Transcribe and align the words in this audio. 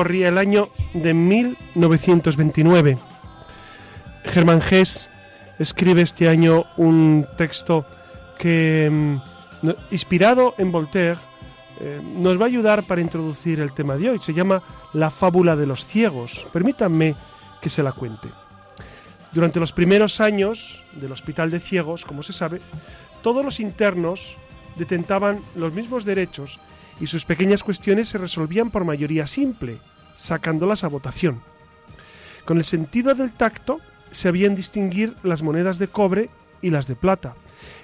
Corría 0.00 0.28
el 0.28 0.38
año 0.38 0.70
de 0.94 1.12
1929. 1.12 2.96
Germán 4.24 4.62
Gess 4.62 5.10
escribe 5.58 6.00
este 6.00 6.26
año 6.26 6.64
un 6.78 7.26
texto 7.36 7.84
que, 8.38 8.88
mm, 8.90 9.68
inspirado 9.90 10.54
en 10.56 10.72
Voltaire, 10.72 11.18
eh, 11.80 12.00
nos 12.02 12.40
va 12.40 12.44
a 12.44 12.48
ayudar 12.48 12.84
para 12.84 13.02
introducir 13.02 13.60
el 13.60 13.72
tema 13.72 13.98
de 13.98 14.08
hoy. 14.08 14.18
Se 14.22 14.32
llama 14.32 14.62
La 14.94 15.10
fábula 15.10 15.54
de 15.54 15.66
los 15.66 15.84
ciegos. 15.84 16.46
Permítanme 16.50 17.14
que 17.60 17.68
se 17.68 17.82
la 17.82 17.92
cuente. 17.92 18.30
Durante 19.32 19.60
los 19.60 19.72
primeros 19.74 20.18
años 20.22 20.82
del 20.92 21.12
Hospital 21.12 21.50
de 21.50 21.60
Ciegos, 21.60 22.06
como 22.06 22.22
se 22.22 22.32
sabe, 22.32 22.62
todos 23.20 23.44
los 23.44 23.60
internos 23.60 24.38
detentaban 24.76 25.42
los 25.56 25.74
mismos 25.74 26.06
derechos 26.06 26.58
y 27.00 27.06
sus 27.06 27.24
pequeñas 27.24 27.64
cuestiones 27.64 28.10
se 28.10 28.18
resolvían 28.18 28.70
por 28.70 28.84
mayoría 28.84 29.26
simple, 29.26 29.78
sacándolas 30.14 30.84
a 30.84 30.88
votación. 30.88 31.40
Con 32.44 32.58
el 32.58 32.64
sentido 32.64 33.14
del 33.14 33.32
tacto 33.32 33.80
se 34.10 34.28
habían 34.28 34.54
distinguir 34.54 35.16
las 35.22 35.42
monedas 35.42 35.78
de 35.78 35.88
cobre 35.88 36.28
y 36.62 36.70
las 36.70 36.86
de 36.86 36.96
plata, 36.96 37.34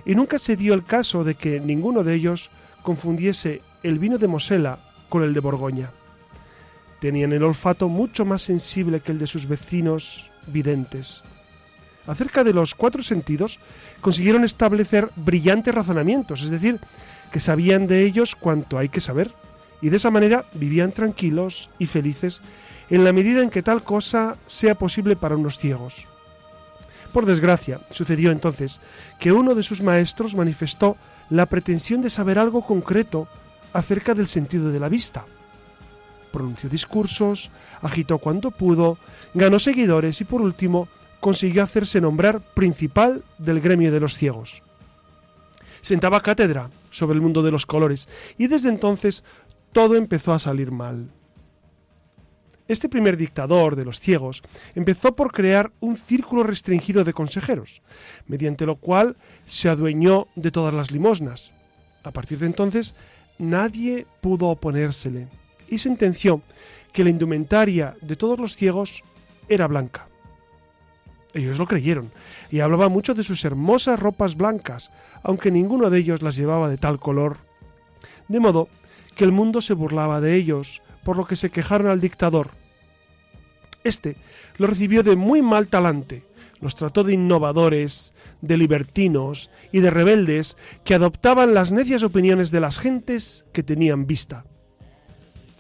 y 0.05 0.15
nunca 0.15 0.39
se 0.39 0.57
dio 0.57 0.75
el 0.75 0.85
caso 0.85 1.25
de 1.25 1.35
que 1.35 1.61
ninguno 1.61 2.05
de 2.05 2.15
ellos 2.15 2.51
confundiese 2.83 3.63
el 3.83 3.99
vino 3.99 4.19
de 4.19 4.29
Mosela 4.29 4.79
con 5.09 5.23
el 5.23 5.35
de 5.35 5.41
Borgoña. 5.41 5.91
Tenían 7.01 7.33
el 7.33 7.43
olfato 7.43 7.89
mucho 7.89 8.25
más 8.25 8.43
sensible 8.43 9.01
que 9.01 9.13
el 9.13 9.19
de 9.19 9.27
sus 9.27 9.47
vecinos 9.47 10.31
videntes. 10.47 11.23
Acerca 12.07 12.45
de 12.45 12.53
los 12.53 12.75
cuatro 12.75 13.03
sentidos 13.03 13.59
consiguieron 14.01 14.45
establecer 14.45 15.11
brillantes 15.17 15.75
razonamientos, 15.75 16.43
es 16.43 16.51
decir, 16.51 16.81
que 17.31 17.41
sabían 17.41 17.87
de 17.87 18.05
ellos 18.05 18.37
cuanto 18.37 18.79
hay 18.79 18.89
que 18.89 19.01
saber, 19.01 19.33
y 19.81 19.91
de 19.91 19.97
esa 19.97 20.11
manera 20.11 20.45
vivían 20.55 20.93
tranquilos 20.93 21.71
y 21.79 21.87
felices 21.87 22.43
en 22.89 23.05
la 23.05 23.13
medida 23.13 23.43
en 23.43 23.51
que 23.51 23.63
tal 23.63 23.83
cosa 23.83 24.37
sea 24.47 24.75
posible 24.77 25.17
para 25.17 25.37
unos 25.37 25.59
ciegos. 25.59 26.09
Por 27.13 27.27
desgracia, 27.27 27.81
sucedió 27.91 28.31
entonces 28.31 28.81
que 29.19 29.33
uno 29.33 29.55
de 29.55 29.63
sus 29.63 29.83
maestros 29.83 30.35
manifestó 30.35 30.97
la 31.31 31.47
pretensión 31.47 32.03
de 32.03 32.11
saber 32.11 32.39
algo 32.39 32.67
concreto 32.67 33.29
acerca 33.73 34.15
del 34.15 34.27
sentido 34.27 34.71
de 34.71 34.81
la 34.81 34.89
vista. 34.89 35.25
Pronunció 36.33 36.69
discursos, 36.69 37.51
agitó 37.81 38.19
cuanto 38.19 38.51
pudo, 38.51 38.99
ganó 39.35 39.59
seguidores 39.59 40.21
y 40.21 40.25
por 40.25 40.43
último 40.43 40.89
consiguió 41.21 41.63
hacerse 41.63 42.01
nombrar 42.01 42.41
principal 42.41 43.23
del 43.39 43.61
gremio 43.61 43.91
de 43.91 44.01
los 44.01 44.17
ciegos. 44.17 44.63
Sentaba 45.87 46.21
cátedra 46.21 46.69
sobre 46.91 47.15
el 47.15 47.21
mundo 47.21 47.45
de 47.45 47.53
los 47.53 47.65
colores 47.65 48.09
y 48.37 48.49
desde 48.49 48.71
entonces 48.71 49.23
todo 49.71 49.95
empezó 49.95 50.33
a 50.33 50.41
salir 50.41 50.73
mal. 50.73 51.13
Este 52.67 52.89
primer 52.89 53.17
dictador 53.17 53.77
de 53.77 53.85
los 53.85 54.01
ciegos 54.01 54.43
empezó 54.75 55.15
por 55.15 55.31
crear 55.31 55.71
un 55.79 55.97
círculo 55.97 56.43
restringido 56.43 57.05
de 57.05 57.13
consejeros, 57.13 57.83
mediante 58.27 58.67
lo 58.67 58.75
cual 58.75 59.17
se 59.45 59.69
adueñó 59.69 60.27
de 60.35 60.51
todas 60.51 60.75
las 60.75 60.91
limosnas. 60.91 61.53
A 62.03 62.11
partir 62.11 62.41
de 62.41 62.47
entonces, 62.47 62.97
nadie 63.39 64.09
pudo 64.21 64.49
oponérsele 64.49 65.29
y 65.69 65.79
sentenció 65.79 66.43
que 66.93 67.05
la 67.05 67.11
indumentaria 67.11 67.95
de 68.01 68.17
todos 68.17 68.41
los 68.41 68.57
ciegos 68.57 69.05
era 69.49 69.69
blanca. 69.69 70.09
Ellos 71.37 71.59
lo 71.59 71.67
creyeron 71.67 72.13
y 72.51 72.61
hablaba 72.61 72.89
mucho 72.89 73.13
de 73.13 73.23
sus 73.23 73.45
hermosas 73.45 74.01
ropas 74.01 74.37
blancas, 74.37 74.91
aunque 75.23 75.51
ninguno 75.51 75.91
de 75.91 75.99
ellos 75.99 76.23
las 76.23 76.35
llevaba 76.35 76.71
de 76.71 76.79
tal 76.79 76.99
color. 76.99 77.37
De 78.27 78.41
modo 78.41 78.71
que 79.17 79.25
el 79.25 79.33
mundo 79.33 79.61
se 79.61 79.75
burlaba 79.75 80.23
de 80.23 80.35
ellos, 80.35 80.81
por 81.05 81.19
lo 81.19 81.27
que 81.27 81.37
se 81.37 81.51
quejaron 81.51 81.89
al 81.89 82.01
dictador. 82.01 82.53
Este 83.85 84.17
lo 84.57 84.67
recibió 84.67 85.03
de 85.03 85.15
muy 85.15 85.43
mal 85.43 85.69
talante, 85.69 86.25
los 86.63 86.75
trató 86.75 87.05
de 87.05 87.13
innovadores, 87.13 88.15
de 88.41 88.57
libertinos 88.57 89.51
y 89.73 89.81
de 89.81 89.91
rebeldes 89.91 90.57
que 90.85 90.95
adoptaban 90.95 91.53
las 91.53 91.71
necias 91.71 92.03
opiniones 92.03 92.51
de 92.51 92.61
las 92.61 92.79
gentes 92.79 93.45
que 93.53 93.63
tenían 93.63 94.07
vista. 94.07 94.47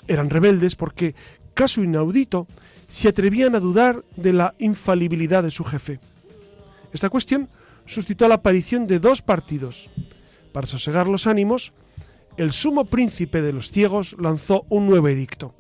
Eran 0.08 0.30
rebeldes 0.30 0.74
porque, 0.74 1.14
caso 1.52 1.82
inaudito, 1.82 2.46
se 2.88 3.08
atrevían 3.08 3.54
a 3.54 3.60
dudar 3.60 4.02
de 4.16 4.32
la 4.32 4.54
infalibilidad 4.58 5.42
de 5.42 5.50
su 5.50 5.64
jefe. 5.64 5.98
Esta 6.92 7.10
cuestión 7.10 7.48
suscitó 7.84 8.28
la 8.28 8.36
aparición 8.36 8.86
de 8.86 8.98
dos 8.98 9.22
partidos. 9.22 9.90
Para 10.52 10.66
sosegar 10.66 11.08
los 11.08 11.26
ánimos, 11.26 11.72
el 12.36 12.52
sumo 12.52 12.84
príncipe 12.84 13.42
de 13.42 13.52
los 13.52 13.70
ciegos 13.70 14.16
lanzó 14.18 14.64
un 14.68 14.86
nuevo 14.86 15.08
edicto, 15.08 15.54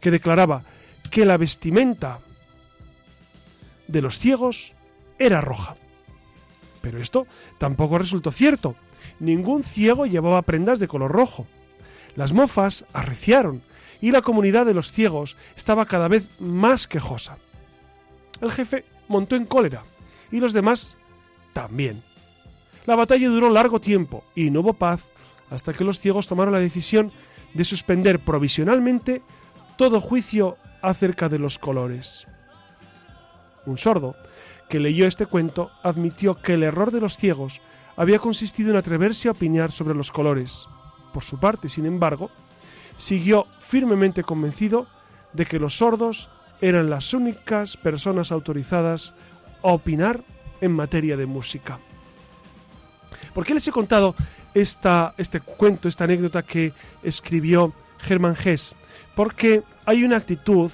que 0.00 0.10
declaraba 0.10 0.64
que 1.10 1.24
la 1.24 1.36
vestimenta 1.36 2.20
de 3.88 4.02
los 4.02 4.18
ciegos 4.18 4.74
era 5.18 5.40
roja. 5.40 5.76
Pero 6.80 6.98
esto 6.98 7.26
tampoco 7.58 7.98
resultó 7.98 8.30
cierto. 8.30 8.76
Ningún 9.18 9.62
ciego 9.62 10.06
llevaba 10.06 10.42
prendas 10.42 10.78
de 10.78 10.88
color 10.88 11.12
rojo. 11.12 11.46
Las 12.16 12.32
mofas 12.32 12.84
arreciaron 12.92 13.62
y 14.00 14.10
la 14.10 14.22
comunidad 14.22 14.66
de 14.66 14.74
los 14.74 14.92
ciegos 14.92 15.36
estaba 15.56 15.86
cada 15.86 16.08
vez 16.08 16.28
más 16.38 16.88
quejosa. 16.88 17.38
El 18.40 18.50
jefe 18.50 18.84
montó 19.08 19.36
en 19.36 19.46
cólera 19.46 19.84
y 20.30 20.40
los 20.40 20.52
demás 20.52 20.96
también. 21.52 22.02
La 22.86 22.96
batalla 22.96 23.28
duró 23.28 23.50
largo 23.50 23.80
tiempo 23.80 24.24
y 24.34 24.50
no 24.50 24.60
hubo 24.60 24.74
paz 24.74 25.04
hasta 25.50 25.72
que 25.72 25.84
los 25.84 26.00
ciegos 26.00 26.28
tomaron 26.28 26.54
la 26.54 26.60
decisión 26.60 27.12
de 27.54 27.64
suspender 27.64 28.24
provisionalmente 28.24 29.22
todo 29.76 30.00
juicio 30.00 30.56
acerca 30.82 31.28
de 31.28 31.38
los 31.38 31.58
colores. 31.58 32.26
Un 33.66 33.76
sordo, 33.76 34.16
que 34.68 34.80
leyó 34.80 35.06
este 35.06 35.26
cuento, 35.26 35.70
admitió 35.82 36.40
que 36.40 36.54
el 36.54 36.62
error 36.62 36.90
de 36.92 37.00
los 37.00 37.16
ciegos 37.16 37.60
había 37.96 38.18
consistido 38.18 38.70
en 38.70 38.76
atreverse 38.76 39.28
a 39.28 39.32
opinar 39.32 39.72
sobre 39.72 39.94
los 39.94 40.10
colores. 40.10 40.68
Por 41.12 41.24
su 41.24 41.38
parte, 41.38 41.68
sin 41.68 41.86
embargo, 41.86 42.30
siguió 43.00 43.46
firmemente 43.58 44.22
convencido 44.22 44.86
de 45.32 45.46
que 45.46 45.58
los 45.58 45.78
sordos 45.78 46.28
eran 46.60 46.90
las 46.90 47.14
únicas 47.14 47.78
personas 47.78 48.30
autorizadas 48.30 49.14
a 49.62 49.68
opinar 49.68 50.22
en 50.60 50.72
materia 50.72 51.16
de 51.16 51.24
música. 51.24 51.78
¿Por 53.32 53.46
qué 53.46 53.54
les 53.54 53.66
he 53.66 53.72
contado 53.72 54.14
esta, 54.52 55.14
este 55.16 55.40
cuento, 55.40 55.88
esta 55.88 56.04
anécdota 56.04 56.42
que 56.42 56.74
escribió 57.02 57.72
Hermann 58.06 58.36
Hesse, 58.36 58.74
porque 59.14 59.62
hay 59.86 60.04
una 60.04 60.16
actitud 60.16 60.70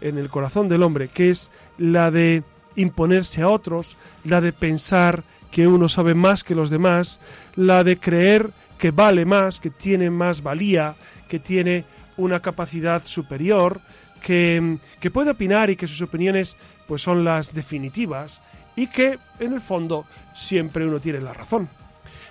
en 0.00 0.16
el 0.16 0.30
corazón 0.30 0.68
del 0.68 0.82
hombre 0.82 1.08
que 1.08 1.28
es 1.30 1.50
la 1.76 2.10
de 2.10 2.42
imponerse 2.74 3.42
a 3.42 3.48
otros, 3.48 3.98
la 4.24 4.40
de 4.40 4.52
pensar 4.54 5.24
que 5.50 5.66
uno 5.66 5.90
sabe 5.90 6.14
más 6.14 6.42
que 6.42 6.54
los 6.54 6.70
demás, 6.70 7.20
la 7.54 7.84
de 7.84 7.98
creer 7.98 8.50
que 8.78 8.90
vale 8.90 9.24
más, 9.24 9.60
que 9.60 9.70
tiene 9.70 10.10
más 10.10 10.42
valía, 10.42 10.96
que 11.28 11.38
tiene 11.38 11.84
una 12.16 12.40
capacidad 12.40 13.04
superior, 13.04 13.80
que, 14.22 14.78
que 15.00 15.10
puede 15.10 15.30
opinar 15.30 15.70
y 15.70 15.76
que 15.76 15.88
sus 15.88 16.02
opiniones 16.02 16.56
pues 16.86 17.02
son 17.02 17.24
las 17.24 17.52
definitivas 17.52 18.42
y 18.74 18.86
que 18.88 19.18
en 19.38 19.52
el 19.52 19.60
fondo 19.60 20.06
siempre 20.34 20.86
uno 20.86 21.00
tiene 21.00 21.20
la 21.20 21.32
razón. 21.32 21.68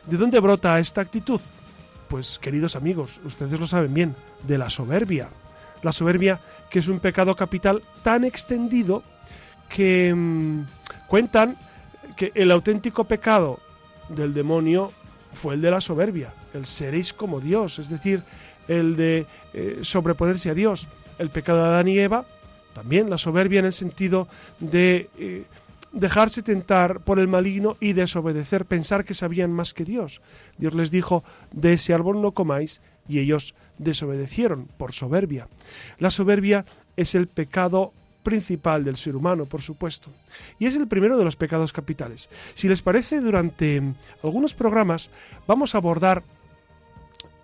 ¿De 0.05 0.17
dónde 0.17 0.39
brota 0.39 0.79
esta 0.79 1.01
actitud? 1.01 1.41
Pues 2.07 2.37
queridos 2.39 2.75
amigos, 2.75 3.19
ustedes 3.25 3.59
lo 3.59 3.67
saben 3.67 3.93
bien, 3.93 4.15
de 4.47 4.57
la 4.57 4.69
soberbia. 4.69 5.29
La 5.81 5.91
soberbia 5.91 6.39
que 6.69 6.79
es 6.79 6.87
un 6.87 6.99
pecado 6.99 7.35
capital 7.35 7.81
tan 8.03 8.23
extendido 8.23 9.03
que 9.69 10.13
mm, 10.13 10.61
cuentan 11.07 11.57
que 12.15 12.31
el 12.35 12.51
auténtico 12.51 13.03
pecado 13.05 13.59
del 14.09 14.33
demonio 14.33 14.91
fue 15.33 15.55
el 15.55 15.61
de 15.61 15.71
la 15.71 15.81
soberbia, 15.81 16.33
el 16.53 16.65
seréis 16.65 17.13
como 17.13 17.41
Dios, 17.41 17.79
es 17.79 17.89
decir, 17.89 18.23
el 18.67 18.95
de 18.95 19.25
eh, 19.53 19.79
sobreponerse 19.81 20.49
a 20.49 20.53
Dios. 20.53 20.87
El 21.17 21.29
pecado 21.29 21.59
de 21.59 21.67
Adán 21.67 21.87
y 21.87 21.97
Eva, 21.97 22.25
también 22.73 23.09
la 23.09 23.17
soberbia 23.17 23.59
en 23.59 23.65
el 23.65 23.73
sentido 23.73 24.27
de 24.59 25.09
eh, 25.17 25.45
dejarse 25.91 26.43
tentar 26.43 26.99
por 26.99 27.19
el 27.19 27.27
maligno 27.27 27.77
y 27.79 27.93
desobedecer, 27.93 28.65
pensar 28.65 29.05
que 29.05 29.13
sabían 29.13 29.51
más 29.51 29.73
que 29.73 29.85
Dios. 29.85 30.21
Dios 30.57 30.73
les 30.73 30.91
dijo, 30.91 31.23
de 31.51 31.73
ese 31.73 31.93
árbol 31.93 32.21
no 32.21 32.33
comáis, 32.33 32.81
y 33.07 33.19
ellos 33.19 33.55
desobedecieron 33.77 34.67
por 34.77 34.93
soberbia. 34.93 35.47
La 35.99 36.09
soberbia 36.09 36.65
es 36.97 37.15
el 37.15 37.27
pecado 37.27 37.93
principal 38.23 38.83
del 38.83 38.97
ser 38.97 39.15
humano, 39.15 39.45
por 39.45 39.61
supuesto. 39.61 40.09
Y 40.59 40.65
es 40.65 40.75
el 40.75 40.87
primero 40.87 41.17
de 41.17 41.23
los 41.23 41.35
pecados 41.35 41.71
capitales. 41.71 42.27
Si 42.55 42.67
les 42.67 42.81
parece, 42.81 43.21
durante 43.21 43.81
algunos 44.23 44.55
programas 44.55 45.09
vamos 45.47 45.75
a 45.75 45.77
abordar 45.77 46.23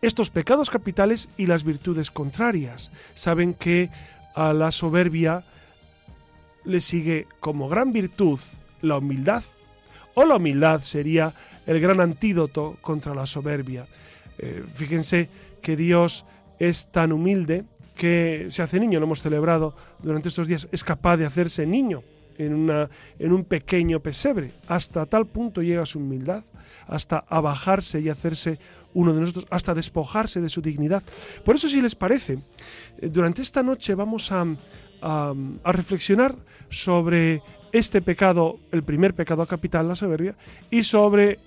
estos 0.01 0.29
pecados 0.29 0.69
capitales 0.69 1.29
y 1.37 1.45
las 1.45 1.63
virtudes 1.63 2.11
contrarias. 2.11 2.91
Saben 3.13 3.53
que 3.53 3.89
a 4.35 4.53
la 4.53 4.71
soberbia 4.71 5.43
le 6.65 6.81
sigue 6.81 7.27
como 7.39 7.69
gran 7.69 7.91
virtud 7.91 8.39
la 8.81 8.97
humildad, 8.97 9.43
o 10.13 10.25
la 10.25 10.35
humildad 10.35 10.81
sería 10.81 11.33
el 11.65 11.79
gran 11.79 12.01
antídoto 12.01 12.77
contra 12.81 13.13
la 13.13 13.25
soberbia. 13.25 13.87
Eh, 14.37 14.63
fíjense 14.73 15.29
que 15.61 15.75
Dios 15.75 16.25
es 16.59 16.87
tan 16.87 17.11
humilde 17.11 17.65
que 17.95 18.47
se 18.49 18.61
hace 18.61 18.79
niño, 18.79 18.99
lo 18.99 19.05
hemos 19.05 19.21
celebrado 19.21 19.75
durante 19.99 20.29
estos 20.29 20.47
días, 20.47 20.67
es 20.71 20.83
capaz 20.83 21.17
de 21.17 21.25
hacerse 21.25 21.67
niño 21.67 22.03
en, 22.37 22.53
una, 22.53 22.89
en 23.19 23.31
un 23.31 23.43
pequeño 23.43 23.99
pesebre. 23.99 24.51
Hasta 24.67 25.05
tal 25.05 25.27
punto 25.27 25.61
llega 25.61 25.85
su 25.85 25.99
humildad, 25.99 26.43
hasta 26.87 27.23
abajarse 27.29 27.99
y 27.99 28.09
hacerse 28.09 28.59
uno 28.93 29.13
de 29.13 29.21
nosotros, 29.21 29.45
hasta 29.49 29.73
despojarse 29.73 30.41
de 30.41 30.49
su 30.49 30.61
dignidad. 30.61 31.03
Por 31.45 31.55
eso, 31.55 31.67
si 31.69 31.81
les 31.81 31.95
parece, 31.95 32.39
eh, 32.97 33.09
durante 33.09 33.41
esta 33.41 33.63
noche 33.63 33.95
vamos 33.95 34.31
a, 34.31 34.45
a, 35.01 35.33
a 35.63 35.71
reflexionar 35.71 36.35
sobre 36.69 37.41
este 37.71 38.01
pecado, 38.01 38.59
el 38.71 38.83
primer 38.83 39.13
pecado 39.13 39.45
capital, 39.45 39.87
la 39.87 39.95
soberbia, 39.95 40.35
y 40.69 40.83
sobre 40.83 41.39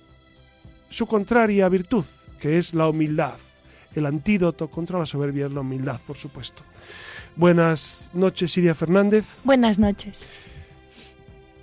su 0.89 1.05
contraria 1.05 1.69
virtud, 1.69 2.05
que 2.39 2.57
es 2.57 2.73
la 2.73 2.87
humildad. 2.89 3.35
El 3.93 4.05
antídoto 4.05 4.69
contra 4.69 4.99
la 4.99 5.05
soberbia 5.05 5.45
es 5.45 5.53
la 5.53 5.61
humildad, 5.61 5.99
por 6.05 6.17
supuesto. 6.17 6.63
Buenas 7.35 8.09
noches, 8.13 8.51
Siria 8.51 8.75
Fernández. 8.75 9.25
Buenas 9.43 9.79
noches. 9.79 10.27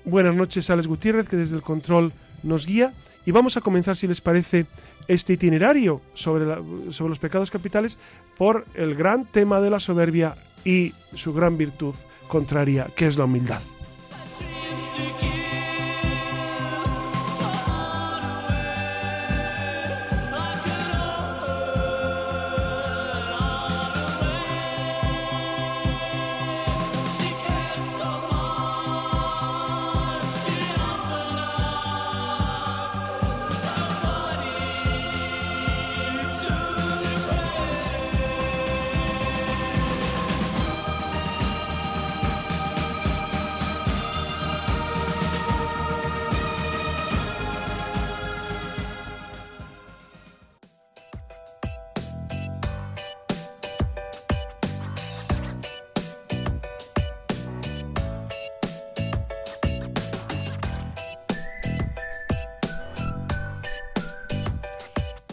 Buenas 0.05 0.35
noches, 0.35 0.69
Alex 0.71 0.87
Gutiérrez, 0.87 1.29
que 1.29 1.37
desde 1.37 1.57
el 1.57 1.63
control 1.63 2.13
nos 2.43 2.67
guía. 2.67 2.93
Y 3.25 3.31
vamos 3.31 3.57
a 3.57 3.61
comenzar, 3.61 3.97
si 3.97 4.07
les 4.07 4.21
parece, 4.21 4.67
este 5.09 5.35
itinerario 5.35 6.01
sobre, 6.15 6.45
sobre 6.93 7.11
los 7.11 7.19
pecados 7.19 7.51
capitales 7.51 7.99
por 8.37 8.67
el 8.75 8.95
gran 8.95 9.25
tema 9.27 9.61
de 9.61 9.71
la 9.71 9.81
soberbia 9.81 10.37
y 10.65 10.93
su 11.13 11.33
gran 11.33 11.57
virtud 11.57 11.95
contraria, 12.29 12.89
que 12.97 13.07
es 13.07 13.17
la 13.17 13.25
humildad. 13.25 13.61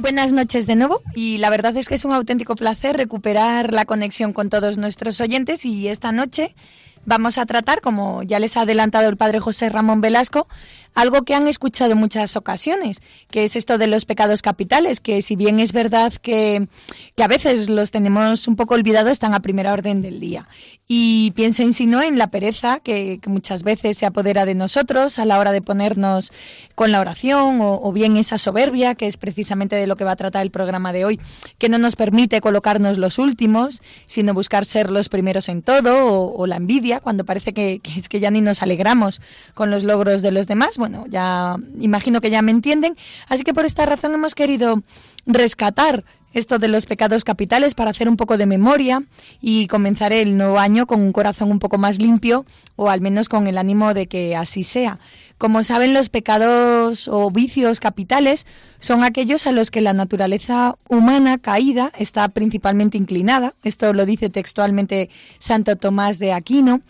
Buenas 0.10 0.34
noches 0.34 0.66
de 0.66 0.76
nuevo 0.76 1.04
y 1.14 1.38
la 1.38 1.52
verdad 1.52 1.78
es 1.78 1.88
que 1.88 1.94
es 1.94 2.04
un 2.04 2.14
auténtico 2.14 2.56
placer 2.56 2.98
recuperar 2.98 3.72
la 3.72 3.86
conexión 3.86 4.34
con 4.34 4.50
todos 4.50 4.76
nuestros 4.80 5.22
oyentes 5.22 5.66
y 5.66 5.88
esta 5.88 6.12
noche 6.12 6.56
vamos 7.06 7.38
a 7.38 7.46
tratar, 7.46 7.82
como 7.82 8.24
ya 8.24 8.40
les 8.40 8.58
ha 8.58 8.62
adelantado 8.62 9.10
el 9.10 9.18
padre 9.18 9.40
José 9.40 9.70
Ramón 9.70 10.02
Velasco, 10.02 10.48
algo 10.96 11.24
que 11.24 11.34
han 11.34 11.48
escuchado 11.48 11.94
en 11.94 11.98
muchas 11.98 12.36
ocasiones, 12.36 13.02
que 13.30 13.44
es 13.44 13.56
esto 13.56 13.78
de 13.78 13.88
los 13.88 14.06
pecados 14.06 14.42
capitales, 14.42 15.00
que 15.00 15.22
si 15.22 15.36
bien 15.36 15.60
es 15.60 15.72
verdad 15.72 16.14
que, 16.14 16.68
que 17.16 17.24
a 17.24 17.28
veces 17.28 17.70
los 17.70 17.92
tenemos 17.92 18.48
un 18.48 18.56
poco 18.56 18.74
olvidados, 18.74 19.12
están 19.12 19.34
a 19.34 19.40
primera 19.40 19.72
orden 19.72 20.02
del 20.02 20.20
día. 20.20 20.48
Y 20.88 21.32
piensen 21.36 21.74
si 21.74 21.86
no 21.86 22.02
en 22.02 22.18
la 22.18 22.32
pereza 22.32 22.80
que, 22.80 23.20
muchas 23.28 23.62
veces 23.62 23.98
se 23.98 24.08
apodera 24.08 24.46
de 24.46 24.56
nosotros 24.56 25.20
a 25.20 25.26
la 25.26 25.38
hora 25.38 25.52
de 25.52 25.62
ponernos 25.62 26.32
con 26.74 26.92
la 26.92 27.00
oración 27.00 27.60
o, 27.62 27.92
bien 27.92 28.18
esa 28.18 28.40
soberbia, 28.40 28.96
que 28.96 29.06
es 29.06 29.18
precisamente 29.18 29.76
de 29.76 29.86
lo 29.86 29.96
que 29.96 30.04
va 30.04 30.14
a 30.14 30.16
tratar 30.16 30.42
el 30.42 30.50
programa 30.50 30.92
de 30.92 31.06
hoy, 31.06 31.20
que 31.60 31.70
no 31.70 31.78
nos 31.78 31.96
permite 31.96 32.42
colocarnos 32.42 32.98
los 32.98 33.20
últimos, 33.20 33.82
sino 34.08 34.34
buscar 34.34 34.66
ser 34.66 34.90
los 34.90 35.10
primeros 35.10 35.48
en 35.48 35.62
todo 35.62 36.34
o 36.34 36.48
la 36.48 36.56
envidia, 36.56 36.89
cuando 37.00 37.26
parece 37.26 37.54
que, 37.54 37.80
que, 37.80 38.00
es 38.00 38.10
que 38.10 38.20
ya 38.20 38.32
ni 38.32 38.42
nos 38.42 38.64
alegramos 38.64 39.22
con 39.54 39.70
los 39.70 39.84
logros 39.84 40.24
de 40.24 40.32
los 40.32 40.48
demás. 40.48 40.78
Bueno, 40.78 41.06
ya 41.08 41.58
imagino 41.80 42.22
que 42.22 42.32
ya 42.32 42.42
me 42.42 42.52
entienden. 42.52 42.98
Así 43.28 43.44
que 43.44 43.54
por 43.54 43.66
esta 43.66 43.86
razón 43.86 44.16
hemos 44.16 44.34
querido 44.34 44.82
rescatar 45.28 46.04
esto 46.34 46.60
de 46.60 46.68
los 46.68 46.86
pecados 46.86 47.24
capitales 47.24 47.76
para 47.76 47.92
hacer 47.92 48.08
un 48.08 48.18
poco 48.18 48.38
de 48.38 48.46
memoria 48.46 49.04
y 49.42 49.68
comenzar 49.68 50.14
el 50.14 50.38
nuevo 50.38 50.60
año 50.60 50.86
con 50.86 51.02
un 51.02 51.12
corazón 51.12 51.52
un 51.52 51.60
poco 51.60 51.78
más 51.78 52.00
limpio 52.00 52.46
o 52.76 52.90
al 52.90 53.02
menos 53.02 53.30
con 53.30 53.48
el 53.48 53.58
ánimo 53.58 53.94
de 53.94 54.08
que 54.08 54.36
así 54.36 54.64
sea. 54.64 55.00
Como 55.38 55.64
saben, 55.64 55.94
los 55.94 56.10
pecados 56.10 57.08
o 57.08 57.32
vicios 57.32 57.80
capitales 57.80 58.46
son 58.80 59.04
aquellos 59.06 59.48
a 59.48 59.54
los 59.54 59.72
que 59.72 59.80
la 59.80 59.94
naturaleza 59.94 60.76
humana 60.90 61.38
caída 61.38 61.94
está 61.98 62.28
principalmente 62.28 62.98
inclinada. 62.98 63.56
Esto 63.64 63.94
lo 63.94 64.06
dice 64.06 64.30
textualmente 64.30 65.10
Santo 65.40 65.78
Tomás 65.78 66.20
de 66.20 66.34
Aquino. 66.34 66.82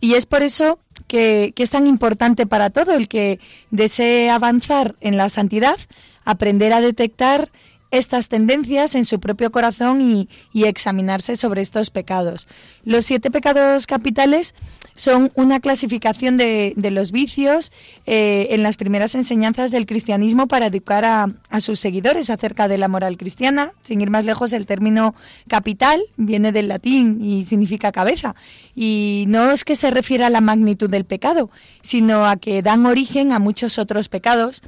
Y 0.00 0.14
es 0.14 0.26
por 0.26 0.42
eso 0.42 0.78
que, 1.08 1.52
que, 1.56 1.64
es 1.64 1.70
tan 1.70 1.88
importante 1.88 2.46
para 2.46 2.70
todo 2.70 2.92
el 2.92 3.08
que 3.08 3.40
desee 3.70 4.30
avanzar 4.30 4.94
en 5.00 5.16
la 5.16 5.28
santidad, 5.28 5.76
aprender 6.24 6.72
a 6.72 6.80
detectar 6.80 7.50
estas 7.98 8.28
tendencias 8.28 8.94
en 8.94 9.04
su 9.04 9.20
propio 9.20 9.50
corazón 9.50 10.00
y, 10.00 10.28
examinarse 10.66 11.36
sobre 11.36 11.62
estos 11.62 11.90
pecados. 11.90 12.48
Los 12.84 13.06
siete 13.06 13.30
pecados 13.30 13.86
capitales 13.86 14.52
son 14.96 15.30
una 15.36 15.60
clasificación 15.60 16.36
de, 16.36 16.72
de 16.76 16.90
los 16.90 17.12
vicios 17.12 17.70
eh, 18.04 18.48
en 18.50 18.64
las 18.64 18.76
primeras 18.76 19.14
enseñanzas 19.14 19.70
del 19.70 19.86
cristianismo 19.86 20.48
para 20.48 20.66
educar 20.66 21.04
a, 21.04 21.28
a, 21.50 21.60
sus 21.60 21.78
seguidores 21.78 22.30
acerca 22.30 22.66
de 22.66 22.78
la 22.78 22.88
moral 22.88 23.16
cristiana. 23.16 23.74
Sin 23.82 24.00
ir 24.00 24.10
más 24.10 24.24
lejos, 24.24 24.52
el 24.52 24.66
término 24.66 25.14
capital 25.46 26.02
viene 26.16 26.50
del 26.50 26.66
latín 26.66 27.22
y 27.22 27.44
significa 27.44 27.92
cabeza. 27.92 28.34
Y 28.74 29.24
no 29.28 29.52
es 29.52 29.64
que 29.64 29.76
se 29.76 29.90
refiera 29.90 30.26
a 30.26 30.30
la 30.30 30.40
magnitud 30.40 30.90
del 30.90 31.04
pecado, 31.04 31.50
sino 31.82 32.26
a 32.26 32.36
que 32.36 32.62
dan 32.62 32.86
origen 32.86 33.32
a 33.32 33.38
muchos 33.38 33.78
otros 33.78 34.08
pecados 34.08 34.62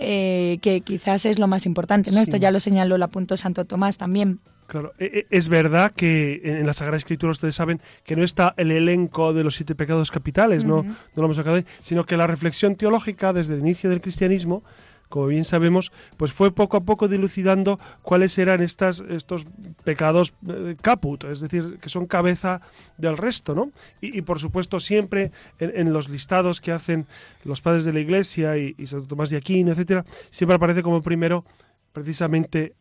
eh, 0.00 0.58
que 0.62 0.80
quizás 0.80 1.26
es 1.26 1.38
lo 1.38 1.46
más 1.46 1.66
importante. 1.66 2.10
¿no? 2.10 2.16
Sí. 2.16 2.22
Esto 2.22 2.36
ya 2.36 2.50
lo 2.50 2.60
señaló 2.60 2.96
el 2.96 3.02
apunto 3.02 3.36
Santo 3.36 3.64
Tomás 3.64 3.98
también. 3.98 4.40
Claro, 4.66 4.92
es 4.98 5.48
verdad 5.48 5.92
que 5.96 6.42
en 6.44 6.66
la 6.66 6.74
Sagrada 6.74 6.98
Escritura 6.98 7.32
ustedes 7.32 7.54
saben 7.54 7.80
que 8.04 8.16
no 8.16 8.22
está 8.22 8.52
el 8.58 8.70
elenco 8.70 9.32
de 9.32 9.42
los 9.42 9.54
siete 9.54 9.74
pecados 9.74 10.10
capitales, 10.10 10.64
uh 10.64 10.66
-huh. 10.66 10.68
no, 10.68 10.82
no 10.82 10.94
lo 11.14 11.24
hemos 11.24 11.36
sacado, 11.36 11.58
sino 11.80 12.04
que 12.04 12.18
la 12.18 12.26
reflexión 12.26 12.76
teológica 12.76 13.32
desde 13.32 13.54
el 13.54 13.60
inicio 13.60 13.88
del 13.88 14.02
cristianismo 14.02 14.62
como 15.08 15.26
bien 15.26 15.44
sabemos, 15.44 15.92
pues 16.16 16.32
fue 16.32 16.52
poco 16.52 16.76
a 16.76 16.80
poco 16.80 17.08
dilucidando 17.08 17.78
cuáles 18.02 18.36
eran 18.38 18.62
estas, 18.62 19.02
estos 19.08 19.46
pecados 19.84 20.34
eh, 20.48 20.76
caput, 20.80 21.24
es 21.24 21.40
decir, 21.40 21.78
que 21.80 21.88
son 21.88 22.06
cabeza 22.06 22.60
del 22.96 23.16
resto, 23.16 23.54
¿no? 23.54 23.70
Y, 24.00 24.22
por 24.22 24.38
supuesto 24.38 24.80
siempre 24.80 25.32
en, 25.58 25.72
en, 25.74 25.92
los 25.92 26.08
listados 26.08 26.60
que 26.60 26.72
hacen 26.72 27.06
los 27.44 27.60
padres 27.60 27.84
de 27.84 27.92
la 27.92 28.00
Iglesia 28.00 28.56
y, 28.58 28.74
y 28.78 28.86
Santo 28.86 29.06
Tomás 29.06 29.30
de 29.30 29.36
Aquino, 29.36 29.72
etcétera, 29.72 30.04
siempre 30.30 30.56
aparece 30.56 30.82
como 30.82 31.02
primero 31.02 31.44
precisamente 31.92 32.74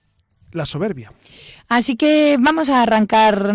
la 0.52 0.66
soberbia. 0.66 1.12
Así 1.70 1.98
que 1.98 2.38
vamos 2.40 2.70
a 2.70 2.82
arrancar 2.82 3.54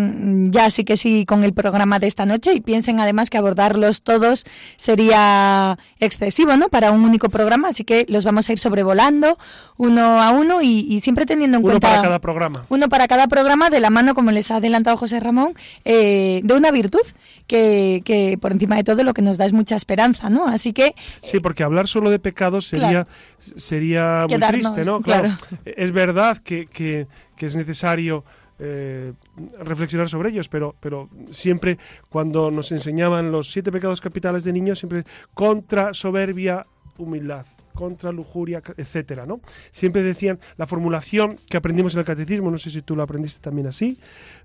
ya 0.51 0.69
sí 0.69 0.83
que 0.83 0.97
sí 0.97 1.25
con 1.25 1.43
el 1.43 1.53
programa 1.53 1.97
de 1.97 2.05
esta 2.05 2.27
noche 2.27 2.53
y 2.53 2.61
piensen 2.61 2.99
además 2.99 3.31
que 3.31 3.39
abordarlos 3.39 4.03
todos 4.03 4.45
sería 4.75 5.79
excesivo, 5.99 6.55
¿no? 6.55 6.69
Para 6.69 6.91
un 6.91 7.03
único 7.03 7.29
programa, 7.29 7.69
así 7.69 7.83
que 7.83 8.05
los 8.07 8.23
vamos 8.23 8.47
a 8.47 8.51
ir 8.51 8.59
sobrevolando 8.59 9.39
uno 9.77 10.21
a 10.21 10.29
uno 10.29 10.61
y, 10.61 10.99
siempre 11.01 11.25
teniendo 11.25 11.57
en 11.57 11.63
cuenta... 11.63 11.87
Uno 11.87 11.95
para 11.95 12.03
cada 12.03 12.19
programa. 12.19 12.65
Uno 12.69 12.89
para 12.89 13.07
cada 13.07 13.27
programa 13.27 13.71
de 13.71 13.79
la 13.79 13.89
mano, 13.89 14.13
como 14.13 14.31
les 14.31 14.51
ha 14.51 14.57
adelantado 14.57 14.95
José 14.95 15.19
Ramón, 15.19 15.55
eh, 15.83 16.41
de 16.43 16.53
una 16.53 16.69
virtud 16.69 17.01
que, 17.47 18.01
que, 18.05 18.37
por 18.39 18.51
encima 18.51 18.75
de 18.75 18.83
todo 18.83 19.03
lo 19.03 19.13
que 19.13 19.21
nos 19.21 19.37
da 19.37 19.45
es 19.45 19.53
mucha 19.53 19.75
esperanza, 19.75 20.29
¿no? 20.29 20.47
Así 20.47 20.73
que... 20.73 20.95
Sí, 21.21 21.39
porque 21.39 21.63
hablar 21.63 21.87
solo 21.87 22.09
de 22.09 22.19
pecados 22.19 22.67
sería, 22.67 23.07
sería 23.39 24.25
muy 24.29 24.39
triste, 24.39 24.85
¿no? 24.85 25.01
Claro. 25.01 25.29
Es 25.65 25.91
verdad 25.91 26.37
que, 26.37 26.67
que 26.67 27.07
que 27.35 27.47
es 27.47 27.55
necesario 27.55 28.23
eh, 28.59 29.13
reflexionar 29.59 30.07
sobre 30.07 30.29
ellos, 30.29 30.49
pero, 30.49 30.75
pero 30.79 31.09
siempre 31.31 31.77
cuando 32.09 32.51
nos 32.51 32.71
enseñaban 32.71 33.31
los 33.31 33.51
siete 33.51 33.71
pecados 33.71 34.01
capitales 34.01 34.43
de 34.43 34.53
niños, 34.53 34.79
siempre 34.79 35.03
contra 35.33 35.93
soberbia, 35.93 36.65
humildad 36.97 37.45
contra 37.73 38.11
lujuria, 38.11 38.61
etcétera, 38.77 39.25
¿no? 39.25 39.41
Siempre 39.71 40.03
decían 40.03 40.39
la 40.57 40.65
formulación 40.65 41.37
que 41.49 41.57
aprendimos 41.57 41.93
en 41.93 41.99
el 41.99 42.05
catecismo, 42.05 42.51
no 42.51 42.57
sé 42.57 42.71
si 42.71 42.81
tú 42.81 42.95
lo 42.95 43.03
aprendiste 43.03 43.41
también 43.41 43.67
así, 43.67 43.99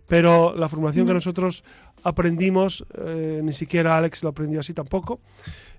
pero 0.07 0.55
la 0.57 0.69
formulación 0.69 1.07
que 1.07 1.15
nosotros 1.15 1.65
aprendimos, 2.03 2.85
eh, 2.97 3.41
ni 3.43 3.53
siquiera 3.53 3.97
Alex 3.97 4.23
lo 4.23 4.31
aprendió 4.31 4.61
así 4.61 4.73
tampoco, 4.75 5.21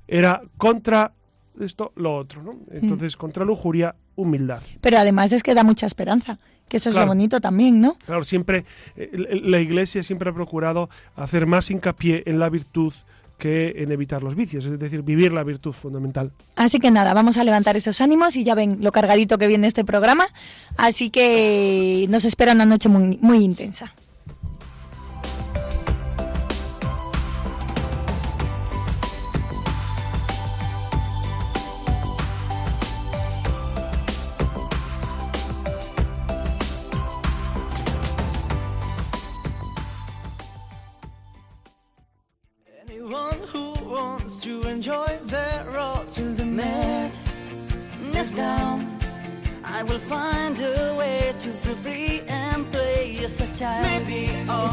era 0.08 0.42
contra 0.58 1.14
esto, 1.60 1.92
lo 1.96 2.16
otro, 2.16 2.42
¿no? 2.42 2.60
Entonces, 2.72 3.18
contra 3.18 3.44
lujuria, 3.44 3.96
humildad. 4.16 4.62
Pero 4.82 4.98
además 4.98 5.32
es 5.34 5.44
que 5.44 5.54
da 5.54 5.64
mucha 5.64 5.86
esperanza 5.86 6.40
que 6.70 6.78
eso 6.78 6.90
es 6.90 6.96
lo 6.96 7.06
bonito 7.06 7.42
también, 7.42 7.82
¿no? 7.82 7.98
Claro, 8.06 8.24
siempre 8.24 8.64
eh, 8.96 9.42
la 9.44 9.60
Iglesia 9.60 10.04
siempre 10.04 10.30
ha 10.30 10.34
procurado 10.34 10.90
hacer 11.16 11.48
más 11.48 11.70
hincapié 11.72 12.24
en 12.28 12.40
la 12.40 12.48
virtud 12.48 12.94
que 13.40 13.74
en 13.78 13.92
evitar 13.92 14.22
los 14.22 14.36
vicios, 14.36 14.66
es 14.66 14.78
decir, 14.78 15.02
vivir 15.02 15.34
la 15.34 15.44
virtud 15.44 15.72
fundamental. 15.72 16.32
Así 16.56 16.78
que 16.78 16.92
nada, 16.92 17.14
vamos 17.16 17.38
a 17.38 17.44
levantar 17.44 17.76
esos 17.76 18.02
ánimos 18.02 18.36
y 18.36 18.44
ya 18.44 18.54
ven 18.54 18.78
lo 18.82 18.92
cargadito 18.92 19.40
que 19.40 19.48
viene 19.48 19.66
este 19.66 19.84
programa, 19.84 20.28
así 20.78 21.10
que 21.10 22.06
nos 22.10 22.26
espera 22.26 22.52
una 22.52 22.66
noche 22.66 22.90
muy, 22.90 23.18
muy 23.22 23.44
intensa. 23.44 23.94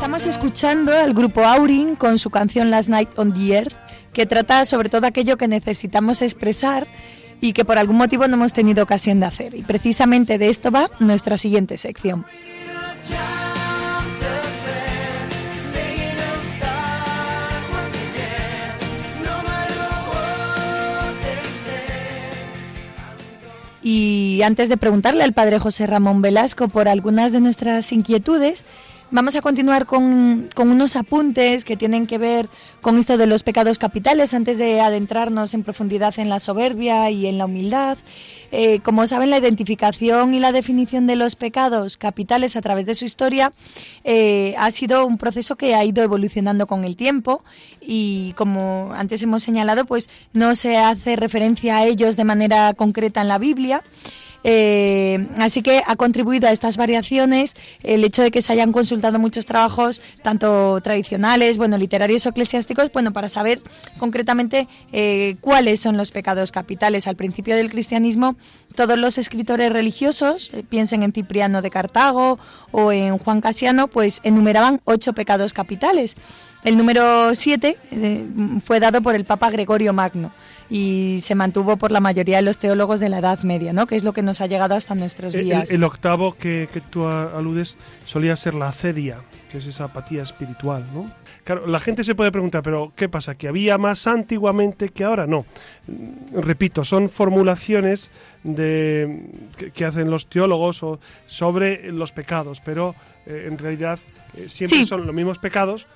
Estamos 0.06 0.26
escuchando 0.26 0.96
al 0.96 1.14
grupo 1.14 1.44
Aurin 1.44 1.96
con 1.96 2.20
su 2.20 2.30
canción 2.30 2.70
Last 2.70 2.88
Night 2.88 3.08
on 3.18 3.34
the 3.34 3.56
Earth, 3.56 3.74
que 4.12 4.24
trata 4.24 4.64
sobre 4.64 4.88
todo 4.88 5.04
aquello 5.04 5.36
que 5.36 5.48
necesitamos 5.48 6.22
expresar 6.22 6.86
y 7.40 7.52
que 7.52 7.64
por 7.64 7.76
algún 7.76 7.96
motivo 7.96 8.28
no 8.28 8.34
hemos 8.34 8.52
tenido 8.52 8.84
ocasión 8.84 9.18
de 9.18 9.26
hacer. 9.26 9.56
Y 9.56 9.62
precisamente 9.62 10.38
de 10.38 10.48
esto 10.48 10.70
va 10.70 10.90
nuestra 11.00 11.36
siguiente 11.38 11.76
sección. 11.76 12.24
Y 23.82 24.40
antes 24.42 24.68
de 24.68 24.76
preguntarle 24.76 25.24
al 25.24 25.32
padre 25.32 25.58
José 25.58 25.86
Ramón 25.86 26.22
Velasco 26.22 26.68
por 26.68 26.88
algunas 26.88 27.32
de 27.32 27.40
nuestras 27.40 27.90
inquietudes, 27.92 28.64
Vamos 29.12 29.36
a 29.36 29.40
continuar 29.40 29.86
con, 29.86 30.48
unos 30.56 30.96
apuntes 30.96 31.64
que 31.64 31.76
tienen 31.76 32.08
que 32.08 32.18
ver 32.18 32.48
con 32.80 32.98
esto 32.98 33.16
de 33.16 33.28
los 33.28 33.44
pecados 33.44 33.78
capitales 33.78 34.34
antes 34.34 34.58
de 34.58 34.80
adentrarnos 34.80 35.54
en 35.54 35.62
profundidad 35.62 36.18
en 36.18 36.28
la 36.28 36.40
soberbia 36.40 37.08
y 37.12 37.26
en 37.26 37.38
la 37.38 37.44
humildad. 37.44 37.98
Eh, 38.50 38.80
como 38.80 39.06
saben, 39.06 39.30
la 39.30 39.38
identificación 39.38 40.34
y 40.34 40.40
la 40.40 40.50
definición 40.50 41.06
de 41.06 41.14
los 41.14 41.36
pecados 41.36 41.96
capitales 41.96 42.56
a 42.56 42.62
través 42.62 42.84
de 42.84 42.96
su 42.96 43.04
historia 43.04 43.52
eh, 44.02 44.56
ha 44.58 44.72
sido 44.72 45.06
un 45.06 45.18
proceso 45.18 45.54
que 45.54 45.76
ha 45.76 45.84
ido 45.84 46.02
evolucionando 46.02 46.66
con 46.66 46.84
el 46.84 46.96
tiempo 46.96 47.44
y 47.80 48.32
como 48.36 48.90
antes 48.92 49.22
hemos 49.22 49.44
señalado, 49.44 49.84
pues 49.84 50.10
no 50.32 50.56
se 50.56 50.78
hace 50.78 51.14
referencia 51.14 51.76
a 51.76 51.84
ellos 51.84 52.16
de 52.16 52.24
manera 52.24 52.74
concreta 52.74 53.20
en 53.20 53.28
la 53.28 53.38
Biblia. 53.38 53.84
Eh, 54.48 55.26
así 55.38 55.60
que 55.60 55.82
ha 55.84 55.96
contribuido 55.96 56.46
a 56.46 56.52
estas 56.52 56.76
variaciones 56.76 57.56
el 57.82 58.04
hecho 58.04 58.22
de 58.22 58.30
que 58.30 58.42
se 58.42 58.52
hayan 58.52 58.70
consultado 58.70 59.18
muchos 59.18 59.44
trabajos, 59.44 60.00
tanto 60.22 60.80
tradicionales, 60.82 61.58
bueno, 61.58 61.76
literarios 61.76 62.26
o 62.26 62.28
eclesiásticos, 62.28 62.92
bueno, 62.92 63.12
para 63.12 63.28
saber 63.28 63.60
concretamente 63.98 64.68
eh, 64.92 65.34
cuáles 65.40 65.80
son 65.80 65.96
los 65.96 66.12
pecados 66.12 66.52
capitales. 66.52 67.08
Al 67.08 67.16
principio 67.16 67.56
del 67.56 67.70
cristianismo, 67.70 68.36
todos 68.76 68.96
los 68.96 69.18
escritores 69.18 69.72
religiosos, 69.72 70.50
eh, 70.52 70.62
piensen 70.62 71.02
en 71.02 71.12
Cipriano 71.12 71.60
de 71.60 71.70
Cartago 71.70 72.38
o 72.70 72.92
en 72.92 73.18
Juan 73.18 73.40
Casiano, 73.40 73.88
pues 73.88 74.20
enumeraban 74.22 74.80
ocho 74.84 75.12
pecados 75.12 75.52
capitales. 75.54 76.16
El 76.66 76.76
número 76.76 77.32
siete 77.36 77.78
fue 78.64 78.80
dado 78.80 79.00
por 79.00 79.14
el 79.14 79.24
Papa 79.24 79.50
Gregorio 79.50 79.92
Magno 79.92 80.32
y 80.68 81.20
se 81.22 81.36
mantuvo 81.36 81.76
por 81.76 81.92
la 81.92 82.00
mayoría 82.00 82.38
de 82.38 82.42
los 82.42 82.58
teólogos 82.58 82.98
de 82.98 83.08
la 83.08 83.20
Edad 83.20 83.38
Media, 83.44 83.72
¿no? 83.72 83.86
que 83.86 83.94
es 83.94 84.02
lo 84.02 84.12
que 84.12 84.22
nos 84.22 84.40
ha 84.40 84.48
llegado 84.48 84.74
hasta 84.74 84.96
nuestros 84.96 85.32
días. 85.32 85.70
El, 85.70 85.84
octavo 85.84 86.36
que, 86.36 86.68
que, 86.72 86.80
tú 86.80 87.06
aludes 87.06 87.78
solía 88.04 88.34
ser 88.34 88.56
la 88.56 88.70
acedia, 88.70 89.18
que 89.48 89.58
es 89.58 89.66
esa 89.68 89.84
apatía 89.84 90.24
espiritual. 90.24 90.84
¿no? 90.92 91.08
Claro, 91.44 91.68
la 91.68 91.78
gente 91.78 92.02
se 92.02 92.16
puede 92.16 92.32
preguntar, 92.32 92.64
pero 92.64 92.92
¿qué 92.96 93.08
pasa? 93.08 93.36
¿Que 93.36 93.46
había 93.46 93.78
más 93.78 94.08
antiguamente 94.08 94.88
que 94.88 95.04
ahora? 95.04 95.28
No. 95.28 95.46
Repito, 96.32 96.84
son 96.84 97.08
formulaciones 97.08 98.10
de, 98.42 99.22
que, 99.72 99.84
hacen 99.84 100.10
los 100.10 100.26
teólogos 100.26 100.84
sobre 101.26 101.92
los 101.92 102.10
pecados, 102.10 102.60
pero 102.60 102.96
eh, 103.24 103.44
en 103.46 103.56
realidad 103.56 104.00
eh, 104.36 104.48
siempre 104.48 104.84
son 104.84 105.06
los 105.06 105.14
mismos 105.14 105.38
pecados 105.38 105.86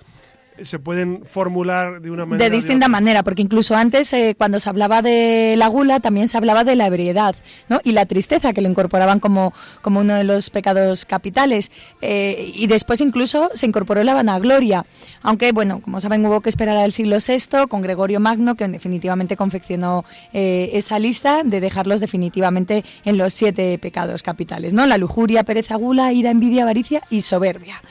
se 0.65 0.79
pueden 0.79 1.23
formular 1.25 2.01
de 2.01 2.11
una 2.11 2.27
manera. 2.27 2.49
De 2.49 2.55
distinta 2.55 2.89
manera, 2.89 3.23
porque 3.23 3.43
incluso 3.43 3.75
antes, 3.75 4.13
eh, 4.13 4.35
cuando 4.37 4.61
se 4.61 4.69
hablaba 4.69 5.03
de 5.03 5.55
la 5.57 5.69
gula, 5.69 6.01
también 6.01 6.29
se 6.29 6.37
hablaba 6.37 6.65
de 6.65 6.77
la 6.77 6.87
ebriedad 6.87 7.35
¿no? 7.69 7.81
y 7.85 7.93
la 7.93 8.07
tristeza, 8.07 8.53
que 8.53 8.61
lo 8.61 8.69
incorporaban 8.69 9.21
como, 9.21 9.53
como 9.83 10.01
uno 10.01 10.15
de 10.15 10.25
los 10.25 10.51
pecados 10.51 11.05
capitales. 11.05 11.71
Eh, 12.01 12.53
y 12.55 12.67
después 12.67 13.01
incluso 13.01 13.51
se 13.55 13.67
incorporó 13.67 14.03
la 14.03 14.15
vanagloria, 14.15 14.85
aunque, 15.23 15.53
bueno, 15.53 15.81
como 15.81 16.01
saben, 16.01 16.25
hubo 16.27 16.41
que 16.41 16.51
esperar 16.51 16.77
al 16.77 16.93
siglo 16.93 17.19
VI 17.19 17.67
con 17.69 17.83
Gregorio 17.83 18.21
Magno, 18.21 18.55
que 18.55 18.67
definitivamente 18.69 19.37
confeccionó 19.37 20.05
eh, 20.33 20.71
esa 20.75 20.99
lista 20.99 21.43
de 21.45 21.61
dejarlos 21.61 22.01
definitivamente 22.01 22.85
en 23.05 23.19
los 23.19 23.35
siete 23.35 23.79
pecados 23.79 24.23
capitales, 24.23 24.73
¿no? 24.73 24.87
La 24.87 24.99
lujuria, 24.99 25.45
pereza, 25.45 25.77
gula, 25.77 26.13
ira, 26.13 26.31
envidia, 26.31 26.63
avaricia 26.63 27.03
y 27.11 27.23
soberbia. 27.23 27.83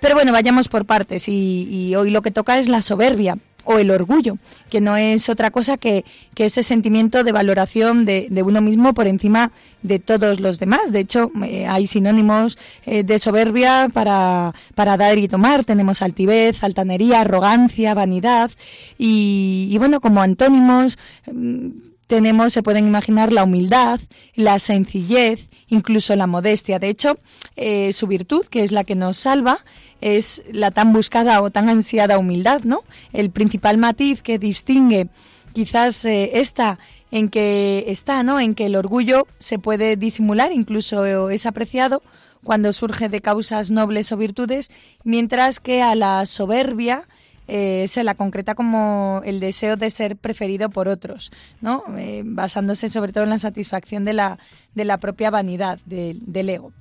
Pero 0.00 0.14
bueno, 0.14 0.32
vayamos 0.32 0.68
por 0.68 0.84
partes 0.84 1.28
y, 1.28 1.94
hoy 1.96 2.10
lo 2.10 2.22
que 2.22 2.30
toca 2.30 2.58
es 2.58 2.68
la 2.68 2.82
soberbia 2.82 3.38
o 3.64 3.78
el 3.78 3.90
orgullo, 3.90 4.38
que 4.70 4.80
no 4.80 4.96
es 4.96 5.28
otra 5.28 5.50
cosa 5.50 5.76
que, 5.76 6.04
ese 6.36 6.62
sentimiento 6.62 7.24
de 7.24 7.32
valoración 7.32 8.04
de, 8.04 8.28
uno 8.44 8.60
mismo 8.60 8.94
por 8.94 9.08
encima 9.08 9.50
de 9.82 9.98
todos 9.98 10.38
los 10.38 10.60
demás. 10.60 10.92
De 10.92 11.00
hecho, 11.00 11.32
eh, 11.44 11.66
hay 11.66 11.86
sinónimos 11.86 12.58
eh, 12.84 13.02
de 13.02 13.18
soberbia 13.18 13.88
para, 13.92 14.54
para, 14.74 14.96
dar 14.96 15.18
y 15.18 15.26
tomar. 15.26 15.64
Tenemos 15.64 16.02
altivez, 16.02 16.62
altanería, 16.62 17.22
arrogancia, 17.22 17.94
vanidad 17.94 18.50
y, 18.98 19.68
y 19.70 19.78
bueno, 19.78 20.00
como 20.00 20.22
antónimos 20.22 20.98
mm, 21.26 21.70
tenemos, 22.06 22.52
se 22.52 22.62
pueden 22.62 22.86
imaginar, 22.86 23.32
la 23.32 23.44
humildad, 23.44 24.00
la 24.34 24.58
sencillez, 24.58 25.48
incluso 25.68 26.14
la 26.16 26.26
modestia. 26.26 26.78
De 26.78 26.88
hecho, 26.88 27.18
eh, 27.56 27.92
su 27.92 28.06
virtud, 28.06 28.46
que 28.46 28.62
es 28.62 28.72
la 28.72 28.84
que 28.84 28.94
nos 28.94 29.16
salva, 29.16 29.64
es 30.00 30.42
la 30.52 30.70
tan 30.70 30.92
buscada 30.92 31.42
o 31.42 31.50
tan 31.50 31.68
ansiada 31.68 32.18
humildad, 32.18 32.62
¿no? 32.62 32.84
El 33.12 33.30
principal 33.30 33.78
matiz 33.78 34.22
que 34.22 34.38
distingue 34.38 35.08
quizás 35.52 36.04
eh, 36.04 36.32
esta 36.34 36.78
en 37.10 37.28
que 37.28 37.84
está, 37.88 38.22
¿no? 38.22 38.38
En 38.40 38.54
que 38.54 38.66
el 38.66 38.76
orgullo 38.76 39.26
se 39.38 39.58
puede 39.58 39.96
disimular, 39.96 40.52
incluso 40.52 41.30
es 41.30 41.46
apreciado 41.46 42.02
cuando 42.44 42.72
surge 42.72 43.08
de 43.08 43.20
causas 43.20 43.70
nobles 43.70 44.12
o 44.12 44.16
virtudes, 44.16 44.70
mientras 45.02 45.58
que 45.58 45.82
a 45.82 45.94
la 45.94 46.24
soberbia 46.26 47.08
eh, 47.48 47.86
se 47.88 48.02
la 48.04 48.14
concreta 48.14 48.54
como 48.54 49.20
el 49.24 49.40
deseo 49.40 49.76
de 49.76 49.90
ser 49.90 50.16
preferido 50.16 50.68
por 50.68 50.88
otros, 50.88 51.30
¿no? 51.60 51.84
Eh, 51.96 52.22
basándose 52.24 52.88
sobre 52.88 53.12
todo 53.12 53.24
en 53.24 53.30
la 53.30 53.38
satisfacción 53.38 54.04
de 54.04 54.14
la, 54.14 54.38
de 54.74 54.84
la 54.84 54.98
propia 54.98 55.30
vanidad 55.30 55.78
del 55.84 56.48
ego. 56.48 56.72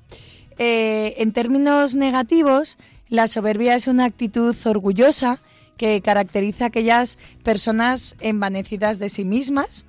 Eh, 0.58 1.16
en 1.18 1.34
términos 1.34 1.96
negativos, 1.96 2.78
la 3.10 3.28
soberbia 3.28 3.76
es 3.76 3.88
una 3.88 4.06
actitud 4.06 4.56
orgullosa 4.66 5.40
que 5.78 6.02
caracteriza 6.02 6.66
a 6.66 6.68
aquellas 6.68 7.18
personas 7.44 8.16
envanecidas 8.22 8.98
de 8.98 9.10
sí 9.10 9.26
mismas. 9.26 9.86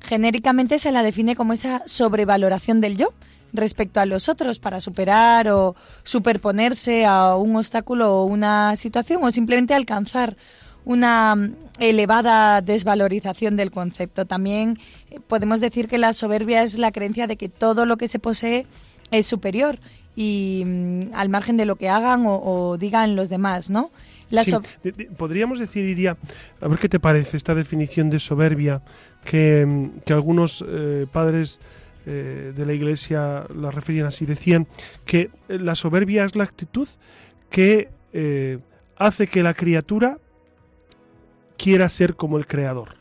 Genéricamente 0.00 0.78
se 0.78 0.92
la 0.92 1.02
define 1.02 1.36
como 1.36 1.52
esa 1.52 1.82
sobrevaloración 1.86 2.80
del 2.80 2.96
yo 2.96 3.12
respecto 3.56 4.00
a 4.00 4.06
los 4.06 4.28
otros 4.28 4.58
para 4.58 4.80
superar 4.80 5.48
o 5.48 5.74
superponerse 6.04 7.04
a 7.04 7.36
un 7.36 7.56
obstáculo 7.56 8.22
o 8.22 8.24
una 8.24 8.76
situación 8.76 9.22
o 9.24 9.32
simplemente 9.32 9.74
alcanzar 9.74 10.36
una 10.86 11.34
mm, 11.36 11.54
elevada 11.78 12.62
desvalorización 12.62 13.56
del 13.56 13.70
concepto. 13.70 14.24
También 14.24 14.78
eh, 15.10 15.20
podemos 15.20 15.60
decir 15.60 15.88
que 15.88 15.98
la 15.98 16.14
soberbia 16.14 16.62
es 16.62 16.78
la 16.78 16.92
creencia 16.92 17.26
de 17.26 17.36
que 17.36 17.50
todo 17.50 17.84
lo 17.84 17.98
que 17.98 18.08
se 18.08 18.18
posee 18.18 18.66
es 19.10 19.26
superior 19.26 19.78
y 20.14 20.62
mm, 20.64 21.14
al 21.14 21.28
margen 21.28 21.58
de 21.58 21.66
lo 21.66 21.76
que 21.76 21.90
hagan 21.90 22.24
o, 22.26 22.78
digan 22.78 23.16
los 23.16 23.28
demás, 23.28 23.68
¿no? 23.68 23.90
podríamos 25.16 25.60
decir, 25.60 25.84
Iria, 25.84 26.16
a 26.60 26.66
ver 26.66 26.78
qué 26.80 26.88
te 26.88 26.98
parece 26.98 27.36
esta 27.36 27.54
definición 27.54 28.10
de 28.10 28.18
soberbia 28.18 28.82
que, 29.24 29.64
mm, 29.66 30.12
algunos 30.12 30.64
eh, 30.66 31.06
padres 31.12 31.60
eh, 32.06 32.52
de 32.56 32.66
la 32.66 32.72
Iglesia 32.72 33.44
la 33.54 33.70
referían 33.70 34.06
así. 34.06 34.26
Decían 34.26 34.66
que 35.04 35.30
la 35.48 35.74
soberbia 35.74 36.24
es 36.24 36.36
la 36.36 36.44
actitud 36.44 36.88
que 37.50 37.90
hace 38.96 39.26
que 39.26 39.42
la 39.42 39.52
criatura 39.52 40.18
quiera 41.58 41.86
ser 41.90 42.16
como 42.16 42.38
el 42.38 42.46
creador. 42.46 42.96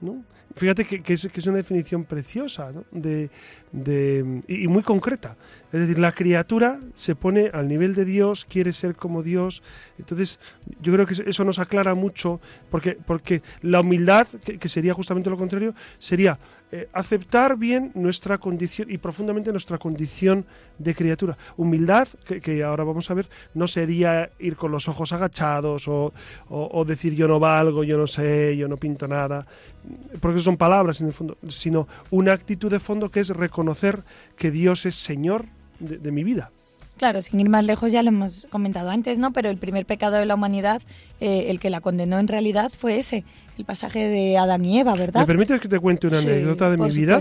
¿no? 0.00 0.24
Fíjate 0.54 0.84
que, 0.84 1.12
es, 1.12 1.28
que, 1.32 1.40
es, 1.40 1.46
una 1.46 1.56
definición 1.58 2.04
preciosa 2.04 2.72
de, 2.90 3.30
y 4.48 4.68
muy 4.68 4.82
concreta. 4.82 5.36
Es 5.72 5.80
decir, 5.80 5.98
la 5.98 6.12
criatura 6.12 6.78
se 6.94 7.14
pone 7.14 7.50
al 7.52 7.68
nivel 7.68 7.94
de 7.94 8.04
Dios, 8.04 8.44
quiere 8.44 8.72
ser 8.72 8.94
como 8.94 9.22
Dios. 9.22 9.62
Entonces, 9.98 10.38
yo 10.80 10.92
creo 10.92 11.06
que 11.06 11.14
eso 11.26 11.44
nos 11.44 11.58
aclara 11.58 11.94
mucho, 11.94 12.40
porque, 12.70 12.98
porque 13.06 13.42
la 13.62 13.80
humildad, 13.80 14.26
que, 14.28 14.68
sería 14.68 14.92
justamente 14.92 15.30
lo 15.30 15.38
contrario, 15.38 15.74
sería 15.98 16.38
eh, 16.72 16.88
aceptar 16.92 17.56
bien 17.56 17.92
nuestra 17.94 18.38
condición 18.38 18.90
y 18.90 18.98
profundamente 18.98 19.50
nuestra 19.52 19.78
condición 19.78 20.44
de 20.78 20.94
criatura. 20.94 21.36
Humildad, 21.56 22.08
que, 22.24 22.64
ahora 22.64 22.82
vamos 22.82 23.10
a 23.10 23.14
ver, 23.14 23.28
no 23.54 23.68
sería 23.68 24.30
ir 24.38 24.56
con 24.56 24.72
los 24.72 24.88
ojos 24.88 25.12
agachados 25.12 25.86
o, 25.86 26.12
o 26.48 26.84
decir 26.84 27.14
yo 27.14 27.28
no 27.28 27.38
valgo, 27.38 27.84
yo 27.84 27.96
no 27.96 28.06
sé, 28.06 28.56
yo 28.56 28.68
no 28.68 28.76
pinto 28.76 29.06
nada, 29.06 29.46
porque 30.20 30.40
son 30.40 30.56
palabras 30.56 31.00
en 31.00 31.08
el 31.08 31.12
fondo, 31.12 31.36
sino 31.48 31.86
una 32.10 32.32
actitud 32.32 32.70
de 32.70 32.78
fondo 32.78 33.10
que 33.10 33.20
es 33.20 33.30
reconocer 33.30 34.02
que 34.36 34.50
Dios 34.50 34.86
es 34.86 34.96
Señor 34.96 35.46
de, 35.78 36.10
mi 36.12 36.24
vida. 36.24 36.50
Claro, 37.02 37.20
sin 37.20 37.40
ir 37.40 37.48
más 37.48 37.64
lejos 37.64 37.90
ya 37.90 38.00
lo 38.04 38.10
hemos 38.10 38.46
comentado 38.48 38.88
antes, 38.88 39.18
¿no? 39.18 39.32
Pero 39.32 39.50
el 39.50 39.56
primer 39.56 39.86
pecado 39.86 40.18
de 40.18 40.24
la 40.24 40.36
humanidad, 40.36 40.82
eh, 41.20 41.46
el 41.48 41.58
que 41.58 41.68
la 41.68 41.80
condenó 41.80 42.20
en 42.20 42.28
realidad 42.28 42.70
fue 42.78 42.96
ese, 42.96 43.24
el 43.58 43.64
pasaje 43.64 44.06
de 44.06 44.38
Adán 44.38 44.64
y 44.64 44.78
Eva, 44.78 44.94
¿verdad? 44.94 45.22
¿Me 45.22 45.26
permites 45.26 45.58
que 45.58 45.66
te 45.66 45.80
cuente 45.80 46.06
una 46.06 46.20
anécdota 46.20 46.70
de 46.70 46.76
mi 46.76 46.92
vida? 46.92 47.20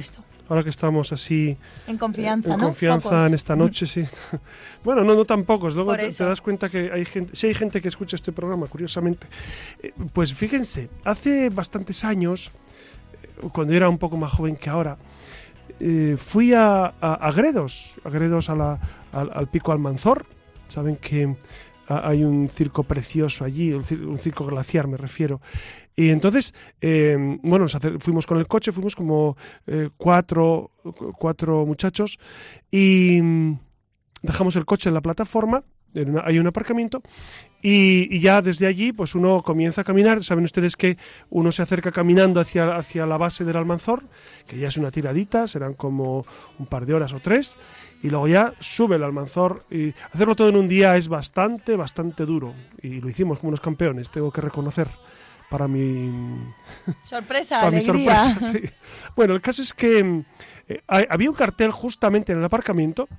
Ahora 0.49 0.63
que 0.63 0.69
estamos 0.69 1.11
así... 1.11 1.57
En 1.87 1.97
confianza, 1.97 2.53
En 2.53 2.59
confianza 2.59 3.25
en 3.25 3.33
esta 3.33 3.55
noche, 3.55 3.87
sí. 3.87 4.05
bueno, 4.83 5.03
no, 5.03 5.15
no 5.15 5.25
tan 5.25 5.45
pocos. 5.45 5.73
Luego 5.73 5.97
te, 5.97 6.11
das 6.11 6.41
cuenta 6.41 6.69
que 6.69 6.91
hay 6.93 7.03
gente, 7.03 7.35
si 7.35 7.47
hay 7.47 7.55
gente 7.55 7.81
que 7.81 7.87
escucha 7.87 8.15
este 8.15 8.31
programa, 8.31 8.67
curiosamente. 8.67 9.25
Eh, 9.81 9.93
pues 10.13 10.31
fíjense, 10.31 10.91
hace 11.03 11.49
bastantes 11.49 12.05
años, 12.05 12.51
eh, 13.23 13.47
cuando 13.51 13.73
era 13.73 13.89
un 13.89 13.97
poco 13.97 14.15
más 14.15 14.31
joven 14.31 14.55
que 14.55 14.69
ahora, 14.69 14.99
eh, 15.79 16.17
fui 16.19 16.53
a, 16.53 16.85
a, 17.01 17.31
Gredos, 17.31 17.99
a 18.03 18.09
Gredos 18.11 18.47
al, 19.11 19.31
al, 19.33 19.47
Pico 19.47 19.71
Almanzor. 19.71 20.25
Saben 20.67 20.95
que 20.95 21.35
hay 21.87 22.23
un 22.23 22.49
circo 22.49 22.83
precioso 22.83 23.43
allí, 23.43 23.73
un, 23.73 23.83
circo 24.19 24.45
glaciar 24.45 24.87
me 24.87 24.97
refiero. 24.97 25.41
Y 25.95 26.09
entonces, 26.09 26.53
eh, 26.79 27.37
bueno, 27.43 27.65
fuimos 27.99 28.25
con 28.25 28.37
el 28.37 28.47
coche, 28.47 28.71
fuimos 28.71 28.95
como 28.95 29.35
eh, 29.67 29.89
cuatro, 29.97 30.71
cuatro 31.17 31.65
muchachos 31.65 32.17
y 32.69 33.19
mm, 33.21 33.59
dejamos 34.21 34.55
el 34.55 34.65
coche 34.65 34.89
en 34.89 34.95
la 34.95 35.01
plataforma 35.01 35.63
hay 36.23 36.39
un 36.39 36.47
aparcamiento 36.47 37.01
y, 37.61 38.19
ya 38.19 38.41
desde 38.41 38.67
allí 38.67 38.91
pues 38.91 39.15
uno 39.15 39.43
comienza 39.43 39.81
a 39.81 39.83
caminar. 39.83 40.23
Saben 40.23 40.43
ustedes 40.43 40.75
que 40.75 40.97
uno 41.29 41.51
se 41.51 41.61
acerca 41.61 41.91
caminando 41.91 42.39
hacia, 42.39 42.75
hacia 42.75 43.05
la 43.05 43.17
base 43.17 43.43
del 43.45 43.57
Almanzor, 43.57 44.03
que 44.47 44.57
ya 44.57 44.67
es 44.67 44.77
una 44.77 44.91
tiradita, 44.91 45.47
serán 45.47 45.73
como 45.73 46.25
un 46.57 46.65
par 46.65 46.85
de 46.85 46.93
horas 46.93 47.13
o 47.13 47.19
tres, 47.19 47.57
y 48.01 48.09
luego 48.09 48.27
ya 48.27 48.53
sube 48.59 48.95
el 48.95 49.03
Almanzor 49.03 49.65
y 49.69 49.93
hacerlo 50.11 50.35
todo 50.35 50.49
en 50.49 50.55
un 50.55 50.67
día 50.67 50.95
es 50.97 51.07
bastante, 51.07 51.75
bastante 51.75 52.25
duro. 52.25 52.53
Y 52.81 53.01
lo 53.01 53.09
hicimos 53.09 53.39
como 53.39 53.49
unos 53.49 53.61
campeones, 53.61 54.09
tengo 54.09 54.31
que 54.31 54.41
reconocer 54.41 54.87
para 55.49 55.67
mi 55.67 56.09
sorpresa, 57.03 57.59
para 57.59 57.71
Mi 57.71 57.81
sorpresa 57.81 58.39
Bueno, 59.17 59.33
el 59.35 59.41
caso 59.41 59.61
es 59.61 59.73
que 59.73 60.23
eh, 60.67 60.81
había 60.87 61.29
un 61.29 61.35
cartel 61.35 61.71
justamente 61.71 62.31
en 62.31 62.39
el 62.39 62.45
aparcamiento 62.45 63.09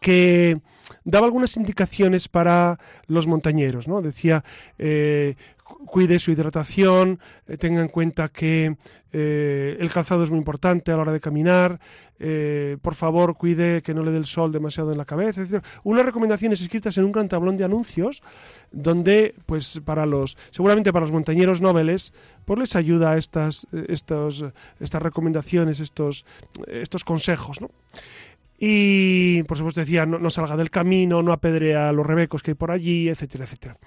que 0.00 0.60
daba 1.04 1.26
algunas 1.26 1.56
indicaciones 1.56 2.28
para 2.28 2.78
los 3.06 3.26
montañeros, 3.26 3.88
¿no? 3.88 4.02
Decía, 4.02 4.44
eh, 4.78 5.34
cuide 5.86 6.18
su 6.18 6.30
hidratación, 6.30 7.18
eh, 7.46 7.56
tenga 7.56 7.80
en 7.80 7.88
cuenta 7.88 8.28
que 8.28 8.76
eh, 9.12 9.76
el 9.80 9.90
calzado 9.90 10.22
es 10.22 10.30
muy 10.30 10.38
importante 10.38 10.92
a 10.92 10.96
la 10.96 11.02
hora 11.02 11.12
de 11.12 11.20
caminar, 11.20 11.80
por 12.82 12.96
favor 12.96 13.36
cuide 13.36 13.80
que 13.80 13.94
no 13.94 14.02
le 14.02 14.10
dé 14.10 14.18
el 14.18 14.26
sol 14.26 14.50
demasiado 14.50 14.90
en 14.90 14.98
la 14.98 15.04
cabeza, 15.04 15.40
etc. 15.40 15.64
Unas 15.84 16.04
recomendaciones 16.04 16.60
escritas 16.60 16.98
en 16.98 17.04
un 17.04 17.12
gran 17.12 17.28
tablón 17.28 17.56
de 17.56 17.62
anuncios 17.62 18.24
donde, 18.72 19.36
pues 19.46 19.80
para 19.84 20.04
los, 20.04 20.36
seguramente 20.50 20.92
para 20.92 21.04
los 21.04 21.12
montañeros 21.12 21.60
nobles, 21.60 22.12
pues 22.44 22.58
les 22.58 22.74
ayuda 22.74 23.16
estas, 23.16 23.68
estos, 23.86 24.44
estas 24.80 25.00
recomendaciones, 25.00 25.78
estos, 25.78 26.26
estos 26.66 27.04
consejos, 27.04 27.60
¿no? 27.60 27.70
Y 28.58 29.44
por 29.44 29.56
supuesto 29.56 29.80
decía, 29.80 30.04
no, 30.04 30.30
salga 30.30 30.56
del 30.56 30.70
camino, 30.70 31.22
no 31.22 31.32
apedrea 31.32 31.88
a 31.88 31.92
los 31.92 32.04
rebecos 32.04 32.42
que 32.42 32.50
hay 32.50 32.54
por 32.56 32.72
allí, 32.72 33.08
etcétera, 33.08 33.44
etcétera. 33.44 33.78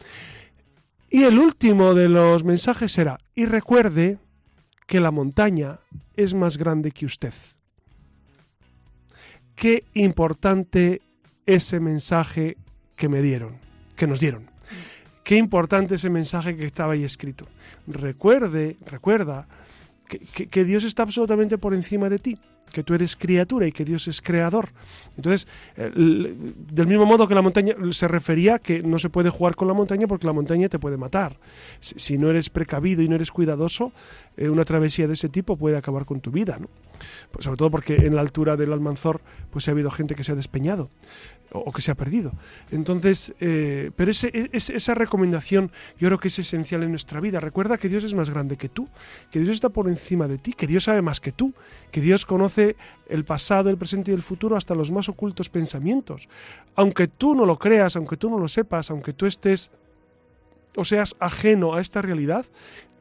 Y 1.10 1.24
el 1.24 1.38
último 1.40 1.94
de 1.94 2.08
los 2.08 2.46
mensajes 2.46 2.98
era, 2.98 3.18
y 3.36 3.46
recuerde 3.46 4.18
que 4.88 5.02
la 5.02 5.12
montaña 5.12 5.80
es 6.16 6.34
más 6.34 6.58
grande 6.58 6.92
que 6.92 7.06
usted. 7.06 7.34
Qué 9.56 9.84
importante 9.94 11.02
ese 11.46 11.82
mensaje 11.82 12.56
que 12.96 13.10
me 13.10 13.22
dieron, 13.22 13.58
que 13.98 14.08
nos 14.08 14.22
dieron. 14.22 14.50
Qué 15.26 15.36
importante 15.36 15.96
ese 15.96 16.10
mensaje 16.10 16.56
que 16.56 16.66
estaba 16.66 16.94
ahí 16.94 17.04
escrito. 17.04 17.46
Recuerde, 17.88 18.78
recuerda 18.86 19.48
que 20.08 20.66
Dios 20.66 20.86
está 20.86 21.04
absolutamente 21.04 21.58
por 21.58 21.74
encima 21.74 22.10
de 22.10 22.20
ti 22.20 22.38
que 22.72 22.84
tú 22.84 22.94
eres 22.94 23.16
criatura 23.16 23.68
y 23.68 23.72
que 23.72 23.86
Dios 23.86 24.08
es 24.08 24.22
creador. 24.22 24.70
Entonces, 25.18 25.48
del 25.76 26.88
mismo 26.88 27.06
modo 27.06 27.28
que 27.28 27.36
la 27.36 27.42
montaña 27.42 27.76
se 27.92 28.08
refería 28.08 28.60
que 28.60 28.82
no 28.82 28.98
se 29.00 29.10
puede 29.10 29.30
jugar 29.30 29.56
con 29.56 29.68
la 29.68 29.74
montaña 29.74 30.08
porque 30.08 30.28
la 30.28 30.34
montaña 30.34 30.70
te 30.70 30.80
puede 30.80 30.98
matar. 30.98 31.38
Si, 31.80 32.18
no 32.18 32.30
eres 32.30 32.50
precavido 32.50 33.02
y 33.02 33.10
no 33.10 33.16
eres 33.16 33.32
cuidadoso, 33.32 33.92
eh, 34.38 34.50
una 34.50 34.66
travesía 34.66 35.08
de 35.08 35.14
ese 35.14 35.30
tipo 35.30 35.58
puede 35.58 35.78
acabar 35.78 36.06
con 36.06 36.22
tu 36.22 36.32
vida, 36.32 36.58
¿no? 36.60 36.68
Pues 37.32 37.46
sobre 37.46 37.58
todo 37.58 37.72
porque 37.72 37.96
en 37.96 38.16
la 38.16 38.22
altura 38.22 38.58
del 38.58 38.74
Almanzor 38.74 39.22
pues 39.52 39.68
ha 39.68 39.72
habido 39.72 39.92
gente 39.92 40.16
que 40.16 40.24
se 40.24 40.32
ha 40.32 40.36
despeñado 40.36 40.90
o, 41.52 41.72
que 41.72 41.82
se 41.82 41.92
ha 41.92 41.96
perdido. 41.96 42.32
Entonces, 42.72 43.34
eh, 43.40 43.92
pero 43.96 44.12
ese, 44.12 44.50
esa 44.54 44.94
recomendación 44.94 45.72
yo 45.98 46.08
creo 46.08 46.20
que 46.20 46.30
es 46.30 46.40
esencial 46.40 46.84
en 46.84 46.90
nuestra 46.90 47.20
vida. 47.20 47.40
Recuerda 47.40 47.78
que 47.78 47.90
Dios 47.90 48.04
es 48.04 48.14
más 48.14 48.30
grande 48.30 48.58
que 48.58 48.70
tú, 48.70 48.88
que 49.32 49.40
Dios 49.40 49.56
está 49.56 49.70
por 49.70 49.88
encima 49.88 50.28
de 50.28 50.38
ti, 50.38 50.54
que 50.54 50.68
Dios 50.68 50.86
sabe 50.86 51.02
más 51.02 51.20
que 51.20 51.32
tú, 51.32 51.54
que 51.92 52.02
Dios 52.02 52.26
conoce 52.26 52.76
el 53.08 53.26
pasado, 53.26 53.70
el 53.70 53.78
presente 53.78 54.12
y 54.12 54.14
el 54.14 54.22
futuro 54.22 54.56
hasta 54.56 54.76
los 54.76 54.92
más 54.92 55.10
ocultos 55.10 55.50
pensamientos. 55.50 56.30
Aunque 56.76 57.08
tú 57.08 57.36
no 57.36 57.46
lo 57.46 57.60
creas, 57.60 57.96
aunque 57.96 58.18
tú 58.18 58.30
no 58.30 58.40
lo 58.40 58.48
sepas, 58.48 58.90
aunque 58.90 59.14
tú 59.14 59.26
estés 59.26 59.72
o 60.76 60.86
seas 60.86 61.16
ajeno 61.20 61.74
a 61.74 61.82
esta 61.82 62.02
realidad, 62.02 62.46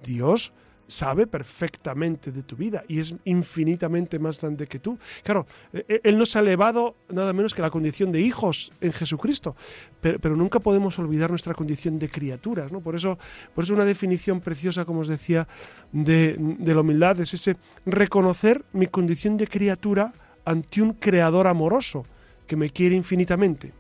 Dios 0.03 0.53
sabe 0.91 1.27
perfectamente 1.27 2.33
de 2.33 2.43
tu 2.43 2.57
vida 2.57 2.85
y 2.89 2.99
es 2.99 3.15
infinitamente 3.25 4.19
más 4.19 4.41
grande 4.41 4.67
que 4.67 4.79
tú. 4.79 4.99
Claro, 5.23 5.47
e, 5.73 5.85
e, 5.89 6.01
Él 6.05 6.19
nos 6.19 6.35
ha 6.37 6.41
elevado 6.41 6.97
nada 7.09 7.33
menos 7.33 7.55
que 7.55 7.63
la 7.63 7.71
condición 7.71 8.11
de 8.13 8.21
hijos 8.21 8.73
en 8.81 8.93
Jesucristo, 8.93 9.55
pero, 10.01 10.37
nunca 10.37 10.61
podemos 10.61 10.99
olvidar 10.99 11.31
nuestra 11.31 11.55
condición 11.55 11.99
de 11.99 12.09
criaturas. 12.09 12.73
¿no? 12.73 12.81
Por, 12.81 12.97
eso, 12.97 13.19
por 13.55 13.65
eso 13.65 13.75
una 13.75 13.85
definición 13.85 14.41
preciosa, 14.41 14.85
como 14.85 15.01
os 15.01 15.09
decía, 15.09 15.47
de, 15.93 16.37
de 16.39 16.75
la 16.75 16.81
humildad 16.81 17.21
es 17.21 17.35
ese 17.35 17.57
reconocer 17.87 18.65
mi 18.73 18.87
condición 18.87 19.37
de 19.37 19.47
criatura 19.47 20.13
ante 20.45 20.83
un 20.83 20.95
creador 20.95 21.47
amoroso 21.47 22.05
que 22.47 22.57
me 22.57 22.71
quiere 22.71 22.97
infinitamente. 22.97 23.73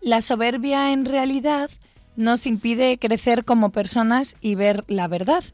La 0.00 0.20
soberbia 0.20 0.92
en 0.92 1.04
realidad 1.04 1.70
nos 2.16 2.46
impide 2.46 2.98
crecer 2.98 3.44
como 3.44 3.70
personas 3.70 4.36
y 4.40 4.54
ver 4.54 4.84
la 4.88 5.08
verdad. 5.08 5.44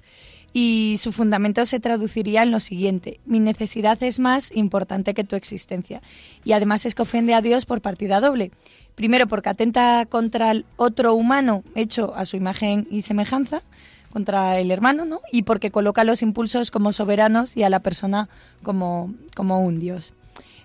Y 0.53 0.97
su 1.01 1.13
fundamento 1.13 1.65
se 1.65 1.81
traduciría 1.81 2.43
en 2.43 2.51
lo 2.51 2.61
siguiente, 2.61 3.21
mi 3.25 3.41
necesidad 3.41 4.03
es 4.03 4.19
más 4.19 4.55
importante 4.55 5.15
que 5.15 5.25
tu 5.25 5.37
existencia. 5.37 6.03
Y 6.45 6.53
además 6.53 6.85
es 6.85 6.95
que 6.95 7.03
ofende 7.03 7.35
a 7.35 7.41
Dios 7.41 7.65
por 7.65 7.81
partida 7.81 8.21
doble. 8.21 8.51
Primero 8.95 9.27
porque 9.27 9.49
atenta 9.49 10.05
contra 10.07 10.51
el 10.51 10.67
otro 10.77 11.15
humano 11.15 11.65
hecho 11.75 12.15
a 12.15 12.27
su 12.27 12.37
imagen 12.37 12.87
y 12.91 13.03
semejanza, 13.03 13.63
contra 14.13 14.59
el 14.59 14.71
hermano, 14.71 15.07
¿no? 15.07 15.21
Y 15.33 15.45
porque 15.45 15.71
coloca 15.71 16.05
los 16.05 16.21
impulsos 16.21 16.71
como 16.71 16.93
soberanos 16.93 17.57
y 17.57 17.63
a 17.63 17.71
la 17.71 17.81
persona 17.81 18.29
como, 18.63 19.15
como 19.35 19.63
un 19.63 19.81
Dios. 19.81 20.13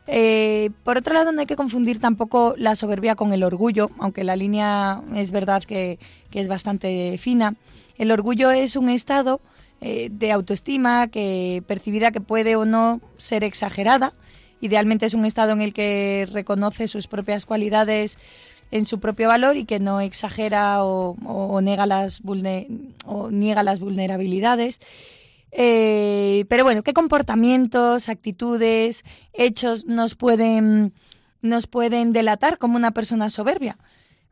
Eh, 0.06 0.71
por 0.84 0.97
otro 0.97 1.13
lado, 1.13 1.32
no 1.32 1.39
hay 1.39 1.47
que 1.47 1.56
confundir 1.56 2.00
tampoco 2.00 2.56
la 2.58 2.76
soberbia 2.76 3.15
con 3.15 3.32
el 3.32 3.43
orgullo, 3.43 3.89
aunque 4.00 4.26
la 4.26 4.36
línea 4.36 5.02
es 5.15 5.32
verdad 5.32 5.63
que, 5.63 5.97
que 6.30 6.41
es 6.41 6.50
bastante 6.50 7.17
fina. 7.17 7.56
El 7.97 8.12
orgullo 8.12 8.52
es 8.52 8.76
un 8.76 8.89
estado 8.89 9.39
eh, 9.80 10.10
de 10.12 10.32
autoestima 10.32 11.08
que 11.08 11.63
percibida 11.68 12.12
que 12.12 12.22
puede 12.22 12.56
o 12.56 12.66
no 12.66 13.00
ser 13.18 13.44
exagerada. 13.44 14.13
Idealmente 14.60 15.06
es 15.06 15.13
un 15.13 15.26
estado 15.26 15.52
en 15.52 15.62
el 15.62 15.72
que 15.74 16.28
reconoce 16.32 16.88
sus 16.88 17.08
propias 17.08 17.46
cualidades 17.46 18.18
en 18.72 18.86
su 18.86 19.00
propio 19.00 19.28
valor 19.28 19.56
y 19.56 19.66
que 19.66 19.80
no 19.80 20.02
exagera 20.02 20.84
o, 20.84 21.16
niega, 21.62 21.86
las 21.86 22.20
vulnerabilidades. 23.80 24.80
Eh, 25.52 26.46
pero 26.50 26.63
bueno, 26.63 26.84
¿qué 26.84 26.94
comportamientos, 26.94 28.10
actitudes, 28.10 29.04
hechos 29.34 29.86
nos 29.86 30.16
pueden, 30.16 30.94
nos 31.42 31.68
pueden 31.68 32.13
delatar 32.13 32.58
como 32.58 32.76
una 32.76 32.92
persona 32.92 33.30
soberbia? 33.30 33.78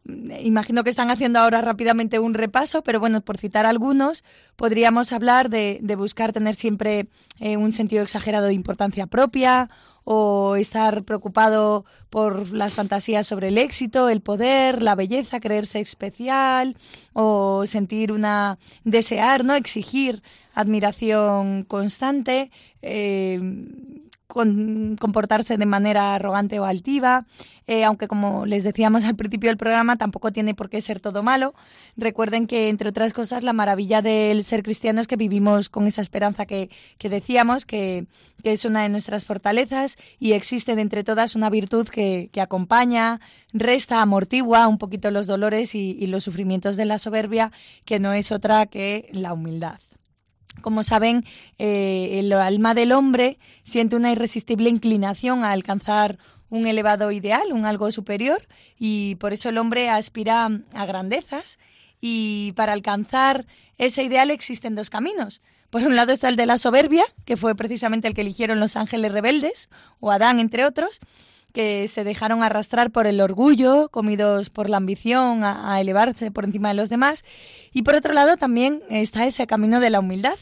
Imagino 0.05 0.83
que 0.83 0.89
están 0.89 1.09
haciendo 1.09 1.39
ahora 1.39 1.61
rápidamente 1.61 2.19
un 2.19 2.33
repaso, 2.33 2.83
pero 2.83 2.99
bueno, 2.99 3.21
por 3.21 3.37
citar 3.37 3.65
algunos, 3.65 4.23
podríamos 4.55 5.11
hablar 5.11 5.49
de, 5.49 5.79
buscar 5.97 6.33
tener 6.33 6.55
siempre 6.55 7.07
eh, 7.39 7.57
un 7.57 7.71
sentido 7.71 8.03
exagerado 8.03 8.47
de 8.47 8.53
importancia 8.53 9.07
propia 9.07 9.69
o 10.03 10.55
estar 10.55 11.03
preocupado 11.03 11.83
por 12.11 12.51
las 12.51 12.75
fantasías 12.75 13.25
sobre 13.25 13.47
el 13.47 13.57
éxito, 13.57 14.07
el 14.07 14.21
poder, 14.21 14.83
la 14.83 14.93
belleza, 14.93 15.39
creerse 15.39 15.79
especial 15.79 16.77
o 17.13 17.65
sentir 17.65 18.11
una 18.11 18.59
desear, 18.83 19.43
no 19.43 19.55
exigir 19.55 20.21
admiración 20.53 21.63
constante, 21.63 22.51
eh, 22.83 23.39
comportarse 24.35 25.57
de 25.57 25.65
manera 25.65 26.13
arrogante 26.13 26.59
o 26.59 26.65
altiva, 26.65 27.25
eh, 27.67 27.85
aunque 27.85 28.07
como 28.09 28.45
les 28.45 28.63
decíamos 28.63 29.05
al 29.05 29.15
principio 29.15 29.49
del 29.49 29.57
programa, 29.57 29.95
tampoco 29.95 30.31
tiene 30.31 30.53
por 30.53 30.69
qué 30.69 30.81
ser 30.81 30.99
todo 30.99 31.23
malo. 31.23 31.55
Recuerden 31.95 32.45
que, 32.45 32.69
entre 32.69 32.89
otras 32.89 33.13
cosas, 33.13 33.43
la 33.43 33.53
maravilla 33.53 34.01
del 34.01 34.43
ser 34.43 34.61
cristiano 34.61 34.99
es 34.99 35.07
que 35.07 35.15
vivimos 35.15 35.69
con 35.69 35.87
esa 35.87 36.01
esperanza 36.01 36.45
que, 36.45 36.69
decíamos, 36.99 37.65
que, 37.65 38.05
es 38.43 38.65
una 38.65 38.83
de 38.83 38.89
nuestras 38.89 39.25
fortalezas 39.25 39.97
y 40.19 40.33
existe 40.33 40.75
de 40.75 40.81
entre 40.81 41.03
todas 41.03 41.35
una 41.35 41.49
virtud 41.49 41.87
que, 41.87 42.29
acompaña, 42.39 43.21
resta, 43.53 44.01
amortigua 44.01 44.67
un 44.67 44.77
poquito 44.77 45.09
los 45.09 45.25
dolores 45.25 45.73
y 45.73 46.05
los 46.07 46.25
sufrimientos 46.25 46.75
de 46.75 46.85
la 46.85 46.99
soberbia, 46.99 47.51
que 47.85 47.99
no 47.99 48.13
es 48.13 48.31
otra 48.31 48.65
que 48.65 49.09
la 49.13 49.33
humildad. 49.33 49.79
Como 50.61 50.83
saben, 50.83 51.25
eh, 51.59 52.19
el 52.19 52.33
alma 52.33 52.73
del 52.73 52.91
hombre 52.91 53.37
siente 53.63 53.95
una 53.95 54.11
irresistible 54.11 54.69
inclinación 54.69 55.43
a 55.43 55.51
alcanzar 55.51 56.17
un 56.49 56.67
elevado 56.67 57.11
ideal, 57.11 57.51
un 57.51 57.65
algo 57.65 57.91
superior, 57.91 58.47
y 58.77 59.15
por 59.15 59.33
eso 59.33 59.49
el 59.49 59.57
hombre 59.57 59.89
aspira 59.89 60.49
a 60.73 60.85
grandezas. 60.85 61.59
Y 62.01 62.53
para 62.55 62.73
alcanzar 62.73 63.45
ese 63.77 64.03
ideal 64.03 64.31
existen 64.31 64.75
dos 64.75 64.89
caminos. 64.89 65.41
Por 65.69 65.83
un 65.83 65.95
lado 65.95 66.13
está 66.13 66.29
el 66.29 66.35
de 66.35 66.45
la 66.45 66.57
soberbia, 66.57 67.03
que 67.25 67.37
fue 67.37 67.55
precisamente 67.55 68.07
el 68.07 68.13
que 68.13 68.21
eligieron 68.21 68.59
los 68.59 68.75
ángeles 68.75 69.11
rebeldes, 69.11 69.69
o 69.99 70.11
Adán, 70.11 70.39
entre 70.39 70.65
otros, 70.65 70.99
que 71.55 71.87
se 71.87 72.03
dejaron 72.03 72.43
arrastrar 72.43 72.91
por 72.91 73.07
el 73.07 73.21
orgullo, 73.21 73.87
comidos 73.87 74.49
por 74.49 74.69
la 74.69 74.75
ambición 74.75 75.45
a, 75.45 75.79
elevarse 75.79 76.29
por 76.29 76.43
encima 76.43 76.67
de 76.67 76.73
los 76.73 76.89
demás. 76.89 77.23
Y 77.71 77.83
por 77.83 77.95
otro 77.95 78.13
lado 78.13 78.35
también 78.35 78.83
está 78.89 79.25
ese 79.25 79.47
camino 79.47 79.79
de 79.79 79.89
la 79.89 80.01
humildad, 80.01 80.35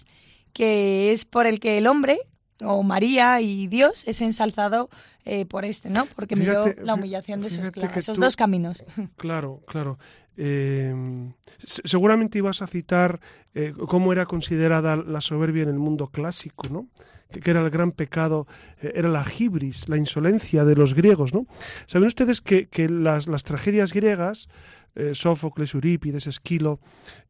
que 0.54 1.12
es 1.12 1.24
por 1.24 1.46
el 1.46 1.60
que 1.60 1.78
el 1.78 1.86
hombre, 1.86 2.20
o 2.62 2.82
María 2.82 3.40
y 3.42 3.68
Dios, 3.68 4.04
es 4.08 4.22
ensalzado 4.22 4.90
eh, 5.24 5.46
por 5.46 5.66
este, 5.66 5.92
¿no? 5.92 6.08
Porque 6.16 6.36
miró 6.36 6.74
la 6.82 6.96
humillación 6.96 7.42
de 7.42 7.52
sus 7.52 7.70
esos 7.96 8.18
dos 8.18 8.36
caminos. 8.36 8.84
Claro, 9.16 9.62
claro. 9.68 10.00
Eh, 10.36 10.96
seguramente 11.64 12.40
ibas 12.40 12.64
a 12.64 12.68
citar 12.68 13.20
eh, 13.54 13.72
cómo 13.88 14.12
era 14.12 14.26
considerada 14.26 14.96
la 14.96 15.22
soberbia 15.22 15.62
en 15.62 15.70
el 15.70 15.78
mundo 15.78 16.08
clásico, 16.08 16.68
¿no? 16.70 16.88
Que 17.42 17.52
era 17.52 17.62
el 17.62 17.70
gran 17.70 17.92
pecado, 17.92 18.48
eh, 18.82 18.94
era 18.96 19.10
la 19.10 19.26
hibris, 19.26 19.90
la 19.90 19.98
insolencia 19.98 20.66
de 20.66 20.76
los 20.76 20.94
griegos, 20.94 21.34
¿no? 21.34 21.46
Saben 21.86 22.08
ustedes 22.08 22.42
que, 22.42 22.68
las, 22.90 23.44
tragedias 23.44 23.94
griegas, 23.94 24.50
eh, 24.96 25.16
Sófocles, 25.16 25.74
Eurípides, 25.74 26.28
Esquilo, 26.28 26.80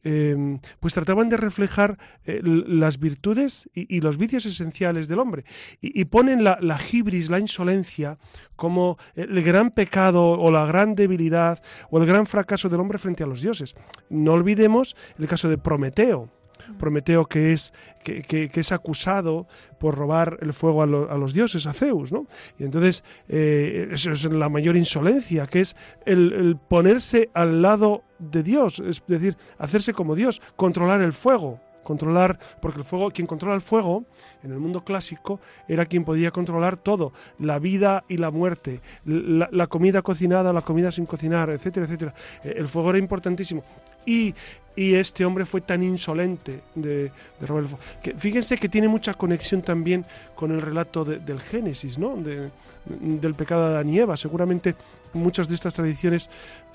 em, 0.03 0.59
pues 0.81 0.93
trataban 0.93 1.29
de 1.29 1.37
reflejar 1.37 1.97
eh, 2.25 2.41
las 2.43 2.99
virtudes 2.99 3.69
y, 3.73 4.01
los 4.01 4.17
vicios 4.17 4.45
esenciales 4.45 5.07
del 5.07 5.19
hombre. 5.19 5.45
Y, 5.79 6.03
ponen 6.05 6.43
la, 6.43 6.57
la 6.61 6.77
hibris, 6.77 7.29
la 7.29 7.39
insolencia, 7.39 8.17
como 8.55 8.97
el 9.15 9.41
gran 9.43 9.71
pecado 9.71 10.31
o 10.31 10.51
la 10.51 10.65
gran 10.65 10.95
debilidad 10.95 11.63
o 11.89 11.99
el 11.99 12.05
gran 12.05 12.27
fracaso 12.27 12.67
del 12.67 12.81
hombre 12.81 12.97
frente 12.97 13.23
a 13.23 13.27
los 13.27 13.41
dioses. 13.41 13.75
No 14.09 14.33
olvidemos 14.33 14.95
el 15.17 15.27
caso 15.27 15.47
de 15.47 15.57
Prometeo 15.57 16.42
Prometeo 16.79 17.25
que 17.25 17.53
es, 17.53 17.73
que, 18.03 18.49
es 18.53 18.71
acusado 18.71 19.47
por 19.79 19.95
robar 19.95 20.37
el 20.41 20.53
fuego 20.53 20.83
a, 20.83 20.85
los 20.85 21.33
dioses, 21.33 21.67
a 21.67 21.73
Zeus, 21.73 22.11
¿no? 22.11 22.25
Y 22.57 22.63
entonces 22.63 23.03
eh, 23.27 23.89
eso 23.91 24.11
es 24.11 24.25
la 24.25 24.49
mayor 24.49 24.75
insolencia, 24.75 25.47
que 25.47 25.61
es 25.61 25.75
el, 26.05 26.57
ponerse 26.67 27.29
al 27.33 27.61
lado 27.61 28.03
de 28.19 28.43
Dios, 28.43 28.79
es 28.79 29.03
decir, 29.07 29.37
hacerse 29.57 29.93
como 29.93 30.15
Dios, 30.15 30.41
controlar 30.55 31.01
el 31.01 31.13
fuego 31.13 31.59
controlar, 31.83 32.39
porque 32.61 32.79
el 32.79 32.85
fuego, 32.85 33.11
quien 33.11 33.27
controla 33.27 33.55
el 33.55 33.61
fuego 33.61 34.05
en 34.41 34.51
el 34.51 34.59
mundo 34.59 34.83
clásico 34.83 35.39
era 35.67 35.85
quien 35.85 36.03
podía 36.03 36.31
controlar 36.31 36.77
todo, 36.77 37.13
la 37.37 37.59
vida 37.59 38.03
y 38.07 38.17
la 38.17 38.31
muerte, 38.31 38.81
la, 39.05 39.67
comida 39.67 40.01
cocinada, 40.01 40.53
la 40.53 40.61
comida 40.61 40.91
sin 40.91 41.05
cocinar, 41.05 41.49
etcétera, 41.49 41.85
etcétera. 41.85 42.13
Eh, 42.43 42.55
el 42.57 42.67
fuego 42.67 42.91
era 42.91 42.99
importantísimo. 42.99 43.63
Y, 44.05 44.33
este 44.75 45.25
hombre 45.25 45.45
fue 45.45 45.61
tan 45.61 45.83
insolente 45.83 46.61
de, 46.75 47.11
de 47.39 47.47
robar 47.47 47.65
Que, 48.01 48.13
fíjense 48.15 48.57
que 48.57 48.69
tiene 48.69 48.87
mucha 48.87 49.13
conexión 49.13 49.61
también 49.61 50.05
con 50.35 50.51
el 50.51 50.61
relato 50.61 51.05
del 51.05 51.39
Génesis, 51.39 51.97
¿no? 51.97 52.15
del 52.17 53.35
pecado 53.35 53.67
de 53.67 53.73
Adán 53.75 53.89
y 53.89 53.99
Eva. 53.99 54.17
Seguramente 54.17 54.75
muchas 55.13 55.47
de 55.47 55.55
estas 55.55 55.75
tradiciones 55.75 56.29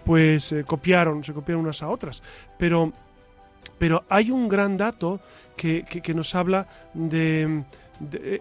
pues 0.04 0.52
eh, 0.52 0.64
copiaron, 0.64 1.24
se 1.24 1.32
copiaron 1.32 1.64
unas 1.64 1.82
a 1.82 1.88
otras. 1.88 2.22
Pero, 2.56 2.92
pero 3.78 4.04
hay 4.08 4.30
un 4.30 4.48
gran 4.48 4.76
dato 4.76 5.20
que, 5.56 5.84
nos 6.14 6.34
habla 6.36 6.68
de, 6.94 7.64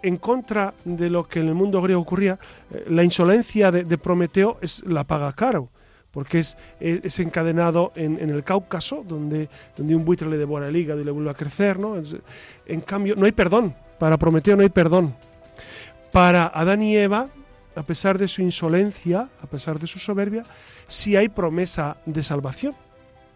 en 0.04 0.18
contra 0.18 0.76
de 0.86 1.10
lo 1.10 1.28
que 1.28 1.40
en 1.40 1.48
el 1.48 1.56
mundo 1.56 1.82
griego 1.82 2.02
ocurría, 2.02 2.38
eh, 2.72 2.86
la 2.90 3.04
insolencia 3.04 3.72
de, 3.72 3.84
de 3.84 3.98
Prometeo 3.98 4.60
es 4.62 4.84
la 4.86 5.04
paga 5.04 5.34
caro 5.34 5.70
porque 6.12 6.40
es, 6.40 6.58
es 6.80 7.20
encadenado 7.20 7.92
en, 7.96 8.18
el 8.18 8.44
Cáucaso, 8.44 9.04
donde, 9.08 9.50
donde 9.76 9.96
un 9.96 10.06
buitre 10.06 10.28
le 10.30 10.38
devora 10.38 10.68
el 10.68 10.76
hígado 10.76 11.02
y 11.02 11.04
le 11.04 11.12
vuelve 11.12 11.30
a 11.30 11.34
crecer. 11.34 11.80
¿no? 11.80 12.02
En 12.66 12.82
cambio, 12.82 13.16
no 13.16 13.26
hay 13.26 13.32
perdón. 13.32 13.76
Para 14.00 14.18
Prometeo 14.18 14.56
no 14.56 14.64
hay 14.64 14.70
perdón. 14.70 15.16
Para 16.12 16.48
Adán 16.48 16.82
y 16.82 16.96
Eva, 16.96 17.30
a 17.76 17.84
pesar 17.84 18.18
de 18.18 18.28
su 18.28 18.42
insolencia, 18.42 19.30
a 19.42 19.48
pesar 19.48 19.80
de 19.80 19.88
su 19.88 20.00
soberbia, 20.00 20.44
sí 20.88 21.16
hay 21.16 21.30
promesa 21.30 21.98
de 22.06 22.24
salvación, 22.24 22.74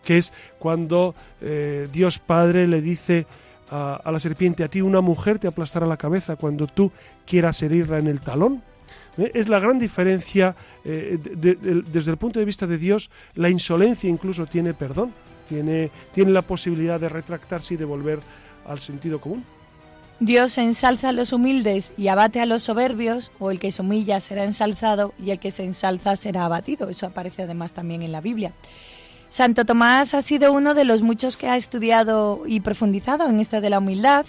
que 0.03 0.17
es 0.17 0.33
cuando 0.57 1.13
eh, 1.41 1.87
Dios 1.91 2.19
Padre 2.19 2.67
le 2.67 2.81
dice 2.81 3.27
a, 3.69 4.11
la 4.11 4.19
serpiente, 4.19 4.63
a 4.63 4.67
ti 4.67 4.81
una 4.81 5.01
mujer 5.01 5.39
te 5.39 5.47
aplastará 5.47 5.85
la 5.85 5.97
cabeza 5.97 6.35
cuando 6.35 6.67
tú 6.67 6.91
quieras 7.25 7.61
herirla 7.61 7.99
en 7.99 8.07
el 8.07 8.19
talón. 8.19 8.63
¿Eh? 9.17 9.31
Es 9.33 9.47
la 9.49 9.59
gran 9.59 9.79
diferencia 9.79 10.55
eh, 10.83 11.17
desde 11.21 12.11
el 12.11 12.17
punto 12.17 12.39
de 12.39 12.45
vista 12.45 12.67
de 12.67 12.77
Dios. 12.77 13.09
La 13.35 13.49
insolencia 13.49 14.09
incluso 14.09 14.45
tiene 14.45 14.73
perdón, 14.73 15.13
tiene, 15.47 15.91
tiene 16.13 16.31
la 16.31 16.41
posibilidad 16.41 16.99
de 16.99 17.09
retractarse 17.09 17.73
y 17.73 17.77
de 17.77 17.85
volver 17.85 18.19
al 18.65 18.79
sentido 18.79 19.19
común. 19.19 19.43
Dios 20.19 20.59
ensalza 20.59 21.09
a 21.09 21.13
los 21.13 21.33
humildes 21.33 21.93
y 21.97 22.07
abate 22.07 22.39
a 22.41 22.45
los 22.45 22.61
soberbios, 22.61 23.31
o 23.39 23.49
el 23.49 23.59
que 23.59 23.71
se 23.71 23.81
humilla 23.81 24.19
será 24.19 24.43
ensalzado 24.43 25.15
y 25.17 25.31
el 25.31 25.39
que 25.39 25.49
se 25.49 25.63
ensalza 25.63 26.15
será 26.15 26.45
abatido. 26.45 26.89
Eso 26.89 27.07
aparece 27.07 27.41
además 27.41 27.73
también 27.73 28.03
en 28.03 28.11
la 28.11 28.21
Biblia. 28.21 28.53
Santo 29.29 29.65
Tomás 29.65 30.13
ha 30.13 30.21
sido 30.21 30.53
uno 30.53 30.75
de 30.75 30.83
los 30.83 31.01
muchos 31.01 31.37
que 31.37 31.47
ha 31.47 31.55
estudiado 31.55 32.43
y 32.45 32.59
profundizado 32.59 33.27
en 33.29 33.39
esto 33.39 33.61
de 33.61 33.71
la 33.71 33.79
humildad 33.79 34.27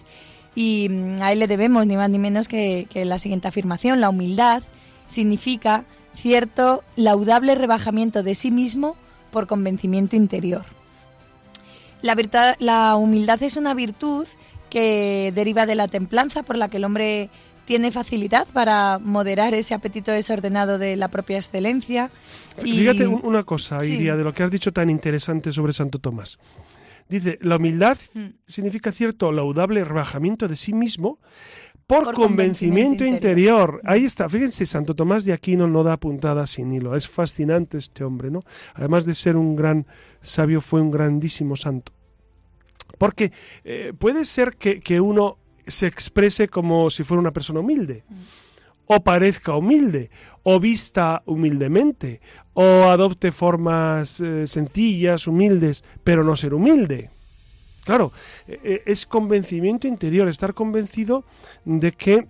y 0.55 0.89
mm, 0.89 1.23
a 1.23 1.33
él 1.33 1.39
le 1.39 1.47
debemos 1.47 1.87
ni 1.87 1.97
más 1.97 2.11
ni 2.11 2.19
menos 2.19 2.49
que, 2.49 2.87
la 2.95 3.19
siguiente 3.19 3.49
afirmación. 3.49 4.01
La 4.01 4.11
humildad 4.11 4.63
significa 5.09 5.85
cierto 6.15 6.83
laudable 6.97 7.55
rebajamiento 7.55 8.23
de 8.23 8.35
sí 8.35 8.51
mismo 8.51 8.97
por 9.31 9.47
convencimiento 9.47 10.17
interior. 10.17 10.65
La, 12.03 12.17
la 12.59 12.97
humildad 12.97 13.43
es 13.43 13.57
una 13.57 13.75
virtud 13.75 14.27
que 14.69 15.33
deriva 15.35 15.67
de 15.67 15.75
la 15.75 15.89
templanza 15.89 16.43
por 16.43 16.57
la 16.57 16.69
que 16.69 16.79
el 16.79 16.85
hombre 16.85 17.31
tiene 17.65 17.91
facilidad 17.91 18.47
para 18.53 18.99
moderar 18.99 19.55
ese 19.55 19.75
apetito 19.75 20.11
desordenado 20.11 20.79
de 20.79 20.97
la 20.97 21.09
propia 21.09 21.37
excelencia. 21.37 22.11
Y... 22.65 22.79
Fíjate 22.79 23.07
una 23.07 23.45
cosa, 23.45 23.85
Iria, 23.85 24.17
de 24.17 24.25
lo 24.25 24.35
que 24.35 24.43
has 24.43 24.51
dicho 24.51 24.73
tan 24.73 24.91
interesante 24.91 25.53
sobre 25.53 25.73
Santo 25.73 25.99
Tomás. 25.99 26.39
Dice, 27.13 27.39
la 27.43 27.57
humildad 27.57 27.99
mm. 28.15 28.27
significa 28.47 28.91
cierto 28.91 29.33
laudable 29.33 29.85
rebajamiento 29.85 30.49
de 30.49 30.57
sí 30.57 30.73
mismo 30.73 31.19
por, 31.87 32.15
convencimiento, 32.15 33.05
interior. 33.05 33.83
Mm. 33.83 33.91
Ahí 33.91 34.05
está, 34.07 34.31
fíjense, 34.31 34.65
Santo 34.65 34.95
Tomás 34.95 35.27
de 35.27 35.35
Aquino 35.35 35.67
no 35.67 35.85
da 35.85 35.99
puntada 35.99 36.47
sin 36.47 36.73
hilo. 36.73 36.97
Es 36.97 37.07
fascinante 37.07 37.77
este 37.77 38.03
hombre, 38.03 38.31
¿no? 38.31 38.41
Además 38.73 39.05
de 39.05 39.15
ser 39.15 39.37
un 39.37 39.55
gran 39.55 39.87
sabio, 40.23 40.63
fue 40.63 40.81
un 40.81 40.91
grandísimo 40.91 41.55
santo. 41.55 41.93
Porque 42.97 43.31
eh, 43.65 43.93
puede 43.99 44.25
ser 44.25 44.57
que, 44.57 45.01
uno 45.03 45.37
se 45.67 45.87
exprese 45.87 46.49
como 46.49 46.89
si 46.89 47.05
fuera 47.05 47.21
una 47.21 47.33
persona 47.33 47.61
humilde, 47.61 48.05
mm. 48.09 48.15
O 48.95 49.03
parezca 49.03 49.57
humilde, 49.57 50.11
o 50.43 50.61
vista 50.61 51.23
humildemente, 51.27 52.21
o 52.55 52.91
adopte 52.91 53.33
formas 53.33 54.21
eh, 54.21 54.47
sencillas, 54.47 55.27
humildes, 55.27 55.85
pero 56.05 56.25
no 56.25 56.37
ser 56.37 56.55
humilde. 56.55 57.11
Claro, 57.85 58.13
e, 58.47 58.83
e, 58.87 58.93
es 58.93 59.07
convencimiento 59.07 59.87
interior, 59.87 60.29
estar 60.29 60.55
convencido 60.55 61.25
de 61.65 61.93
que 61.93 62.27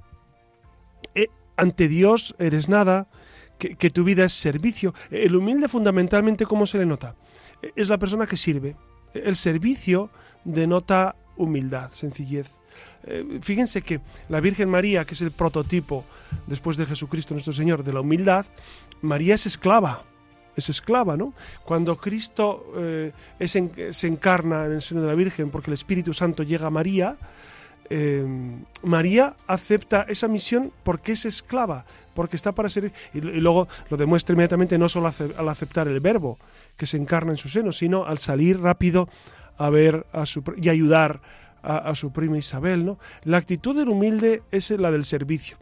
eh, 1.15 1.29
ante 1.57 1.89
Dios 1.89 2.35
eres 2.39 2.69
nada, 2.69 3.09
que, 3.59 3.77
que, 3.77 3.91
tu 3.91 4.05
vida 4.05 4.25
es 4.25 4.33
servicio. 4.33 4.95
El 5.11 5.37
humilde 5.37 5.69
fundamentalmente, 5.69 6.47
¿cómo 6.47 6.67
se 6.67 6.79
le 6.79 6.87
nota? 6.87 7.17
E, 7.61 7.73
es 7.77 7.89
la 7.89 7.99
persona 7.99 8.27
que 8.27 8.37
sirve. 8.37 8.77
El 9.13 9.37
servicio 9.37 10.11
denota 10.45 11.17
humildad, 11.37 11.91
sencillez. 11.93 12.49
Eh, 13.05 13.41
fíjense 13.43 13.83
que 13.83 14.01
la 14.29 14.41
Virgen 14.41 14.69
María, 14.69 15.05
que 15.05 15.15
es 15.15 15.23
el 15.23 15.33
prototipo 15.33 16.05
después 16.47 16.77
de 16.77 16.87
Jesucristo 16.87 17.35
nuestro 17.35 17.53
Señor 17.53 17.85
de 17.85 17.93
la 17.93 18.01
humildad, 18.01 18.47
María 19.01 19.35
es 19.35 19.47
esclava 19.47 20.05
es 20.57 20.69
esclava, 20.69 21.17
¿no? 21.17 21.33
Cuando 21.65 21.97
Cristo 21.97 22.73
eh, 22.77 23.13
se 23.41 24.07
encarna 24.07 24.67
en 24.67 24.73
el 24.73 24.83
seno 24.83 25.01
de 25.01 25.09
la 25.09 25.15
Virgen 25.15 25.51
porque 25.51 25.71
el 25.71 25.75
Espíritu 25.75 26.13
Santo 26.13 26.43
llega 26.43 26.67
a 26.67 26.71
María, 26.71 27.17
eh, 27.89 28.25
María 28.83 29.37
acepta 29.47 30.07
esa 30.09 30.29
misión 30.29 30.73
porque 30.83 31.13
es 31.13 31.25
esclava, 31.25 31.85
porque 32.15 32.37
está 32.37 32.53
para 32.53 32.71
ser... 32.71 32.93
Y, 33.13 33.21
luego 33.21 33.69
lo 33.91 33.97
demuestra 33.97 34.33
inmediatamente 34.33 34.79
no 34.79 34.89
solo 34.89 35.13
al 35.37 35.49
aceptar 35.49 35.89
el 35.89 36.01
verbo 36.01 36.39
que 36.77 36.87
se 36.87 36.97
encarna 36.97 37.33
en 37.33 37.39
su 37.39 37.49
seno, 37.49 37.73
sino 37.73 38.05
al 38.05 38.19
salir 38.19 38.61
rápido 38.61 39.09
a 39.63 39.71
ver 39.71 40.07
a 40.13 40.27
su, 40.27 40.43
y 40.57 40.69
ayudar 40.69 41.21
a, 41.63 41.95
su 41.95 42.13
prima 42.13 42.39
Isabel. 42.39 42.85
¿no? 42.85 42.99
La 43.23 43.37
actitud 43.37 43.77
del 43.77 43.89
humilde 43.89 44.43
es 44.51 44.71
la 44.71 44.91
del 44.91 45.05
servicio. 45.05 45.57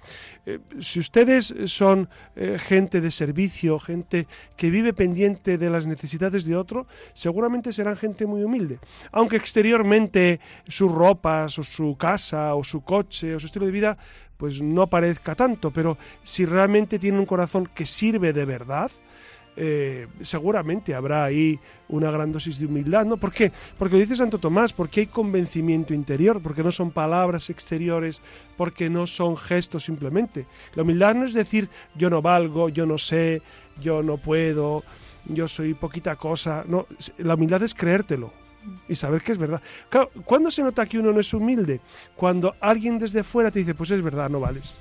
Eh, 0.46 0.58
si 0.80 0.98
ustedes 0.98 1.54
son 1.66 2.08
eh, 2.36 2.58
gente 2.58 3.02
de 3.02 3.10
servicio, 3.10 3.78
gente 3.78 4.26
que 4.56 4.70
vive 4.70 4.94
pendiente 4.94 5.58
de 5.58 5.68
las 5.68 5.86
necesidades 5.86 6.46
de 6.46 6.56
otro, 6.56 6.86
seguramente 7.12 7.72
serán 7.72 7.98
gente 7.98 8.24
muy 8.24 8.42
humilde. 8.42 8.78
Aunque 9.12 9.36
exteriormente 9.36 10.40
sus 10.66 10.90
ropas 10.90 11.58
o 11.58 11.62
su 11.62 11.96
casa 11.98 12.54
o 12.54 12.64
su 12.64 12.80
coche 12.80 13.34
o 13.34 13.40
su 13.40 13.46
estilo 13.46 13.66
de 13.66 13.72
vida 13.72 13.98
pues 14.38 14.62
no 14.62 14.86
parezca 14.86 15.34
tanto, 15.34 15.70
pero 15.70 15.98
si 16.22 16.46
realmente 16.46 16.98
tiene 16.98 17.18
un 17.18 17.26
corazón 17.26 17.68
que 17.74 17.84
sirve 17.84 18.32
de 18.32 18.46
verdad, 18.46 18.90
eh, 19.62 20.06
seguramente 20.22 20.94
habrá 20.94 21.22
ahí 21.22 21.60
una 21.90 22.10
gran 22.10 22.32
dosis 22.32 22.58
de 22.58 22.64
humildad, 22.64 23.04
¿no? 23.04 23.18
¿Por 23.18 23.30
qué? 23.30 23.52
Porque 23.78 23.96
lo 23.96 24.00
dice 24.00 24.16
Santo 24.16 24.38
Tomás, 24.38 24.72
porque 24.72 25.00
hay 25.00 25.06
convencimiento 25.06 25.92
interior, 25.92 26.40
porque 26.40 26.62
no 26.62 26.72
son 26.72 26.90
palabras 26.90 27.50
exteriores, 27.50 28.22
porque 28.56 28.88
no 28.88 29.06
son 29.06 29.36
gestos 29.36 29.84
simplemente. 29.84 30.46
La 30.74 30.82
humildad 30.82 31.14
no 31.14 31.26
es 31.26 31.34
decir 31.34 31.68
yo 31.94 32.08
no 32.08 32.22
valgo, 32.22 32.70
yo 32.70 32.86
no 32.86 32.96
sé, 32.96 33.42
yo 33.82 34.02
no 34.02 34.16
puedo, 34.16 34.82
yo 35.26 35.46
soy 35.46 35.74
poquita 35.74 36.16
cosa, 36.16 36.64
no, 36.66 36.86
la 37.18 37.34
humildad 37.34 37.62
es 37.62 37.74
creértelo, 37.74 38.32
y 38.88 38.94
saber 38.94 39.20
que 39.20 39.32
es 39.32 39.38
verdad. 39.38 39.60
Claro, 39.90 40.10
¿Cuándo 40.24 40.50
se 40.50 40.62
nota 40.62 40.86
que 40.86 40.98
uno 40.98 41.12
no 41.12 41.20
es 41.20 41.34
humilde? 41.34 41.82
Cuando 42.16 42.54
alguien 42.60 42.98
desde 42.98 43.22
fuera 43.24 43.50
te 43.50 43.58
dice, 43.58 43.74
pues 43.74 43.90
es 43.90 44.00
verdad, 44.00 44.30
no 44.30 44.40
vales 44.40 44.80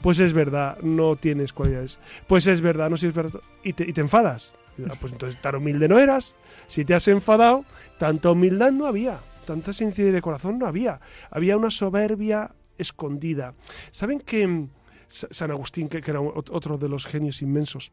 pues 0.00 0.18
es 0.18 0.32
verdad, 0.32 0.78
no 0.82 1.16
tienes 1.16 1.52
cualidades. 1.52 1.98
Pues 2.26 2.46
es 2.46 2.60
verdad, 2.60 2.90
no 2.90 2.96
sirves 2.96 3.16
verdad. 3.16 3.40
Y 3.62 3.72
te, 3.72 3.88
y 3.88 3.92
te 3.92 4.00
enfadas. 4.00 4.52
Ah, 4.88 4.94
pues 5.00 5.12
entonces 5.12 5.40
tan 5.40 5.56
humilde 5.56 5.88
no 5.88 5.98
eras. 5.98 6.36
Si 6.66 6.84
te 6.84 6.94
has 6.94 7.08
enfadado, 7.08 7.64
tanta 7.98 8.30
humildad 8.30 8.72
no 8.72 8.86
había. 8.86 9.20
Tanta 9.46 9.72
sinceridad 9.72 10.14
de 10.14 10.22
corazón 10.22 10.58
no 10.58 10.66
había. 10.66 11.00
Había 11.30 11.56
una 11.56 11.70
soberbia 11.70 12.54
escondida. 12.78 13.54
¿Saben 13.90 14.20
que 14.20 14.46
mm, 14.46 14.70
San 15.08 15.50
Agustín, 15.50 15.88
que 15.88 16.02
era 16.04 16.20
otro 16.20 16.78
de 16.78 16.88
los 16.88 17.06
genios 17.06 17.42
inmensos, 17.42 17.92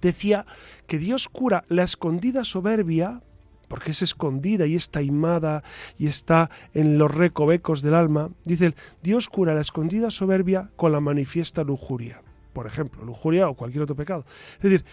decía 0.00 0.46
que 0.86 0.98
Dios 0.98 1.28
cura 1.28 1.64
la 1.68 1.84
escondida 1.84 2.44
soberbia 2.44 3.22
porque 3.70 3.92
es 3.92 4.02
escondida 4.02 4.66
y 4.66 4.74
es 4.74 4.90
taimada 4.90 5.62
y 5.96 6.08
está 6.08 6.50
en 6.74 6.98
los 6.98 7.08
recovecos 7.08 7.82
del 7.82 7.94
alma, 7.94 8.30
dice 8.44 8.74
Dios 9.00 9.28
cura 9.28 9.54
la 9.54 9.60
escondida 9.60 10.10
soberbia 10.10 10.70
con 10.74 10.90
la 10.90 10.98
manifiesta 10.98 11.62
lujuria. 11.62 12.20
Por 12.52 12.66
ejemplo, 12.66 13.04
lujuria 13.04 13.48
o 13.48 13.54
cualquier 13.54 13.84
otro 13.84 13.94
pecado. 13.94 14.24
Es 14.56 14.62
decir, 14.62 14.84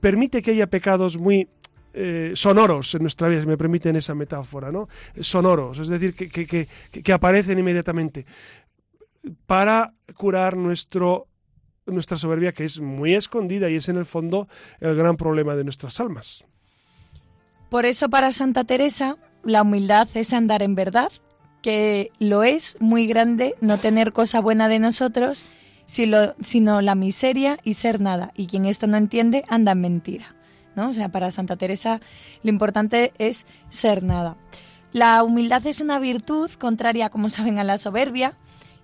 permite 0.00 0.42
que 0.42 0.50
haya 0.50 0.66
pecados 0.66 1.16
muy 1.16 1.48
eh, 1.94 2.32
sonoros 2.34 2.94
en 2.94 3.00
nuestra 3.00 3.26
vida, 3.26 3.40
si 3.40 3.46
me 3.46 3.56
permiten 3.56 3.96
esa 3.96 4.14
metáfora, 4.14 4.70
¿no? 4.70 4.86
Sonoros, 5.18 5.78
es 5.78 5.88
decir, 5.88 6.14
que, 6.14 6.28
que, 6.28 6.68
que, 6.90 7.12
aparecen 7.14 7.58
inmediatamente 7.58 8.26
para 9.46 9.94
curar 10.14 10.58
nuestro 10.58 11.26
nuestra 11.86 12.18
soberbia 12.18 12.52
que 12.52 12.66
es 12.66 12.80
muy 12.80 13.14
escondida 13.14 13.70
y 13.70 13.76
es 13.76 13.88
en 13.88 13.96
el 13.96 14.04
fondo 14.04 14.46
el 14.78 14.94
gran 14.94 15.16
problema 15.16 15.56
de 15.56 15.64
nuestras 15.64 15.98
almas. 16.00 16.44
Por 17.70 17.86
eso 17.86 18.08
para 18.08 18.32
Santa 18.32 18.64
Teresa 18.64 19.16
la 19.44 19.62
humildad 19.62 20.08
es 20.14 20.32
andar 20.32 20.62
en 20.62 20.74
verdad, 20.74 21.10
que 21.62 22.10
lo 22.18 22.42
es 22.42 22.76
muy 22.80 23.06
grande 23.06 23.54
no 23.60 23.78
tener 23.78 24.12
cosa 24.12 24.40
buena 24.40 24.68
de 24.68 24.80
nosotros, 24.80 25.44
sino 25.86 26.82
la 26.82 26.94
miseria 26.94 27.58
y 27.62 27.74
ser 27.74 28.00
nada. 28.00 28.32
Y 28.36 28.48
quien 28.48 28.66
esto 28.66 28.88
no 28.88 28.96
entiende 28.96 29.44
anda 29.48 29.72
en 29.72 29.80
mentira. 29.80 30.34
¿no? 30.74 30.88
O 30.90 30.94
sea, 30.94 31.10
para 31.10 31.30
Santa 31.30 31.56
Teresa 31.56 32.00
lo 32.42 32.50
importante 32.50 33.12
es 33.18 33.46
ser 33.68 34.02
nada. 34.02 34.36
La 34.92 35.22
humildad 35.22 35.64
es 35.66 35.80
una 35.80 36.00
virtud 36.00 36.50
contraria, 36.52 37.08
como 37.08 37.30
saben, 37.30 37.60
a 37.60 37.64
la 37.64 37.78
soberbia, 37.78 38.34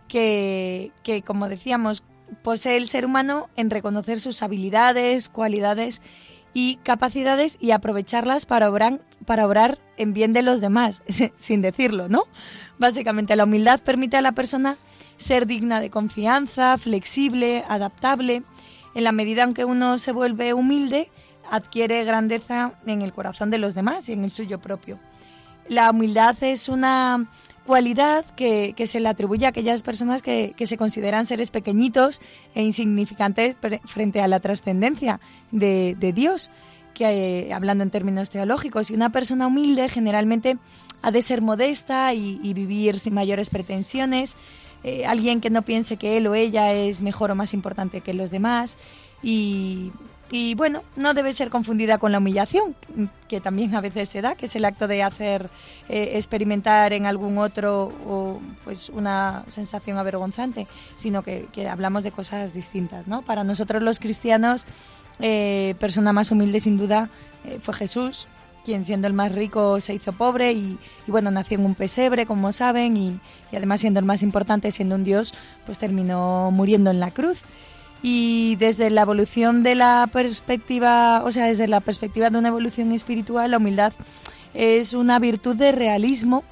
que, 0.06 0.92
que 1.02 1.22
como 1.22 1.48
decíamos, 1.48 2.04
posee 2.42 2.76
el 2.76 2.86
ser 2.86 3.04
humano 3.04 3.48
en 3.56 3.70
reconocer 3.70 4.20
sus 4.20 4.42
habilidades, 4.42 5.28
cualidades 5.28 6.00
y 6.56 6.76
capacidades 6.76 7.58
y 7.60 7.72
aprovecharlas 7.72 8.46
para 8.46 8.70
obrar, 8.70 9.02
para 9.26 9.46
obrar 9.46 9.78
en 9.98 10.14
bien 10.14 10.32
de 10.32 10.40
los 10.40 10.62
demás, 10.62 11.02
sin 11.36 11.60
decirlo, 11.60 12.08
¿no? 12.08 12.22
Básicamente 12.78 13.36
la 13.36 13.44
humildad 13.44 13.78
permite 13.80 14.16
a 14.16 14.22
la 14.22 14.32
persona 14.32 14.78
ser 15.18 15.46
digna 15.46 15.80
de 15.80 15.90
confianza, 15.90 16.78
flexible, 16.78 17.62
adaptable. 17.68 18.42
En 18.94 19.04
la 19.04 19.12
medida 19.12 19.42
en 19.42 19.52
que 19.52 19.66
uno 19.66 19.98
se 19.98 20.12
vuelve 20.12 20.54
humilde, 20.54 21.10
adquiere 21.50 22.02
grandeza 22.04 22.72
en 22.86 23.02
el 23.02 23.12
corazón 23.12 23.50
de 23.50 23.58
los 23.58 23.74
demás 23.74 24.08
y 24.08 24.14
en 24.14 24.24
el 24.24 24.32
suyo 24.32 24.58
propio. 24.58 24.98
La 25.68 25.90
humildad 25.90 26.42
es 26.42 26.70
una 26.70 27.26
cualidad 27.66 28.24
que, 28.36 28.74
se 28.86 29.00
le 29.00 29.08
atribuye 29.08 29.46
a 29.46 29.50
aquellas 29.50 29.82
personas 29.82 30.22
que, 30.22 30.54
se 30.58 30.76
consideran 30.76 31.26
seres 31.26 31.50
pequeñitos 31.50 32.20
e 32.54 32.62
insignificantes 32.62 33.56
frente 33.84 34.20
a 34.20 34.28
la 34.28 34.40
trascendencia 34.40 35.20
de, 35.50 36.12
Dios, 36.14 36.50
que 36.94 37.04
eh, 37.48 37.52
hablando 37.52 37.84
en 37.84 37.90
términos 37.90 38.30
teológicos, 38.30 38.90
y 38.90 38.94
una 38.94 39.10
persona 39.10 39.46
humilde 39.46 39.88
generalmente 39.88 40.56
ha 41.02 41.10
de 41.10 41.20
ser 41.20 41.42
modesta 41.42 42.14
y, 42.14 42.54
vivir 42.54 43.00
sin 43.00 43.14
mayores 43.14 43.50
pretensiones, 43.50 44.36
eh, 44.84 45.04
alguien 45.04 45.40
que 45.40 45.50
no 45.50 45.62
piense 45.62 45.96
que 45.96 46.16
él 46.16 46.26
o 46.28 46.34
ella 46.34 46.72
es 46.72 47.02
mejor 47.02 47.30
o 47.30 47.34
más 47.34 47.52
importante 47.54 48.02
que 48.02 48.14
los 48.14 48.30
demás 48.30 48.78
y 49.22 49.90
y 50.30 50.54
bueno, 50.54 50.82
no 50.96 51.14
debe 51.14 51.32
ser 51.32 51.50
confundida 51.50 51.98
con 51.98 52.10
la 52.10 52.18
humillación, 52.18 52.74
que 53.28 53.40
también 53.40 53.74
a 53.76 53.80
veces 53.80 54.08
se 54.08 54.22
da, 54.22 54.34
que 54.34 54.46
es 54.46 54.56
el 54.56 54.64
acto 54.64 54.88
de 54.88 55.02
hacer 55.02 55.48
eh, 55.88 56.12
experimentar 56.14 56.92
en 56.92 57.06
algún 57.06 57.38
otro 57.38 57.92
o, 58.06 58.40
pues 58.64 58.88
una 58.88 59.44
sensación 59.46 59.98
avergonzante, 59.98 60.66
sino 60.98 61.22
que, 61.22 61.46
hablamos 61.70 62.02
de 62.02 62.10
cosas 62.10 62.52
distintas. 62.52 63.06
¿no? 63.06 63.22
Para 63.22 63.44
nosotros 63.44 63.82
los 63.82 64.00
cristianos, 64.00 64.66
eh, 65.20 65.76
persona 65.78 66.12
más 66.12 66.32
humilde 66.32 66.58
sin 66.58 66.76
duda 66.76 67.08
eh, 67.44 67.60
fue 67.62 67.74
Jesús, 67.74 68.26
quien 68.64 68.84
siendo 68.84 69.06
el 69.06 69.12
más 69.12 69.30
rico 69.30 69.80
se 69.80 69.94
hizo 69.94 70.12
pobre 70.12 70.50
y, 70.50 70.76
bueno, 71.06 71.30
nació 71.30 71.56
en 71.56 71.64
un 71.66 71.76
pesebre, 71.76 72.26
como 72.26 72.52
saben, 72.52 72.96
y, 72.96 73.20
y 73.52 73.56
además 73.56 73.80
siendo 73.80 74.00
el 74.00 74.06
más 74.06 74.24
importante, 74.24 74.72
siendo 74.72 74.96
un 74.96 75.04
Dios, 75.04 75.34
pues 75.66 75.78
terminó 75.78 76.50
muriendo 76.50 76.90
en 76.90 76.98
la 76.98 77.12
cruz 77.12 77.38
y 78.08 78.54
desde 78.54 78.88
la 78.88 79.02
evolución 79.02 79.64
de 79.64 79.74
la 79.74 80.08
perspectiva, 80.12 81.24
o 81.24 81.32
sea, 81.32 81.46
desde 81.46 81.66
la 81.66 81.80
perspectiva 81.80 82.30
de 82.30 82.38
una 82.38 82.46
evolución 82.46 82.92
espiritual, 82.92 83.50
la 83.50 83.56
humildad 83.56 83.92
es 84.54 84.92
una 84.92 85.18
virtud 85.18 85.56
de 85.56 85.72
realismo 85.72 86.44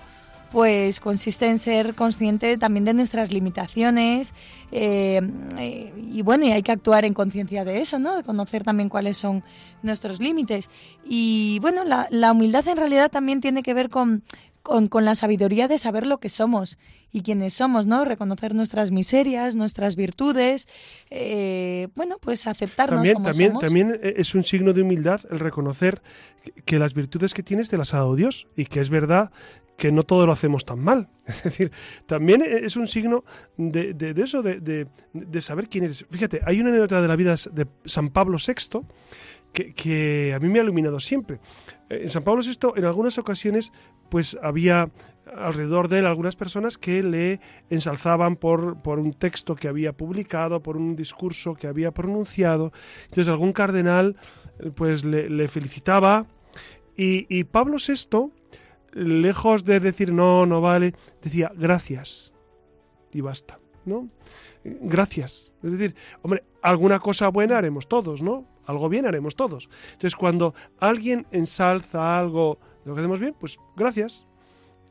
pues 0.50 0.98
consiste 0.98 1.48
en 1.48 1.60
ser 1.60 1.94
consciente 1.94 2.58
también 2.58 2.84
de 2.84 2.94
nuestras 2.94 3.32
limitaciones 3.32 4.34
eh, 4.72 5.20
eh, 5.58 5.92
y 6.12 6.22
bueno, 6.22 6.44
y 6.44 6.50
hay 6.50 6.62
que 6.62 6.72
actuar 6.72 7.04
en 7.04 7.14
conciencia 7.14 7.64
de 7.64 7.80
eso, 7.80 8.00
¿no? 8.00 8.16
De 8.16 8.24
conocer 8.24 8.64
también 8.64 8.88
cuáles 8.88 9.16
son 9.16 9.44
nuestros 9.82 10.20
límites. 10.20 10.70
Y 11.04 11.58
bueno, 11.60 11.84
la, 11.84 12.06
la 12.10 12.32
humildad 12.32 12.66
en 12.68 12.76
realidad 12.76 13.10
también 13.10 13.40
tiene 13.40 13.64
que 13.64 13.74
ver 13.74 13.90
con, 13.90 14.22
con, 14.64 14.88
con, 14.88 15.04
la 15.04 15.14
sabiduría 15.14 15.68
de 15.68 15.78
saber 15.78 16.06
lo 16.06 16.18
que 16.18 16.28
somos 16.28 16.78
y 17.12 17.22
quiénes 17.22 17.54
somos, 17.54 17.86
¿no? 17.86 18.04
Reconocer 18.04 18.54
nuestras 18.54 18.90
miserias, 18.90 19.54
nuestras 19.54 19.94
virtudes, 19.94 20.68
eh, 21.10 21.88
bueno, 21.94 22.16
pues 22.18 22.48
aceptarnos 22.48 22.96
también, 22.96 23.14
como 23.14 23.28
también, 23.28 23.50
somos. 23.50 23.60
También 23.62 24.00
es 24.02 24.34
un 24.34 24.42
signo 24.42 24.72
de 24.72 24.82
humildad 24.82 25.20
el 25.30 25.38
reconocer 25.38 26.02
que 26.64 26.78
las 26.78 26.94
virtudes 26.94 27.34
que 27.34 27.42
tienes 27.42 27.68
te 27.68 27.76
las 27.76 27.94
ha 27.94 27.98
dado 27.98 28.16
Dios 28.16 28.48
y 28.56 28.66
que 28.66 28.80
es 28.80 28.90
verdad 28.90 29.30
que 29.76 29.92
no 29.92 30.04
todo 30.04 30.26
lo 30.26 30.32
hacemos 30.32 30.64
tan 30.64 30.80
mal. 30.80 31.08
Es 31.26 31.42
decir, 31.44 31.72
también 32.06 32.42
es 32.42 32.76
un 32.76 32.86
signo 32.86 33.24
de, 33.56 33.94
de, 33.94 34.22
eso, 34.22 34.42
de, 34.42 34.60
de, 34.60 35.40
saber 35.40 35.68
quién 35.68 35.84
eres. 35.84 36.06
Fíjate, 36.10 36.40
hay 36.44 36.60
una 36.60 36.70
anécdota 36.70 37.00
de 37.00 37.08
la 37.08 37.16
vida 37.16 37.34
de 37.52 37.66
San 37.84 38.10
Pablo 38.10 38.38
VI 38.38 38.80
que, 39.52 39.72
que, 39.72 40.32
a 40.34 40.38
mí 40.38 40.48
me 40.48 40.60
ha 40.60 40.62
iluminado 40.62 41.00
siempre. 41.00 41.40
En 41.88 42.10
San 42.10 42.24
Pablo 42.24 42.42
VI, 42.42 42.72
en 42.76 42.84
algunas 42.84 43.18
ocasiones, 43.18 43.72
pues 44.10 44.36
había 44.42 44.90
alrededor 45.36 45.88
de 45.88 46.00
él 46.00 46.06
algunas 46.06 46.36
personas 46.36 46.76
que 46.76 47.02
le 47.02 47.40
ensalzaban 47.70 48.36
por, 48.36 48.82
por 48.82 48.98
un 48.98 49.12
texto 49.12 49.56
que 49.56 49.68
había 49.68 49.92
publicado, 49.92 50.62
por 50.62 50.76
un 50.76 50.94
discurso 50.94 51.54
que 51.54 51.66
había 51.66 51.92
pronunciado. 51.92 52.72
Entonces 53.04 53.28
algún 53.28 53.52
cardenal 53.52 54.16
pues 54.76 55.04
le 55.04 55.48
felicitaba 55.48 56.26
y, 56.96 57.26
y 57.28 57.44
Pablo 57.44 57.76
VI 57.76 58.30
lejos 58.94 59.64
de 59.64 59.80
decir 59.80 60.12
no, 60.12 60.46
no 60.46 60.60
vale, 60.60 60.94
decía 61.22 61.52
gracias 61.54 62.32
y 63.12 63.20
basta, 63.20 63.58
¿no? 63.84 64.08
Gracias. 64.64 65.52
Es 65.62 65.72
decir, 65.72 65.94
hombre, 66.22 66.44
alguna 66.62 66.98
cosa 66.98 67.28
buena 67.28 67.58
haremos 67.58 67.86
todos, 67.86 68.22
¿no? 68.22 68.46
Algo 68.66 68.88
bien 68.88 69.06
haremos 69.06 69.36
todos. 69.36 69.68
Entonces, 69.92 70.16
cuando 70.16 70.54
alguien 70.78 71.26
ensalza 71.30 72.18
algo 72.18 72.58
de 72.82 72.90
lo 72.90 72.94
que 72.94 73.00
hacemos 73.02 73.20
bien, 73.20 73.34
pues 73.38 73.58
gracias. 73.76 74.26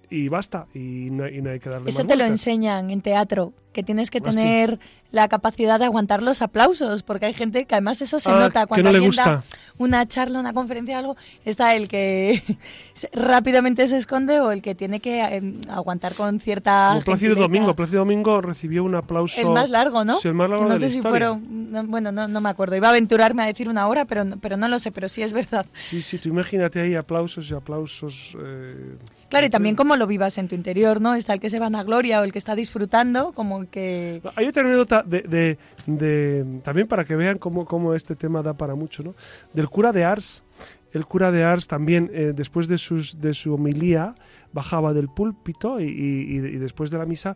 Y 0.10 0.28
basta, 0.28 0.68
y 0.76 1.10
no, 1.10 1.28
y 1.28 1.42
no 1.42 1.50
hay 1.50 1.60
que 1.60 1.70
darle 1.70 1.90
Eso 1.90 2.00
más 2.00 2.08
te 2.08 2.16
lo 2.16 2.26
enseñan 2.26 2.92
en 2.92 3.02
teatro, 3.02 3.54
que 3.72 3.82
tienes 3.82 4.12
que 4.12 4.22
Ah, 4.24 4.32
sí. 4.32 4.80
La 5.14 5.30
capacidad 5.30 5.78
de 5.80 5.86
aguantar 5.86 6.22
los 6.24 6.42
aplausos, 6.42 7.04
porque 7.04 7.28
hay 7.28 7.34
gente 7.34 7.64
que 7.66 7.76
además 7.76 8.02
eso 8.02 8.20
se 8.20 8.32
Ah, 8.32 8.40
nota 8.40 8.66
cuando 8.66 8.84
no 8.92 8.98
alguien 8.98 9.12
da 9.16 9.44
una 9.78 10.06
charla, 10.08 10.40
una 10.40 10.54
conferencia, 10.54 10.98
algo, 10.98 11.16
está 11.46 11.76
el 11.76 11.88
que 11.88 12.44
rápidamente 13.14 13.86
se 13.88 13.98
esconde 13.98 14.40
o 14.40 14.52
el 14.52 14.62
que 14.62 14.76
tiene 14.76 15.00
que 15.00 15.22
eh, 15.24 15.54
aguantar 15.70 16.14
con 16.16 16.40
cierta 16.40 16.90
Como 16.94 17.02
Plácido. 17.06 17.36
Domingo. 17.36 17.76
Plácido 17.76 18.00
Domingo 18.00 18.42
recibió 18.42 18.84
un 18.84 18.96
aplauso. 18.96 19.40
El 19.40 19.50
más 19.52 19.70
largo, 19.70 20.04
¿no? 20.04 20.16
Sí, 20.20 20.28
el 20.30 20.34
más 20.34 20.50
largo 20.50 20.66
Que 20.66 20.70
no 20.70 20.76
de 20.76 20.80
la 20.80 20.86
sé 20.88 20.92
si 20.92 20.98
historia. 20.98 21.12
fueron, 21.38 21.72
no, 21.72 21.84
bueno, 21.86 22.12
no, 22.12 22.28
no 22.28 22.42
me 22.42 22.50
acuerdo. 22.50 22.76
Iba 22.76 22.88
a 22.88 22.92
aventurarme 22.92 23.44
a 23.44 23.46
decir 23.46 23.70
una 23.70 23.88
hora, 23.88 24.06
pero, 24.06 24.24
no- 24.24 24.38
pero 24.38 24.58
no 24.58 24.68
lo 24.68 24.80
sé, 24.80 24.92
pero 24.92 25.10
sí 25.10 25.22
es 25.22 25.34
verdad. 25.34 25.66
Sí, 25.74 26.02
sí, 26.02 26.18
tú 26.18 26.30
imagínate 26.30 26.82
ahí 26.82 26.96
aplausos 26.96 27.50
y 27.52 27.54
aplausos. 27.54 28.36
eh, 28.40 28.96
Claro, 29.30 29.48
y 29.48 29.50
también 29.50 29.76
cómo 29.76 29.96
lo 29.96 30.06
vivas 30.06 30.38
en 30.38 30.48
tu 30.48 30.54
interior, 30.54 31.02
¿no? 31.02 31.16
Está 31.16 31.34
el 31.34 31.40
que 31.40 31.50
se 31.50 31.60
va 31.60 31.66
a 31.66 31.84
gloria 31.84 32.22
o 32.22 32.24
el 32.24 32.32
que 32.32 32.38
está 32.38 32.54
disfrutando, 32.54 33.32
como 33.32 33.68
que... 33.68 34.22
Hay 34.36 34.46
otra 34.46 34.62
anécdota 34.62 35.03
de, 35.06 35.58
también 36.64 36.88
para 36.88 37.06
que 37.06 37.16
vean 37.16 37.38
cómo, 37.38 37.66
cómo 37.66 37.94
este 37.94 38.16
tema 38.16 38.42
da 38.42 38.54
para 38.54 38.76
mucho, 38.76 39.04
¿no? 39.04 39.16
Del 39.54 39.70
cura 39.70 39.92
de 39.92 40.04
Ars. 40.04 40.44
El 40.92 41.06
cura 41.06 41.32
de 41.32 41.44
Ars 41.44 41.68
también, 41.68 42.12
eh, 42.14 42.34
después 42.36 42.68
de, 42.68 42.78
sus, 42.78 43.20
de 43.20 43.34
su 43.34 43.54
homilía, 43.54 44.14
bajaba 44.52 44.94
del 44.94 45.10
púlpito 45.10 45.80
y, 45.80 46.38
después 46.60 46.92
de 46.92 47.00
la 47.00 47.06
misa, 47.08 47.36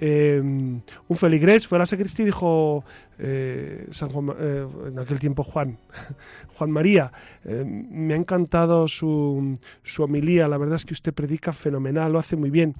eh, 0.00 0.40
un 0.40 1.16
feligrés 1.16 1.66
fue 1.66 1.76
a 1.76 1.80
la 1.80 1.86
sacristía 1.86 2.22
y 2.22 2.26
dijo, 2.26 2.82
eh, 3.18 3.86
San 3.90 4.08
Juan 4.08 4.34
en 4.86 4.98
aquel 4.98 5.18
tiempo 5.18 5.44
Juan, 5.44 5.78
Juan 6.56 6.70
María, 6.70 7.12
me 7.44 8.14
ha 8.14 8.16
encantado 8.16 8.88
su, 8.88 9.52
su 9.82 10.02
homilía, 10.02 10.48
la 10.48 10.56
verdad 10.56 10.76
es 10.76 10.86
que 10.86 10.94
usted 10.94 11.12
predica 11.12 11.52
fenomenal, 11.52 12.10
lo 12.10 12.18
hace 12.18 12.36
muy 12.36 12.48
bien. 12.48 12.74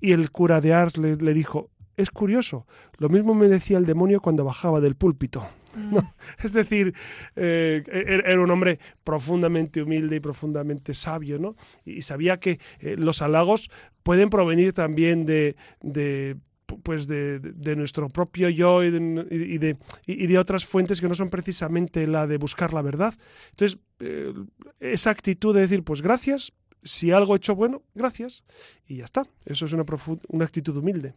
Y 0.00 0.12
el 0.12 0.30
cura 0.30 0.60
de 0.60 0.74
Ars 0.74 0.96
le 0.96 1.34
dijo, 1.34 1.70
es 1.96 2.10
curioso, 2.10 2.66
lo 2.98 3.08
mismo 3.08 3.34
me 3.34 3.48
decía 3.48 3.78
el 3.78 3.86
demonio 3.86 4.20
cuando 4.20 4.44
bajaba 4.44 4.80
del 4.80 4.96
púlpito. 4.96 5.46
No, 5.76 6.14
es 6.42 6.52
decir, 6.52 6.94
eh, 7.36 7.82
era 7.86 8.30
era 8.30 8.40
un 8.40 8.50
hombre 8.50 8.78
profundamente 9.02 9.82
humilde 9.82 10.16
y 10.16 10.20
profundamente 10.20 10.94
sabio, 10.94 11.38
¿no? 11.38 11.56
Y 11.84 12.02
sabía 12.02 12.38
que 12.38 12.60
eh, 12.80 12.96
los 12.96 13.22
halagos 13.22 13.70
pueden 14.02 14.30
provenir 14.30 14.72
también 14.72 15.26
de, 15.26 15.56
de 15.82 16.36
pues 16.82 17.06
de, 17.06 17.38
de 17.38 17.76
nuestro 17.76 18.08
propio 18.08 18.48
yo 18.48 18.82
y 18.82 18.90
de, 18.90 19.26
y 19.30 19.58
de, 19.58 19.76
y 20.06 20.26
de 20.26 20.38
otras 20.38 20.64
fuentes 20.64 21.00
que 21.00 21.08
no 21.08 21.14
son 21.14 21.30
precisamente 21.30 22.06
la 22.06 22.26
de 22.26 22.38
buscar 22.38 22.72
la 22.72 22.82
verdad. 22.82 23.14
Entonces, 23.50 23.78
eh, 24.00 24.32
esa 24.80 25.10
actitud 25.10 25.54
de 25.54 25.62
decir, 25.62 25.82
pues 25.84 26.02
gracias, 26.02 26.52
si 26.82 27.10
algo 27.10 27.34
he 27.34 27.36
hecho 27.38 27.54
bueno, 27.54 27.82
gracias, 27.94 28.44
y 28.86 28.96
ya 28.96 29.04
está. 29.04 29.26
Eso 29.44 29.66
es 29.66 29.72
una, 29.72 29.84
una 30.28 30.44
actitud 30.44 30.76
humilde. 30.76 31.14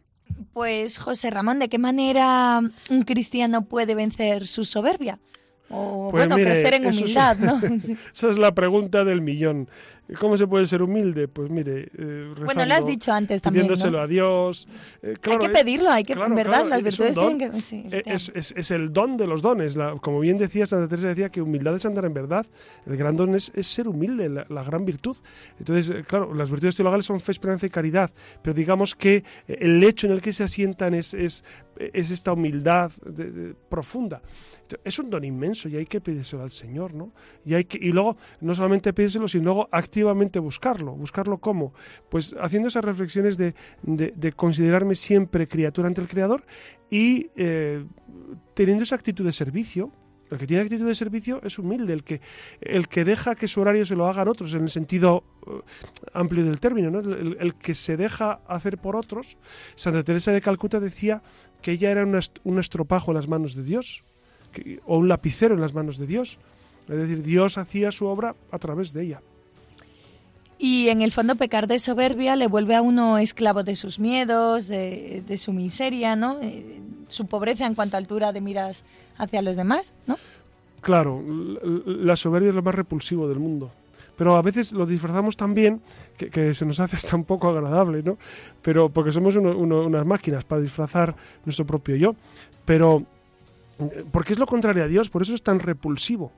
Pues 0.52 0.98
José 0.98 1.30
Ramón, 1.30 1.58
¿de 1.58 1.68
qué 1.68 1.78
manera 1.78 2.60
un 2.90 3.02
cristiano 3.02 3.64
puede 3.66 3.94
vencer 3.94 4.46
su 4.46 4.64
soberbia? 4.64 5.18
O 5.70 6.08
Pues 6.10 6.26
bueno, 6.26 6.36
mire, 6.36 6.50
crecer 6.50 6.74
en 6.74 6.86
es- 6.86 7.00
humildad, 7.00 7.36
¿no? 7.38 7.60
Esa 8.14 8.30
es 8.30 8.38
la 8.38 8.54
pregunta 8.54 9.04
del 9.04 9.20
millón. 9.20 9.68
¿Cómo 10.18 10.36
se 10.38 10.46
puede 10.46 10.66
ser 10.66 10.80
humilde? 10.82 11.28
Pues 11.28 11.50
mire, 11.50 11.90
eh, 11.98 12.32
Bueno, 12.44 12.54
lo 12.54 12.60
has 12.62 12.66
rezando, 12.68 12.86
dicho 12.86 13.12
antes 13.12 13.42
también, 13.42 13.66
pidiéndoselo 13.66 13.98
¿no? 13.98 14.04
a 14.04 14.06
Dios. 14.06 14.66
Eh, 15.02 15.14
claro, 15.20 15.40
hay 15.42 15.46
que 15.48 15.52
eh, 15.52 15.62
pedirlo, 15.64 15.90
hay 15.90 16.04
que, 16.04 16.14
claro, 16.14 16.34
verdad, 16.34 16.52
claro, 16.52 16.68
las 16.68 16.82
virtudes 16.82 17.14
tienen 17.14 17.38
que... 17.52 17.60
sí, 17.60 17.86
Eh. 17.90 18.02
Es, 18.06 18.32
es- 18.34 18.54
es 18.56 18.70
el 18.70 18.92
don 18.92 19.16
de 19.18 19.26
los 19.26 19.42
dones. 19.42 19.76
La- 19.76 19.96
como 19.96 20.20
bien 20.20 20.38
decía 20.38 20.66
Santa 20.66 20.88
Teresa, 20.88 21.08
decía 21.08 21.28
que 21.28 21.42
humildad 21.42 21.74
es 21.76 21.84
andar 21.84 22.06
en 22.06 22.14
verdad. 22.14 22.46
El 22.86 22.96
gran 22.96 23.16
don 23.16 23.34
es, 23.34 23.52
es 23.54 23.66
ser 23.66 23.86
humilde, 23.86 24.28
la, 24.30 24.46
la 24.48 24.62
gran 24.64 24.84
virtud. 24.84 25.16
Entonces, 25.58 25.90
eh, 25.94 26.04
claro, 26.06 26.32
las 26.32 26.50
virtudes 26.50 26.76
teologales 26.76 27.04
son 27.04 27.20
fe, 27.20 27.32
esperanza 27.32 27.66
y 27.66 27.70
caridad, 27.70 28.10
pero 28.42 28.54
digamos 28.54 28.94
que 28.94 29.24
el 29.46 29.82
hecho 29.84 30.06
en 30.06 30.14
el 30.14 30.22
que 30.22 30.32
se 30.32 30.42
asientan 30.44 30.94
es, 30.94 31.12
es, 31.12 31.44
es 31.78 32.10
esta 32.10 32.32
humildad 32.32 32.90
de- 33.04 33.30
de- 33.30 33.54
profunda. 33.68 34.22
Es 34.84 34.98
un 34.98 35.08
don 35.08 35.24
inmenso 35.24 35.66
y 35.70 35.76
hay 35.76 35.86
que 35.86 35.98
pedírselo 36.00 36.42
al 36.42 36.50
Señor, 36.50 36.92
¿no? 36.92 37.12
Y, 37.44 37.54
hay 37.54 37.64
que, 37.64 37.78
y 37.80 37.90
luego, 37.90 38.18
no 38.42 38.54
solamente 38.54 38.92
pedírselo, 38.92 39.26
sino 39.26 39.44
luego 39.44 39.68
buscarlo. 40.04 40.92
¿Buscarlo 40.92 41.38
cómo? 41.38 41.72
Pues 42.08 42.34
haciendo 42.40 42.68
esas 42.68 42.84
reflexiones 42.84 43.36
de, 43.36 43.54
de- 43.82 44.12
de 44.16 44.32
considerarme 44.32 44.94
siempre 44.94 45.48
criatura 45.48 45.88
ante 45.88 46.00
el 46.00 46.08
Creador 46.08 46.44
y 46.90 47.30
eh, 47.36 47.84
teniendo 48.54 48.84
esa 48.84 48.94
actitud 48.96 49.24
de 49.24 49.32
servicio. 49.32 49.92
El 50.30 50.36
que 50.36 50.46
tiene 50.46 50.62
actitud 50.62 50.86
de 50.86 50.94
servicio 50.94 51.40
es 51.42 51.58
humilde, 51.58 51.94
el 51.94 52.04
que, 52.04 52.20
el 52.60 52.86
que 52.88 53.02
deja 53.06 53.34
que 53.34 53.48
su 53.48 53.62
horario 53.62 53.86
se 53.86 53.96
lo 53.96 54.06
hagan 54.08 54.28
otros, 54.28 54.52
en 54.52 54.64
el 54.64 54.68
sentido 54.68 55.24
eh, 55.46 55.50
amplio 56.12 56.44
del 56.44 56.60
término, 56.60 56.90
¿no? 56.90 56.98
el, 57.00 57.54
que 57.54 57.74
se 57.74 57.96
deja 57.96 58.40
hacer 58.46 58.76
por 58.76 58.94
otros. 58.94 59.38
Santa 59.74 60.02
Teresa 60.04 60.30
de 60.30 60.42
Calcuta 60.42 60.80
decía 60.80 61.22
que 61.62 61.72
ella 61.72 61.90
era 61.90 62.04
un 62.44 62.58
estropajo 62.58 63.10
en 63.12 63.14
las 63.16 63.26
manos 63.26 63.54
de 63.54 63.62
Dios, 63.62 64.04
que- 64.52 64.80
o 64.84 64.98
un 64.98 65.08
lapicero 65.08 65.54
en 65.54 65.62
las 65.62 65.72
manos 65.72 65.96
de 65.96 66.06
Dios. 66.06 66.38
Es 66.90 66.96
decir, 66.98 67.22
Dios 67.22 67.56
hacía 67.56 67.90
su 67.90 68.04
obra 68.04 68.36
a 68.50 68.58
través 68.58 68.92
de 68.92 69.04
ella. 69.04 69.22
Y 70.58 70.88
en 70.88 71.02
el 71.02 71.12
fondo 71.12 71.36
pecar 71.36 71.68
de 71.68 71.78
soberbia 71.78 72.34
le 72.34 72.48
vuelve 72.48 72.74
a 72.74 72.82
uno 72.82 73.18
esclavo 73.18 73.62
de 73.62 73.76
sus 73.76 74.00
miedos, 74.00 74.66
de, 74.66 75.36
su 75.36 75.52
miseria, 75.52 76.16
¿no? 76.16 76.40
Eh, 76.42 76.80
su 77.08 77.26
pobreza 77.26 77.64
en 77.64 77.74
cuanto 77.74 77.96
a 77.96 77.98
altura 77.98 78.32
de 78.32 78.40
miras 78.40 78.84
hacia 79.16 79.40
los 79.40 79.56
demás, 79.56 79.94
¿no? 80.06 80.18
Claro, 80.80 81.22
la 81.86 82.16
soberbia 82.16 82.50
es 82.50 82.54
lo 82.54 82.62
más 82.62 82.74
repulsivo 82.74 83.28
del 83.28 83.38
mundo. 83.38 83.70
Pero 84.16 84.34
a 84.34 84.42
veces 84.42 84.72
lo 84.72 84.84
disfrazamos 84.84 85.36
tan 85.36 85.54
bien 85.54 85.80
que, 86.16 86.52
se 86.52 86.66
nos 86.66 86.80
hace 86.80 86.96
hasta 86.96 87.14
un 87.14 87.24
poco 87.24 87.48
agradable, 87.48 88.02
¿no? 88.02 88.18
Pero 88.60 88.88
porque 88.88 89.12
somos 89.12 89.36
unas 89.36 90.06
máquinas 90.06 90.44
para 90.44 90.60
disfrazar 90.60 91.14
nuestro 91.44 91.64
propio 91.66 91.94
yo. 91.94 92.16
Pero 92.64 93.04
eh, 93.78 94.04
porque 94.10 94.32
es 94.32 94.40
lo 94.40 94.46
contrario 94.46 94.82
a 94.82 94.88
Dios, 94.88 95.08
por 95.08 95.22
eso 95.22 95.34
es 95.34 95.42
tan 95.42 95.60
repulsivo 95.60 96.32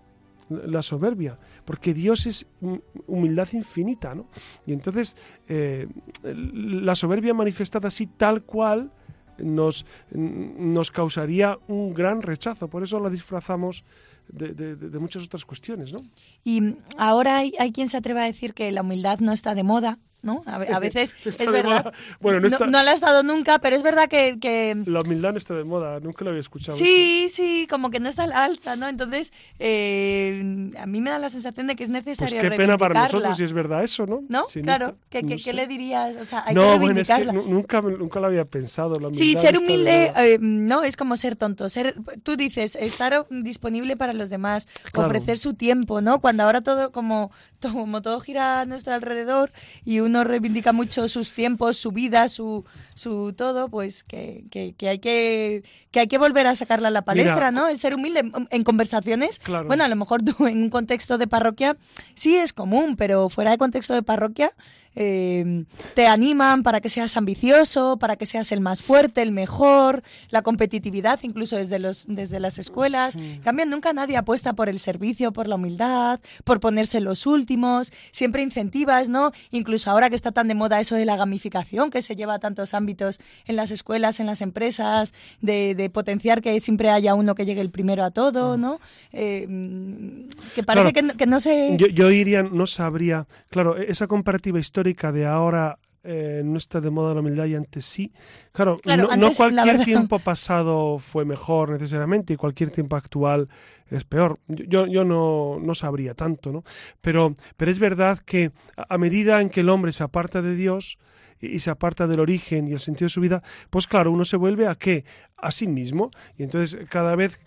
la 0.51 0.83
soberbia, 0.83 1.39
porque 1.65 1.95
Dios 1.95 2.27
es 2.27 2.47
hum- 2.61 2.83
humildad 3.07 3.49
infinita, 3.53 4.15
¿no? 4.15 4.27
Y 4.67 4.73
entonces 4.73 5.17
eh, 5.49 5.87
la 6.23 6.95
soberbia 6.95 7.33
manifestada 7.35 7.89
así 7.89 8.07
tal 8.07 8.43
cual 8.43 8.93
nos, 9.39 9.87
nos 10.13 10.91
causaría 10.91 11.57
un 11.69 11.95
gran 11.95 12.21
rechazo, 12.21 12.69
por 12.69 12.83
eso 12.83 13.01
la 13.01 13.09
disfrazamos 13.09 13.85
de, 14.29 14.53
de- 14.55 14.77
de- 14.77 14.99
muchas 14.99 15.25
otras 15.25 15.45
cuestiones, 15.47 15.93
¿no? 15.93 16.01
Y 16.45 16.77
ahora 16.99 17.39
hay, 17.39 17.53
hay 17.59 17.73
quien 17.73 17.89
se 17.89 17.97
atreve 17.97 18.21
a 18.21 18.25
decir 18.25 18.53
que 18.55 18.71
la 18.71 18.83
humildad 18.83 19.19
no 19.21 19.33
está 19.33 19.55
de 19.55 19.63
moda, 19.63 19.99
¿no? 20.23 20.43
A, 20.47 20.59
veces 20.81 21.15
Está 21.25 21.45
es 21.45 21.51
verdad. 21.51 21.93
Bueno, 22.21 22.41
no 22.41 22.47
está- 22.47 22.67
no, 22.67 22.83
la 22.83 22.91
ha 22.91 22.95
estado 22.95 23.23
nunca, 23.23 23.59
pero 23.59 23.77
es 23.77 23.83
verdad 23.83 24.09
que, 24.09 24.39
que- 24.41 24.83
La 24.87 25.01
humildad 25.01 25.33
no 25.33 25.39
está 25.39 25.55
de 25.55 25.65
moda, 25.65 26.01
nunca 26.01 26.25
lo 26.25 26.31
había 26.31 26.41
escuchado. 26.41 26.77
sí, 26.77 27.29
sí, 27.33 27.67
como 27.71 27.91
que 27.91 28.01
no 28.01 28.09
está 28.09 28.25
a 28.25 28.27
la 28.27 28.45
alta, 28.45 28.77
¿no? 28.77 28.89
Entonces, 28.89 29.33
eh, 29.59 30.71
a 30.79 30.87
mí 30.87 31.01
me 31.01 31.11
da 31.11 31.19
la 31.19 31.29
sensación 31.29 31.67
de 31.67 31.77
que 31.77 31.85
es 31.85 31.91
Pues 31.91 32.05
necesario 32.07 32.41
qué 32.41 32.51
pena 32.57 32.77
para 32.79 33.03
nosotros 33.03 33.37
si 33.37 33.45
es 33.45 33.53
verdad 33.53 33.83
eso, 33.85 34.07
¿no? 34.07 34.23
¿No? 34.29 34.47
Si 34.47 34.63
claro. 34.63 34.87
está- 34.87 34.99
¿Qué, 35.11 35.23
no 35.23 35.37
qué- 35.43 35.53
le 35.53 35.67
dirías? 35.67 36.17
O 36.17 36.25
sea, 36.25 36.45
hay 36.47 36.55
no, 36.55 36.73
que 36.73 36.79
bueno, 36.79 37.01
es 37.01 37.09
que 37.09 37.25
nunca, 37.33 37.81
nunca 37.81 38.21
lo 38.21 38.27
había 38.27 38.45
pensado. 38.45 38.99
La 39.01 39.09
Sí, 39.13 39.35
ser 39.35 39.59
humilde, 39.59 40.13
eh, 40.17 40.39
no, 40.41 40.83
es 40.83 40.97
como 40.97 41.17
ser 41.17 41.37
tonto. 41.37 41.69
Ser, 41.69 41.95
tú 42.23 42.37
dices, 42.37 42.77
estar 42.77 43.27
disponible 43.31 43.97
para 43.97 44.13
los 44.13 44.31
demás, 44.31 44.69
Claro. 44.93 45.09
ofrecer 45.09 45.39
su 45.39 45.55
tiempo, 45.55 46.01
¿no? 46.01 46.21
Cuando 46.21 46.43
ahora 46.45 46.61
todo 46.61 46.93
como, 46.93 47.31
como 47.73 48.03
todo 48.03 48.21
gira 48.21 48.61
a 48.61 48.67
nuestro 48.67 48.95
alrededor 48.95 49.53
y 49.85 50.01
uno 50.01 50.25
reivindica 50.25 50.73
mucho 50.73 51.09
sus 51.09 51.33
tiempos, 51.33 51.77
su 51.77 51.93
vida, 51.93 52.29
su, 52.29 52.65
su 52.95 53.33
todo, 53.33 53.69
pues 53.69 54.03
que, 54.05 54.45
que, 54.51 54.75
que 54.77 54.89
hay 54.89 54.99
que 54.99 55.63
que 55.91 56.01
hay 56.01 56.07
que 56.07 56.19
volver 56.19 56.47
a 56.47 56.55
sacarla 56.55 56.89
a 56.89 56.93
la 56.93 57.03
palestra, 57.03 57.51
¿no? 57.51 57.67
El 57.67 57.79
ser 57.79 57.97
humilde 57.97 58.21
en, 58.21 58.49
en 58.49 58.63
conversaciones. 58.63 59.41
Claro. 59.41 59.67
Bueno, 59.67 59.83
a 59.83 59.89
lo 59.89 59.97
mejor 59.97 60.23
tú 60.23 60.47
en 60.47 60.63
un 60.63 60.71
contexto 60.71 61.19
de 61.19 61.27
parroquia 61.27 61.77
sí 62.15 62.37
es 62.37 62.53
común, 62.53 62.97
pero 62.97 63.29
fuera 63.29 63.51
de 63.51 63.59
contexto 63.59 63.95
de 63.95 64.03
parroquia 64.03 64.53
eh, 64.97 65.65
te 65.95 66.07
animan 66.07 66.63
para 66.63 66.81
que 66.81 66.89
seas 66.89 67.17
ambicioso, 67.17 67.97
para 67.99 68.17
que 68.17 68.27
seas 68.27 68.51
el 68.53 68.61
más 68.61 68.83
fuerte, 68.83 69.23
el 69.23 69.31
mejor, 69.33 70.03
la 70.31 70.43
competitividad 70.43 71.21
incluso 71.23 71.57
desde, 71.57 71.79
los, 71.79 72.07
desde 72.09 72.41
las 72.41 72.59
escuelas. 72.59 73.15
En 73.17 73.39
cambio, 73.41 73.67
nunca 73.67 73.93
nadie 73.93 74.17
apuesta 74.17 74.53
por 74.55 74.69
el 74.69 74.79
servicio, 74.81 75.33
por 75.33 75.47
la 75.47 75.55
humildad, 75.55 76.19
por 76.45 76.59
ponerse 76.61 77.01
los 77.01 77.27
últimos, 77.27 77.93
siempre 78.11 78.43
incentivas, 78.43 79.09
¿no? 79.09 79.31
Incluso 79.53 79.91
ahora 79.91 80.11
que 80.11 80.17
está 80.17 80.33
tan 80.33 80.49
de 80.49 80.55
moda 80.55 80.81
eso 80.81 80.97
de 80.97 81.05
la 81.05 81.17
gamificación, 81.17 81.91
que 81.91 82.03
se 82.03 82.17
lleva 82.17 82.35
a 82.35 82.39
tantos 82.41 82.75
ámbitos 82.75 83.21
en 83.47 83.57
las 83.57 83.71
escuelas, 83.71 84.19
en 84.19 84.27
las 84.27 84.43
empresas, 84.43 85.15
de, 85.41 85.75
de 85.77 85.89
potenciar 85.91 86.43
que 86.43 86.59
siempre 86.61 86.91
haya 86.91 87.15
uno 87.15 87.35
que 87.35 87.47
llegue 87.47 87.61
el 87.61 87.71
primero 87.71 88.03
a 88.03 88.11
todo, 88.11 88.57
¿no? 88.57 88.81
Eh, 89.13 89.47
mm, 89.49 90.29
que 90.55 90.63
parece 90.65 90.93
Claro. 90.93 90.93
que, 90.95 91.03
no- 91.03 91.17
que 91.17 91.27
no 91.27 91.39
se... 91.41 91.77
Yo, 91.77 91.87
yo 91.87 92.11
iría, 92.11 92.43
no 92.43 92.67
sabría. 92.67 93.27
Claro, 93.51 93.79
e- 93.79 93.91
esa 93.91 94.07
comparativa 94.09 94.59
histórica 94.59 94.80
de 94.83 95.27
ahora 95.27 95.79
eh, 96.03 96.41
no 96.45 96.57
está 96.57 96.81
de 96.81 96.91
moda 96.91 97.13
la 97.13 97.21
humildad 97.21 97.45
y 97.45 97.55
antes 97.55 97.85
sí. 97.85 98.13
Claro, 98.53 98.79
Claro, 98.79 99.05
no, 99.05 99.11
antes, 99.13 99.37
cualquier 99.37 99.85
tiempo 99.85 100.19
pasado 100.19 100.99
fue 100.99 101.27
mejor 101.27 101.71
necesariamente 101.71 102.33
y 102.33 102.37
cualquier 102.37 102.71
tiempo 102.71 102.97
actual 102.97 103.49
es 103.91 104.05
peor. 104.05 104.39
Yo, 104.49 104.87
yo 104.87 105.05
no, 105.05 105.59
no 105.61 105.75
sabría 105.75 106.15
tanto, 106.15 106.53
¿no? 106.53 106.65
Pero, 107.03 107.35
pero 107.57 107.71
es 107.71 107.79
verdad 107.79 108.19
que 108.19 108.53
a 108.77 108.95
a 108.95 108.99
medida 108.99 109.41
en 109.41 109.51
que 109.51 109.61
el 109.61 109.69
hombre 109.69 109.93
se 109.93 110.03
aparta 110.03 110.41
de 110.41 110.57
Dios 110.57 110.99
y 111.39 111.49
y 111.49 111.61
se 111.61 111.71
aparta 111.71 112.07
del 112.07 112.21
origen 112.21 112.69
y 112.69 112.73
el 112.73 112.81
sentido 112.81 113.07
de 113.07 113.11
su 113.11 113.21
vida, 113.21 113.43
pues 113.71 113.87
claro, 113.87 114.11
uno 114.11 114.25
se 114.25 114.37
vuelve 114.37 114.67
a 114.67 114.75
qué? 114.75 115.05
A 115.37 115.51
sí 115.51 115.67
mismo. 115.67 116.11
Y 116.37 116.43
entonces 116.43 116.79
cada 116.89 117.15
vez 117.17 117.41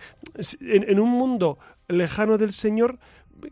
en, 0.62 0.90
en 0.90 1.00
un 1.00 1.10
mundo 1.10 1.58
lejano 1.88 2.38
del 2.38 2.54
Señor, 2.54 3.00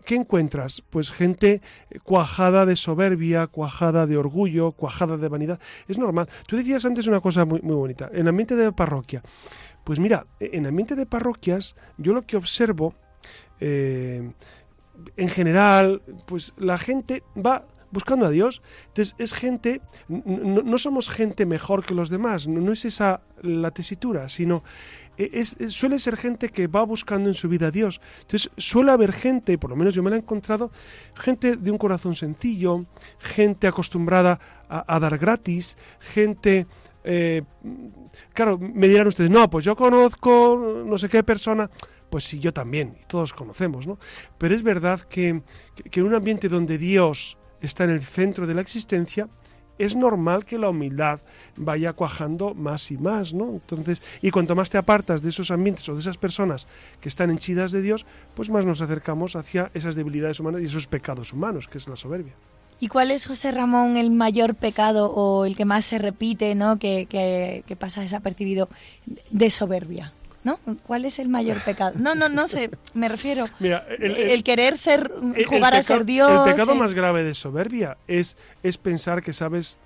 ¿qué 0.05 0.15
encuentras? 0.15 0.83
Pues 0.89 1.11
gente 1.11 1.61
cuajada 2.03 2.65
de 2.65 2.75
soberbia, 2.75 3.47
cuajada 3.47 4.07
de 4.07 4.17
orgullo, 4.17 4.71
cuajada 4.71 5.17
de 5.17 5.27
vanidad. 5.27 5.59
Es 5.87 5.97
normal. 5.97 6.29
Tú 6.47 6.55
decías 6.55 6.85
antes 6.85 7.07
una 7.07 7.21
cosa 7.21 7.45
muy, 7.45 7.61
muy 7.61 7.75
bonita. 7.75 8.09
En 8.13 8.27
ambiente 8.27 8.55
de 8.55 8.71
parroquia. 8.71 9.21
Pues 9.83 9.99
mira, 9.99 10.27
en 10.39 10.65
ambiente 10.65 10.95
de 10.95 11.05
parroquias, 11.05 11.75
yo 11.97 12.13
lo 12.13 12.21
que 12.23 12.37
observo, 12.37 12.93
eh, 13.59 14.31
en 15.17 15.29
general, 15.29 16.01
pues 16.25 16.53
la 16.57 16.77
gente 16.77 17.23
va 17.35 17.65
buscando 17.91 18.25
a 18.25 18.29
Dios. 18.29 18.61
Entonces 18.87 19.15
es 19.17 19.33
gente, 19.33 19.81
no, 20.07 20.77
somos 20.77 21.09
gente 21.09 21.45
mejor 21.45 21.85
que 21.85 21.93
los 21.93 22.09
demás, 22.09 22.47
no, 22.47 22.71
es 22.71 22.85
esa 22.85 23.21
la 23.41 23.71
tesitura, 23.71 24.29
sino 24.29 24.63
e- 25.17 25.29
es, 25.33 25.57
suele 25.69 25.99
ser 25.99 26.15
gente 26.17 26.49
que 26.49 26.67
va 26.67 26.83
buscando 26.83 27.29
en 27.29 27.35
su 27.35 27.49
vida 27.49 27.67
a 27.67 27.71
Dios. 27.71 28.01
Entonces 28.21 28.49
suele 28.57 28.91
haber 28.91 29.11
gente, 29.13 29.57
por 29.57 29.69
lo 29.69 29.75
menos 29.75 29.93
yo 29.93 30.03
me 30.03 30.09
la 30.09 30.15
he 30.15 30.19
encontrado, 30.19 30.71
gente 31.15 31.57
de 31.57 31.71
un 31.71 31.77
corazón 31.77 32.15
sencillo, 32.15 32.85
gente 33.19 33.67
acostumbrada 33.67 34.39
a, 34.69 34.99
dar 34.99 35.17
gratis, 35.17 35.77
gente... 35.99 36.65
eh, 37.03 37.41
claro, 38.33 38.57
me 38.57 38.87
dirán 38.87 39.07
ustedes, 39.07 39.29
no, 39.29 39.49
pues 39.49 39.65
yo 39.65 39.75
conozco 39.75 40.83
no 40.85 40.97
sé 40.97 41.09
qué 41.09 41.23
persona, 41.23 41.69
pues 42.09 42.23
sí, 42.25 42.39
yo 42.39 42.53
también, 42.53 42.95
y 43.01 43.05
todos 43.05 43.33
conocemos, 43.33 43.87
¿no? 43.87 43.97
Pero 44.37 44.53
es 44.55 44.63
verdad 44.63 45.01
que- 45.01 45.41
que 45.89 45.99
en 45.99 46.05
un 46.05 46.13
ambiente 46.13 46.47
donde 46.49 46.77
Dios 46.77 47.37
está 47.61 47.83
en 47.83 47.91
el 47.91 48.01
centro 48.01 48.47
de 48.47 48.53
la 48.53 48.61
existencia, 48.61 49.29
es 49.77 49.95
normal 49.95 50.45
que 50.45 50.59
la 50.59 50.69
humildad 50.69 51.21
vaya 51.55 51.93
cuajando 51.93 52.53
más 52.53 52.91
y 52.91 52.97
más, 52.97 53.33
¿no? 53.33 53.53
Entonces, 53.53 54.01
y 54.21 54.29
cuanto 54.29 54.55
más 54.55 54.69
te 54.69 54.77
apartas 54.77 55.21
de 55.21 55.29
esos 55.29 55.49
ambientes 55.49 55.87
o 55.89 55.93
de 55.93 56.01
esas 56.01 56.17
personas 56.17 56.67
que 56.99 57.09
están 57.09 57.31
henchidas 57.31 57.71
de 57.71 57.81
Dios, 57.81 58.05
pues 58.35 58.49
más 58.49 58.65
nos 58.65 58.81
acercamos 58.81 59.35
hacia 59.35 59.71
esas 59.73 59.95
debilidades 59.95 60.39
humanas 60.39 60.61
y 60.61 60.65
esos 60.65 60.87
pecados 60.87 61.33
humanos, 61.33 61.67
que 61.67 61.79
es 61.79 61.87
la 61.87 61.95
soberbia. 61.95 62.33
¿Y 62.79 62.87
cuál 62.87 63.11
es, 63.11 63.27
José 63.27 63.51
Ramón, 63.51 63.97
el 63.97 64.09
mayor 64.09 64.55
pecado 64.55 65.11
o 65.11 65.45
el 65.45 65.55
que 65.55 65.65
más 65.65 65.85
se 65.85 65.99
repite, 65.99 66.55
¿no? 66.55 66.77
que, 66.77 67.05
que, 67.07 67.63
que 67.67 67.75
pasa 67.75 68.01
desapercibido 68.01 68.69
de 69.29 69.49
soberbia? 69.51 70.13
¿No? 70.43 70.59
¿Cuál 70.87 71.05
es 71.05 71.19
el 71.19 71.29
mayor 71.29 71.61
pecado? 71.61 71.93
No, 71.97 72.15
no, 72.15 72.27
no 72.27 72.47
sé, 72.47 72.71
me 72.95 73.07
refiero. 73.07 73.45
Mira, 73.59 73.85
El, 73.99 74.03
el- 74.11 74.17
el- 74.31 74.43
querer 74.43 74.75
ser, 74.77 75.11
jugar 75.47 75.75
a 75.75 75.81
ser 75.83 76.03
Dios. 76.05 76.31
El 76.47 76.51
pecado 76.53 76.71
el- 76.73 76.79
más 76.79 76.93
grave 76.93 77.23
de 77.23 77.35
soberbia 77.35 77.97
es, 78.07 78.37
es 78.63 78.77
pensar 78.77 79.21
que 79.21 79.33
sabes 79.33 79.77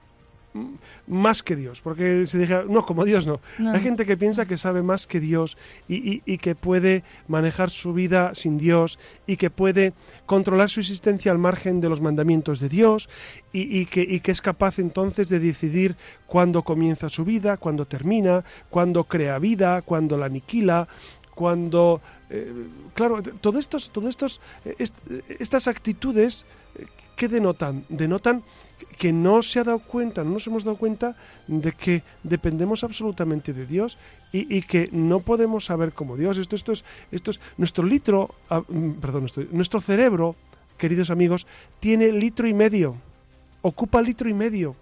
más 1.08 1.44
que 1.44 1.56
Dios. 1.56 1.82
Porque 1.82 2.26
se 2.28 2.38
dice, 2.40 2.64
no, 2.70 2.86
como 2.86 3.04
Dios 3.06 3.28
no. 3.28 3.42
No. 3.60 3.72
Hay 3.72 3.82
gente 3.82 4.06
que 4.06 4.16
piensa 4.18 4.46
que 4.46 4.58
sabe 4.58 4.82
más 4.84 5.06
que 5.08 5.20
Dios 5.20 5.58
y, 5.88 5.96
y- 5.96 6.22
y 6.26 6.38
que 6.38 6.56
puede 6.56 7.04
manejar 7.28 7.70
su 7.70 7.94
vida 7.94 8.34
sin 8.34 8.58
Dios 8.58 8.98
y 9.28 9.38
que 9.38 9.50
puede 9.50 9.94
controlar 10.26 10.70
su 10.70 10.80
existencia 10.80 11.32
al 11.32 11.38
margen 11.38 11.82
de 11.82 11.90
los 11.90 12.02
mandamientos 12.02 12.60
de 12.60 12.70
Dios 12.70 13.10
y, 13.54 13.80
y 13.80 13.86
que, 13.86 14.02
y 14.02 14.22
que 14.22 14.32
es 14.32 14.42
capaz 14.42 14.80
entonces 14.80 15.30
de 15.30 15.40
decidir 15.40 15.96
cuándo 16.26 16.64
comienza 16.64 17.10
su 17.10 17.26
vida, 17.26 17.58
cuándo 17.58 17.86
termina, 17.86 18.44
cuándo 18.70 19.04
crea 19.04 19.38
vida, 19.40 19.82
cuándo 19.82 20.18
la 20.18 20.28
aniquila, 20.28 20.88
cuando 21.36 22.02
eh, 22.30 22.52
claro 22.94 23.22
todo 23.22 23.60
estos 23.60 23.92
todo 23.92 24.08
estos 24.08 24.40
eh, 24.64 24.76
est- 24.80 25.12
estas 25.40 25.68
actitudes 25.68 26.46
eh, 26.80 26.86
qué 27.16 27.28
denotan 27.28 27.86
denotan 27.90 28.44
que 28.98 29.12
no 29.12 29.42
se 29.42 29.60
ha 29.60 29.64
dado 29.64 29.80
cuenta 29.80 30.24
no 30.24 30.32
nos 30.32 30.48
hemos 30.48 30.64
dado 30.64 30.78
cuenta 30.78 31.16
de 31.48 31.72
que 31.72 32.04
dependemos 32.24 32.84
absolutamente 32.84 33.54
de 33.54 33.66
Dios 33.66 33.98
y, 34.32 34.62
que 34.64 34.90
no 34.92 35.22
podemos 35.22 35.66
saber 35.66 35.94
como 35.94 36.18
Dios 36.18 36.38
esto 36.38 36.56
esto 36.56 36.72
es 36.74 36.84
esto 37.12 37.32
es 37.32 37.40
nuestro 37.58 37.86
litro 37.86 38.36
ah, 38.50 38.62
mm, 38.68 38.94
perdón 38.94 39.22
nuestro, 39.22 39.46
nuestro 39.52 39.82
cerebro 39.82 40.36
queridos 40.78 41.10
amigos 41.10 41.48
tiene 41.80 42.12
litro 42.12 42.48
y 42.48 42.54
medio 42.54 42.98
ocupa 43.62 44.02
litro 44.02 44.30
y 44.30 44.34
medio 44.34 44.76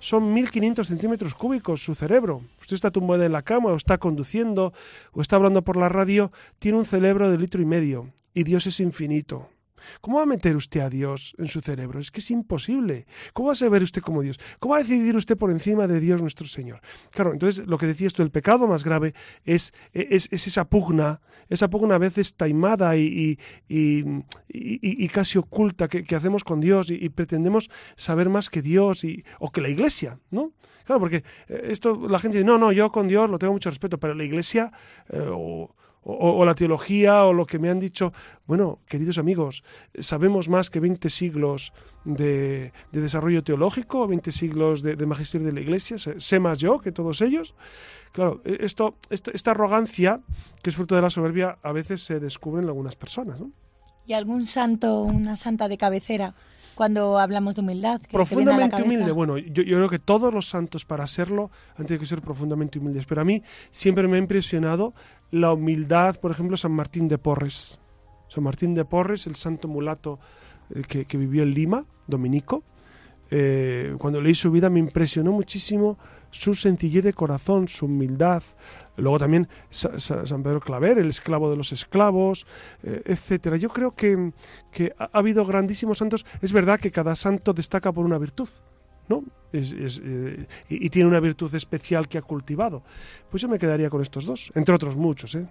son 0.00 0.32
1500 0.32 0.86
centímetros 0.86 1.34
cúbicos 1.34 1.82
su 1.82 1.94
cerebro. 1.94 2.42
Usted 2.60 2.76
está 2.76 2.90
tumbado 2.90 3.24
en 3.24 3.32
la 3.32 3.42
cama 3.42 3.70
o 3.70 3.76
está 3.76 3.98
conduciendo 3.98 4.72
o 5.12 5.22
está 5.22 5.36
hablando 5.36 5.62
por 5.62 5.76
la 5.76 5.88
radio, 5.88 6.30
tiene 6.58 6.78
un 6.78 6.84
cerebro 6.84 7.30
de 7.30 7.38
litro 7.38 7.60
y 7.60 7.64
medio 7.64 8.08
y 8.34 8.44
Dios 8.44 8.66
es 8.66 8.80
infinito. 8.80 9.48
¿Cómo 10.00 10.18
va 10.18 10.24
a 10.24 10.26
meter 10.26 10.56
usted 10.56 10.80
a 10.80 10.90
Dios 10.90 11.34
en 11.38 11.48
su 11.48 11.60
cerebro? 11.60 12.00
Es 12.00 12.10
que 12.10 12.20
es 12.20 12.30
imposible. 12.30 13.06
¿Cómo 13.32 13.48
va 13.48 13.52
a 13.52 13.56
saber 13.56 13.82
usted 13.82 14.02
como 14.02 14.22
Dios? 14.22 14.38
¿Cómo 14.58 14.72
va 14.72 14.80
a 14.80 14.82
decidir 14.82 15.16
usted 15.16 15.36
por 15.36 15.50
encima 15.50 15.86
de 15.86 16.00
Dios 16.00 16.20
nuestro 16.20 16.46
Señor? 16.46 16.80
Claro, 17.12 17.32
entonces 17.32 17.66
lo 17.66 17.78
que 17.78 17.86
decías 17.86 18.12
tú, 18.12 18.22
el 18.22 18.30
pecado 18.30 18.66
más 18.66 18.84
grave 18.84 19.14
es, 19.44 19.72
es, 19.92 20.28
es 20.30 20.46
esa 20.46 20.68
pugna, 20.68 21.20
esa 21.48 21.68
pugna 21.68 21.96
a 21.96 21.98
veces 21.98 22.34
taimada 22.34 22.96
y, 22.96 23.38
casi 25.12 25.38
oculta 25.38 25.88
que, 25.88 26.16
hacemos 26.16 26.44
con 26.44 26.60
Dios 26.60 26.90
y, 26.90 26.94
y 26.94 27.08
pretendemos 27.08 27.70
saber 27.96 28.28
más 28.28 28.50
que 28.50 28.62
Dios 28.62 29.04
y, 29.04 29.24
o 29.38 29.50
que 29.50 29.60
la 29.60 29.68
Iglesia, 29.68 30.18
¿no? 30.30 30.52
Claro, 30.88 31.00
porque 31.00 31.22
eh, 31.48 31.60
esto 31.64 32.08
la 32.08 32.18
gente 32.18 32.38
dice, 32.38 32.46
no, 32.46 32.56
no, 32.56 32.72
yo 32.72 32.90
con 32.90 33.08
Dios 33.08 33.28
lo 33.28 33.38
tengo 33.38 33.52
mucho 33.52 33.68
respeto, 33.68 33.98
pero 33.98 34.14
la 34.14 34.24
Iglesia 34.24 34.72
eh, 35.10 35.20
o, 35.30 35.76
o- 36.16 36.38
o 36.38 36.44
la 36.46 36.54
teología 36.54 37.24
o 37.24 37.32
lo 37.32 37.44
que 37.46 37.58
me 37.58 37.68
han 37.68 37.78
dicho, 37.78 38.12
bueno, 38.46 38.78
queridos 38.86 39.18
amigos, 39.18 39.62
sabemos 39.98 40.48
más 40.48 40.70
que 40.70 40.80
20 40.80 41.10
siglos 41.10 41.72
de, 42.04 42.72
de 42.92 43.00
desarrollo 43.00 43.42
teológico, 43.44 44.06
20 44.08 44.32
siglos 44.32 44.82
de, 44.82 44.96
de 44.96 45.06
magisterio 45.06 45.46
de 45.46 45.52
la 45.52 45.60
Iglesia, 45.60 45.96
sé, 45.98 46.38
más 46.40 46.60
yo 46.60 46.78
que 46.78 46.92
todos 46.92 47.20
ellos. 47.20 47.54
Claro, 48.12 48.40
e- 48.44 48.58
esto, 48.60 48.96
esta, 49.10 49.30
esta 49.32 49.50
arrogancia, 49.50 50.20
que 50.62 50.70
es 50.70 50.76
fruto 50.76 50.94
de 50.94 51.02
la 51.02 51.10
soberbia, 51.10 51.58
a 51.62 51.72
veces 51.72 52.02
se 52.04 52.18
descubre 52.20 52.62
en 52.62 52.68
algunas 52.68 52.96
personas, 52.96 53.38
¿no? 53.40 53.50
¿Y 54.06 54.14
algún 54.14 54.46
santo, 54.46 55.02
una 55.02 55.36
santa 55.36 55.68
de 55.68 55.76
cabecera, 55.76 56.34
cuando 56.74 57.18
hablamos 57.18 57.56
de 57.56 57.60
humildad? 57.60 58.00
que 58.00 58.08
profundamente 58.08 58.82
humilde. 58.82 59.12
Bueno, 59.12 59.36
yo, 59.36 59.62
yo 59.62 59.76
creo 59.76 59.88
que 59.90 59.98
todos 59.98 60.32
los 60.32 60.48
santos 60.48 60.86
para 60.86 61.06
serlo 61.06 61.50
han 61.76 61.84
tenido 61.84 62.00
que 62.00 62.06
ser 62.06 62.22
profundamente 62.22 62.78
humildes. 62.78 63.04
Pero 63.04 63.20
a 63.20 63.24
mí 63.24 63.42
siempre 63.70 64.08
me 64.08 64.16
ha 64.16 64.20
impresionado 64.20 64.94
la 65.30 65.52
humildad, 65.52 66.16
por 66.16 66.30
ejemplo, 66.30 66.56
San 66.56 66.72
Martín 66.72 67.08
de 67.08 67.18
Porres. 67.18 67.80
San 68.28 68.44
Martín 68.44 68.74
de 68.74 68.84
Porres, 68.84 69.26
el 69.26 69.36
santo 69.36 69.68
mulato 69.68 70.18
eh, 70.74 70.82
que, 70.86 71.04
que 71.04 71.16
vivió 71.16 71.42
en 71.42 71.54
Lima, 71.54 71.86
dominico, 72.06 72.64
eh, 73.30 73.94
cuando 73.98 74.20
leí 74.20 74.34
su 74.34 74.50
vida 74.50 74.70
me 74.70 74.78
impresionó 74.78 75.32
muchísimo 75.32 75.98
su 76.30 76.54
sencillez 76.54 77.04
de 77.04 77.12
corazón, 77.12 77.68
su 77.68 77.86
humildad. 77.86 78.42
Luego 78.96 79.18
también 79.18 79.48
San 79.70 80.42
Pedro 80.42 80.60
Claver, 80.60 80.98
el 80.98 81.08
esclavo 81.08 81.50
de 81.50 81.56
los 81.56 81.72
esclavos, 81.72 82.46
eh, 82.82 83.02
etcétera. 83.04 83.56
Yo 83.56 83.68
creo 83.68 83.92
que, 83.92 84.32
que, 84.72 84.94
ha 84.98 85.10
habido 85.12 85.44
grandísimos 85.44 85.98
santos. 85.98 86.26
Es 86.42 86.52
verdad 86.52 86.80
que 86.80 86.90
cada 86.90 87.14
santo 87.14 87.52
destaca 87.52 87.92
por 87.92 88.04
una 88.04 88.18
virtud. 88.18 88.48
¿No? 89.08 89.24
Es, 89.52 90.00
eh, 90.04 90.46
y, 90.68 90.90
tiene 90.90 91.08
una 91.08 91.20
virtud 91.20 91.54
especial 91.54 92.08
que 92.08 92.18
ha 92.18 92.22
cultivado. 92.22 92.82
Pues 93.30 93.42
yo 93.42 93.48
me 93.48 93.58
quedaría 93.58 93.88
con 93.88 94.02
estos 94.02 94.26
dos, 94.26 94.52
entre 94.54 94.74
otros 94.74 94.96
muchos. 94.96 95.34
¿eh? 95.34 95.46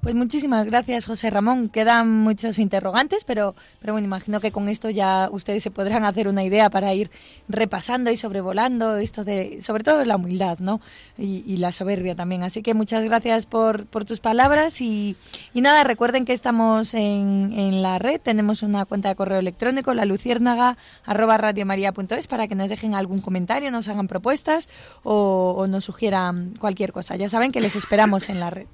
Pues 0.00 0.14
muchísimas 0.14 0.64
gracias, 0.64 1.04
José 1.04 1.28
Ramón. 1.28 1.68
Quedan 1.68 2.10
muchos 2.10 2.58
interrogantes, 2.58 3.24
pero, 3.24 3.54
pero 3.80 3.92
bueno, 3.92 4.06
imagino 4.06 4.40
que 4.40 4.50
con 4.50 4.70
esto 4.70 4.88
ya 4.88 5.28
ustedes 5.30 5.62
se 5.62 5.70
podrán 5.70 6.04
hacer 6.04 6.26
una 6.26 6.42
idea 6.42 6.70
para 6.70 6.94
ir 6.94 7.10
repasando 7.50 8.10
y 8.10 8.16
sobrevolando 8.16 8.96
esto 8.96 9.24
de, 9.24 9.60
sobre 9.60 9.84
todo 9.84 10.02
la 10.06 10.16
humildad, 10.16 10.58
¿no? 10.58 10.80
Y, 11.18 11.58
la 11.58 11.70
soberbia 11.70 12.14
también. 12.14 12.42
Así 12.44 12.62
que 12.62 12.72
muchas 12.72 13.04
gracias 13.04 13.44
por, 13.44 13.84
tus 13.84 14.20
palabras 14.20 14.80
y, 14.80 15.16
nada, 15.52 15.84
recuerden 15.84 16.24
que 16.24 16.32
estamos 16.32 16.94
en, 16.94 17.82
la 17.82 17.98
red, 17.98 18.22
tenemos 18.22 18.62
una 18.62 18.86
cuenta 18.86 19.10
de 19.10 19.16
correo 19.16 19.38
electrónico, 19.38 19.92
la 19.92 20.06
luciérnaga 20.06 20.78
para 22.26 22.48
que 22.48 22.54
nos 22.54 22.70
dejen 22.70 22.94
algún 22.94 23.20
comentario, 23.20 23.70
nos 23.70 23.88
hagan 23.88 24.08
propuestas 24.08 24.70
o 25.02 25.66
nos 25.68 25.84
sugieran 25.84 26.54
cualquier 26.58 26.92
cosa. 26.92 27.16
Ya 27.16 27.28
saben 27.28 27.52
que 27.52 27.60
les 27.60 27.76
esperamos 27.76 28.30
en 28.30 28.40
la 28.40 28.48
red. 28.48 28.66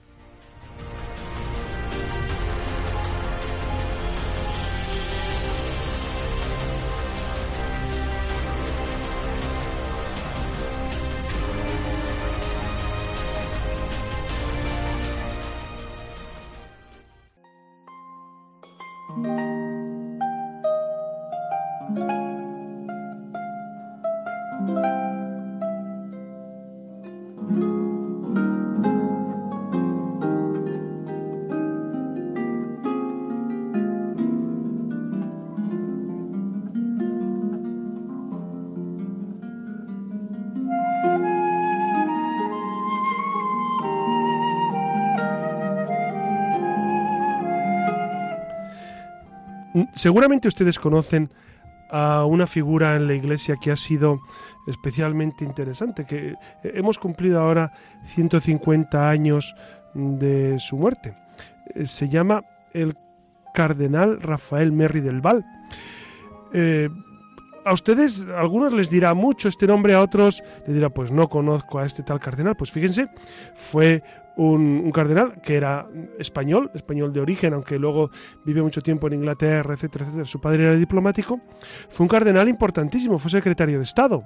Seguramente 49.95 50.49
ustedes 50.49 50.79
conocen 50.79 51.31
a 51.91 52.24
una 52.24 52.47
figura 52.47 52.97
en 52.97 53.07
la 53.07 53.14
iglesia 53.14 53.57
que 53.61 53.70
ha 53.70 53.77
sido 53.77 54.20
especialmente 54.66 55.45
interesante, 55.45 56.05
que 56.05 56.35
hemos 56.62 56.99
cumplido 56.99 57.41
ahora 57.41 57.72
150 58.14 59.09
años 59.09 59.55
de 59.95 60.59
su 60.59 60.77
muerte. 60.77 61.16
Eh, 61.74 61.87
se 61.87 62.09
llama 62.09 62.43
el 62.72 62.97
cardenal 63.55 64.20
Rafael 64.20 64.72
Merri 64.72 65.01
del 65.01 65.20
Val. 65.20 65.45
Eh, 66.53 66.89
a 67.64 67.72
ustedes, 67.72 68.27
a 68.29 68.41
algunos 68.41 68.72
les 68.72 68.91
dirá 68.91 69.12
mucho 69.14 69.49
este 69.49 69.66
nombre, 69.66 69.95
a 69.95 70.01
otros 70.01 70.43
les 70.66 70.74
dirá, 70.74 70.89
pues 70.91 71.11
no 71.11 71.29
conozco 71.29 71.79
a 71.79 71.87
este 71.87 72.03
tal 72.03 72.20
cardenal. 72.20 72.57
Pues 72.57 72.70
fíjense, 72.70 73.09
fue 73.55 74.03
un, 74.37 74.91
cardenal 74.93 75.41
que 75.43 75.57
era 75.57 75.89
español, 76.18 76.70
español 76.74 77.12
de 77.12 77.20
origen, 77.20 77.55
aunque 77.55 77.78
luego 77.78 78.11
vive 78.45 78.62
mucho 78.62 78.82
tiempo 78.82 79.07
en 79.07 79.14
Inglaterra, 79.14 79.74
etcétera, 79.74 80.05
etcétera. 80.05 80.24
Su 80.26 80.41
padre 80.41 80.64
era 80.64 80.76
diplomático. 80.76 81.41
Fue 81.89 82.05
un 82.05 82.09
cardenal 82.09 82.49
importantísimo, 82.49 83.18
fue 83.18 83.30
secretario 83.30 83.78
de 83.78 83.84
Estado. 83.84 84.24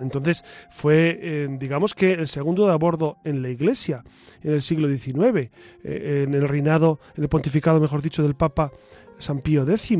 Entonces 0.00 0.44
fue, 0.70 1.18
eh, 1.20 1.48
digamos 1.58 1.94
que, 1.94 2.12
el 2.12 2.26
segundo 2.26 2.66
de 2.66 2.72
a 2.72 2.76
bordo 2.76 3.18
en 3.24 3.42
la 3.42 3.50
Iglesia 3.50 4.02
en 4.42 4.54
el 4.54 4.62
siglo 4.62 4.88
XIX, 4.88 5.50
eh, 5.84 6.24
en 6.26 6.34
el 6.34 6.48
reinado, 6.48 6.98
en 7.16 7.24
el 7.24 7.28
pontificado, 7.28 7.78
mejor 7.78 8.02
dicho, 8.02 8.22
del 8.22 8.34
Papa 8.34 8.72
San 9.22 9.40
Pío 9.40 9.62
X. 9.68 9.98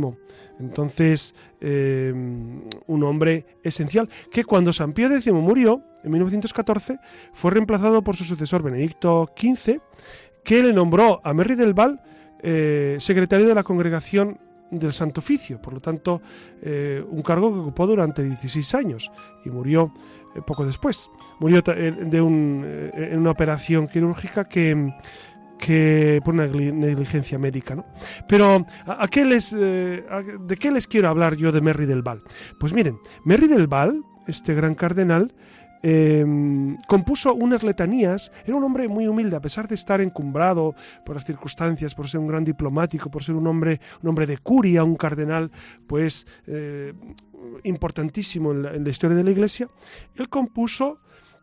Entonces, 0.59 1.35
eh, 1.61 2.13
un 2.13 3.05
hombre 3.05 3.47
esencial 3.63 4.09
que 4.31 4.45
cuando 4.45 4.73
San 4.73 4.93
Pío 4.93 5.09
X 5.15 5.33
murió, 5.33 5.83
en 6.05 6.11
1914, 6.11 6.99
fue 7.33 7.53
reemplazado 7.53 8.03
por 8.03 8.17
su 8.17 8.25
sucesor 8.25 8.63
Benedicto 8.63 9.31
XV, 9.37 9.81
que 10.45 10.63
le 10.63 10.73
nombró 10.73 11.21
a 11.25 11.33
Merry 11.33 11.55
del 11.55 11.75
Val 11.75 12.03
eh, 12.43 12.97
secretario 12.99 13.47
de 13.47 13.55
la 13.55 13.63
congregación 13.63 14.39
del 14.71 14.93
Santo 14.93 15.21
Oficio, 15.21 15.61
por 15.61 15.75
lo 15.75 15.81
tanto, 15.81 16.23
eh, 16.63 17.05
un 17.09 17.23
cargo 17.23 17.53
que 17.53 17.61
ocupó 17.61 17.87
durante 17.87 18.25
16 18.25 18.75
años 18.75 19.13
y 19.45 19.51
murió 19.51 19.93
poco 20.47 20.65
después. 20.65 21.11
Murió 21.41 21.61
de 21.61 22.17
en 22.17 23.19
una 23.19 23.31
operación 23.31 23.87
quirúrgica 23.87 24.49
que 24.49 24.95
que 25.63 26.21
por 26.25 26.35
una 26.35 26.49
negligencia 26.49 27.39
médica. 27.39 27.77
¿no? 27.77 27.87
Pero, 28.27 28.67
¿a, 28.85 29.07
qué 29.07 29.25
les, 29.25 29.55
eh, 29.57 30.05
¿de 30.41 30.57
qué 30.57 30.73
les 30.73 30.89
quiero 30.89 31.09
hablar 31.09 31.37
yo 31.37 31.53
de 31.53 31.61
Merry 31.61 31.87
del 31.87 32.03
Val? 32.03 32.21
Pues 32.59 32.73
miren, 32.73 32.99
Merry 33.25 33.47
del 33.47 33.69
Val, 33.69 34.03
este 34.27 34.55
gran 34.55 34.75
cardenal, 34.75 35.33
em, 35.85 36.77
compuso 36.89 37.33
unas 37.33 37.63
letanías. 37.63 38.33
Era 38.45 38.57
un 38.57 38.65
hombre 38.65 38.89
muy 38.89 39.07
humilde, 39.07 39.37
a 39.37 39.41
pesar 39.41 39.69
de 39.69 39.77
estar 39.77 40.01
encumbrado 40.01 40.75
por 41.07 41.15
las 41.15 41.25
circunstancias, 41.25 41.95
por 41.95 42.09
ser 42.09 42.19
un 42.19 42.27
gran 42.27 42.43
diplomático, 42.43 43.09
por 43.09 43.23
ser 43.23 43.37
un 43.37 43.47
hombre, 43.47 43.81
un 44.03 44.09
hombre 44.09 44.27
de 44.27 44.39
curia, 44.39 44.83
un 44.83 44.97
cardenal, 44.97 45.53
pues 45.87 46.27
eh, 46.49 46.93
importantísimo 47.63 48.51
en 48.51 48.63
la, 48.65 48.75
en 48.75 48.83
la 48.83 48.91
historia 48.91 49.17
de 49.17 49.23
la 49.23 49.31
Iglesia. 49.31 49.69
Él 50.17 50.29
compuso 50.29 50.99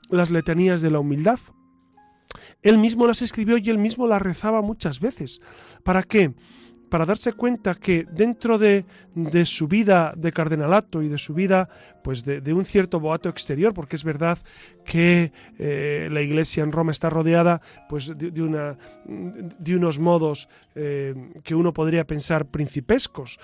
las 0.09 0.29
letanías 0.29 0.81
de 0.81 0.91
la 0.91 0.99
humildad, 0.99 1.39
él 2.61 2.77
mismo 2.77 3.07
las 3.07 3.21
escribió 3.21 3.57
y 3.57 3.69
él 3.69 3.77
mismo 3.77 4.07
las 4.07 4.21
rezaba 4.21 4.61
muchas 4.61 4.99
veces. 4.99 5.41
¿Para 5.83 6.03
qué? 6.03 6.33
Para 6.89 7.05
darse 7.05 7.33
cuenta 7.33 7.75
que 7.75 8.05
dentro 8.11 8.57
de, 8.57 8.85
de 9.13 9.45
su 9.45 9.67
vida 9.67 10.13
de 10.17 10.31
cardenalato 10.31 11.03
y 11.03 11.07
de 11.07 11.19
su 11.19 11.35
vida, 11.35 11.69
pues 12.03 12.23
de, 12.25 12.53
un 12.53 12.65
cierto 12.65 12.99
boato 12.99 13.29
exterior, 13.29 13.73
porque 13.75 13.95
es 13.95 14.03
verdad 14.03 14.39
que 14.85 15.31
eh, 15.59 16.09
la 16.11 16.21
iglesia 16.21 16.63
en 16.63 16.71
Roma 16.71 16.91
está 16.91 17.11
rodeada 17.11 17.61
pues 17.87 18.11
de, 18.17 19.75
unos 19.75 19.99
modos 19.99 20.49
eh, 20.73 21.13
que 21.43 21.53
uno 21.53 21.73
podría 21.73 22.07
pensar 22.07 22.47
principescos. 22.47 23.39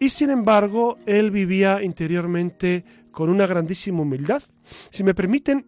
Y 0.00 0.08
sin 0.08 0.30
embargo, 0.30 0.96
él 1.06 1.30
vivía 1.30 1.82
interiormente 1.82 2.84
con 3.10 3.28
una 3.28 3.46
grandísima 3.46 4.00
humildad. 4.00 4.42
Si 4.90 5.02
me 5.02 5.12
permiten, 5.12 5.66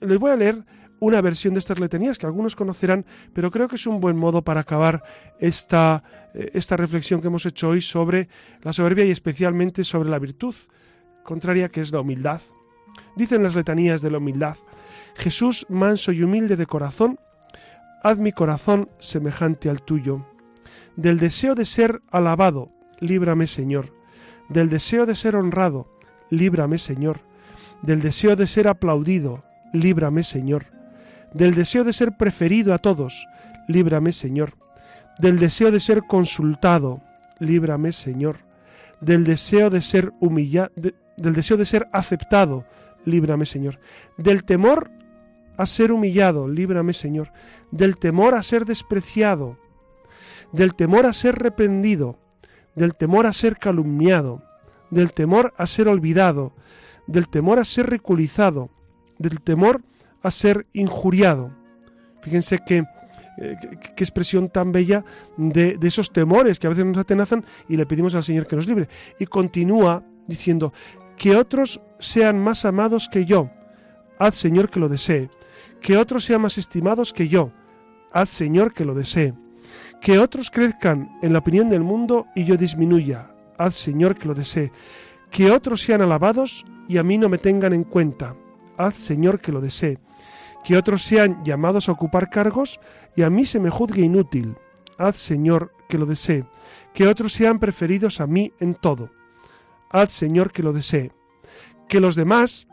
les 0.00 0.18
voy 0.18 0.30
a 0.30 0.36
leer 0.36 0.64
una 1.00 1.20
versión 1.20 1.54
de 1.54 1.60
estas 1.60 1.78
letanías 1.78 2.18
que 2.18 2.26
algunos 2.26 2.56
conocerán, 2.56 3.06
pero 3.32 3.50
creo 3.50 3.68
que 3.68 3.76
es 3.76 3.86
un 3.86 4.00
buen 4.00 4.16
modo 4.16 4.42
para 4.42 4.60
acabar 4.60 5.02
esta, 5.38 6.02
eh, 6.34 6.50
esta 6.54 6.76
reflexión 6.76 7.20
que 7.20 7.28
hemos 7.28 7.46
hecho 7.46 7.68
hoy 7.68 7.80
sobre 7.80 8.28
la 8.62 8.72
soberbia 8.72 9.04
y 9.04 9.10
especialmente 9.10 9.84
sobre 9.84 10.10
la 10.10 10.18
virtud 10.18 10.54
contraria 11.22 11.68
que 11.68 11.80
es 11.80 11.92
la 11.92 12.00
humildad. 12.00 12.40
Dicen 13.16 13.42
las 13.42 13.54
letanías 13.54 14.02
de 14.02 14.10
la 14.10 14.18
humildad, 14.18 14.56
Jesús 15.16 15.66
manso 15.68 16.12
y 16.12 16.22
humilde 16.22 16.56
de 16.56 16.66
corazón, 16.66 17.18
haz 18.02 18.18
mi 18.18 18.32
corazón 18.32 18.88
semejante 18.98 19.68
al 19.68 19.82
tuyo. 19.82 20.26
Del 20.96 21.18
deseo 21.18 21.54
de 21.54 21.66
ser 21.66 22.00
alabado, 22.10 22.70
líbrame 22.98 23.46
Señor. 23.46 23.92
Del 24.48 24.68
deseo 24.68 25.06
de 25.06 25.14
ser 25.14 25.36
honrado, 25.36 25.88
líbrame 26.30 26.78
Señor. 26.78 27.20
Del 27.82 28.00
deseo 28.00 28.34
de 28.34 28.48
ser 28.48 28.66
aplaudido, 28.66 29.44
líbrame 29.72 30.24
Señor 30.24 30.77
del 31.32 31.54
deseo 31.54 31.84
de 31.84 31.92
ser 31.92 32.16
preferido 32.16 32.74
a 32.74 32.78
todos, 32.78 33.26
líbrame 33.66 34.12
Señor, 34.12 34.54
del 35.18 35.38
deseo 35.38 35.70
de 35.70 35.80
ser 35.80 36.02
consultado, 36.02 37.02
líbrame 37.38 37.92
Señor, 37.92 38.38
del 39.00 39.24
deseo 39.24 39.70
de 39.70 39.82
ser 39.82 40.12
humillado, 40.20 40.70
del 40.76 41.34
deseo 41.34 41.56
de 41.56 41.66
ser 41.66 41.88
aceptado, 41.92 42.64
líbrame 43.04 43.46
Señor, 43.46 43.78
del 44.16 44.44
temor 44.44 44.90
a 45.56 45.66
ser 45.66 45.92
humillado, 45.92 46.48
líbrame 46.48 46.94
Señor, 46.94 47.32
del 47.70 47.96
temor 47.98 48.34
a 48.34 48.42
ser 48.42 48.64
despreciado, 48.64 49.58
del 50.52 50.74
temor 50.74 51.06
a 51.06 51.12
ser 51.12 51.36
reprendido, 51.36 52.18
del 52.74 52.94
temor 52.94 53.26
a 53.26 53.32
ser 53.32 53.58
calumniado, 53.58 54.42
del 54.90 55.12
temor 55.12 55.52
a 55.58 55.66
ser 55.66 55.88
olvidado, 55.88 56.54
del 57.06 57.28
temor 57.28 57.58
a 57.58 57.64
ser 57.64 57.90
ridiculizado, 57.90 58.70
del 59.18 59.40
temor 59.40 59.82
a 59.82 59.97
ser 60.30 60.66
injuriado. 60.72 61.50
Fíjense 62.22 62.58
qué, 62.66 62.84
eh, 63.38 63.56
qué 63.94 64.04
expresión 64.04 64.48
tan 64.48 64.72
bella 64.72 65.04
de, 65.36 65.78
esos 65.82 66.12
temores 66.12 66.58
que 66.58 66.66
a 66.66 66.70
veces 66.70 66.84
nos 66.84 66.98
atenazan 66.98 67.44
y 67.68 67.76
le 67.76 67.86
pedimos 67.86 68.14
al 68.14 68.24
Señor 68.24 68.46
que 68.46 68.56
nos 68.56 68.66
libre. 68.66 68.88
Y 69.18 69.26
continúa 69.26 70.04
diciendo, 70.26 70.72
que 71.16 71.36
otros 71.36 71.80
sean 71.98 72.38
más 72.38 72.64
amados 72.64 73.08
que 73.08 73.26
yo, 73.26 73.50
haz 74.18 74.36
Señor 74.36 74.70
que 74.70 74.80
lo 74.80 74.88
desee, 74.88 75.30
que 75.80 75.96
otros 75.96 76.24
sean 76.24 76.40
más 76.40 76.58
estimados 76.58 77.12
que 77.12 77.28
yo, 77.28 77.52
haz 78.12 78.28
Señor 78.28 78.74
que 78.74 78.84
lo 78.84 78.94
desee, 78.94 79.34
que 80.00 80.18
otros 80.18 80.50
crezcan 80.50 81.18
en 81.22 81.32
la 81.32 81.40
opinión 81.40 81.68
del 81.68 81.82
mundo 81.82 82.26
y 82.34 82.44
yo 82.44 82.56
disminuya, 82.56 83.30
haz 83.56 83.74
Señor 83.76 84.16
que 84.16 84.26
lo 84.26 84.34
desee, 84.34 84.72
que 85.30 85.50
otros 85.50 85.80
sean 85.80 86.02
alabados 86.02 86.64
y 86.88 86.98
a 86.98 87.02
mí 87.02 87.18
no 87.18 87.28
me 87.28 87.38
tengan 87.38 87.72
en 87.72 87.84
cuenta, 87.84 88.34
haz 88.76 88.96
Señor 88.96 89.40
que 89.40 89.52
lo 89.52 89.60
desee, 89.60 89.98
que 90.64 90.76
otros 90.76 91.02
sean 91.02 91.42
llamados 91.44 91.88
a 91.88 91.92
ocupar 91.92 92.30
cargos 92.30 92.80
y 93.16 93.22
a 93.22 93.30
mí 93.30 93.46
se 93.46 93.60
me 93.60 93.70
juzgue 93.70 94.02
inútil, 94.02 94.56
haz 94.98 95.16
Señor 95.16 95.72
que 95.88 95.98
lo 95.98 96.06
desee, 96.06 96.44
que 96.92 97.06
otros 97.06 97.32
sean 97.32 97.58
preferidos 97.58 98.20
a 98.20 98.26
mí 98.26 98.52
en 98.60 98.74
todo, 98.74 99.10
haz 99.90 100.12
Señor 100.12 100.52
que 100.52 100.62
lo 100.62 100.72
desee, 100.72 101.12
que 101.88 102.00
los 102.00 102.14
demás 102.14 102.68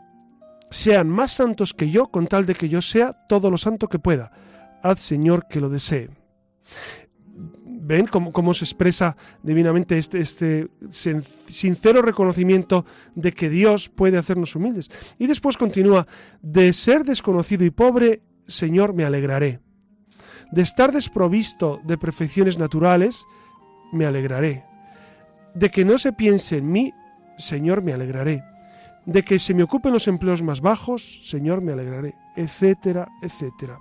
sean 0.70 1.08
más 1.08 1.32
santos 1.32 1.72
que 1.72 1.90
yo 1.90 2.08
con 2.08 2.26
tal 2.26 2.46
de 2.46 2.54
que 2.54 2.68
yo 2.68 2.82
sea 2.82 3.26
todo 3.28 3.50
lo 3.50 3.58
santo 3.58 3.88
que 3.88 3.98
pueda, 3.98 4.32
haz 4.82 5.00
Señor 5.00 5.46
que 5.48 5.60
lo 5.60 5.68
desee. 5.68 6.10
¿Ven 7.86 8.08
cómo, 8.08 8.52
se 8.52 8.64
expresa 8.64 9.16
divinamente 9.44 9.96
este, 9.96 10.18
este 10.18 10.68
sincero 11.46 12.02
reconocimiento 12.02 12.84
de 13.14 13.30
que 13.30 13.48
Dios 13.48 13.90
puede 13.90 14.18
hacernos 14.18 14.56
humildes? 14.56 14.90
Y 15.20 15.28
después 15.28 15.56
continúa, 15.56 16.08
de 16.42 16.72
ser 16.72 17.04
desconocido 17.04 17.64
y 17.64 17.70
pobre, 17.70 18.22
Señor, 18.48 18.92
me 18.92 19.04
alegraré. 19.04 19.60
De 20.50 20.62
estar 20.62 20.90
desprovisto 20.90 21.80
de 21.84 21.96
perfecciones 21.96 22.58
naturales, 22.58 23.24
me 23.92 24.04
alegraré. 24.04 24.64
De 25.54 25.70
que 25.70 25.84
no 25.84 25.96
se 25.96 26.12
piense 26.12 26.58
en 26.58 26.72
mí, 26.72 26.92
Señor, 27.38 27.82
me 27.82 27.92
alegraré. 27.92 28.42
De 29.04 29.22
que 29.22 29.38
se 29.38 29.54
me 29.54 29.62
ocupen 29.62 29.92
los 29.92 30.08
empleos 30.08 30.42
más 30.42 30.60
bajos, 30.60 31.20
Señor, 31.22 31.60
me 31.60 31.70
alegraré, 31.70 32.16
etcétera, 32.34 33.06
etcétera 33.22 33.78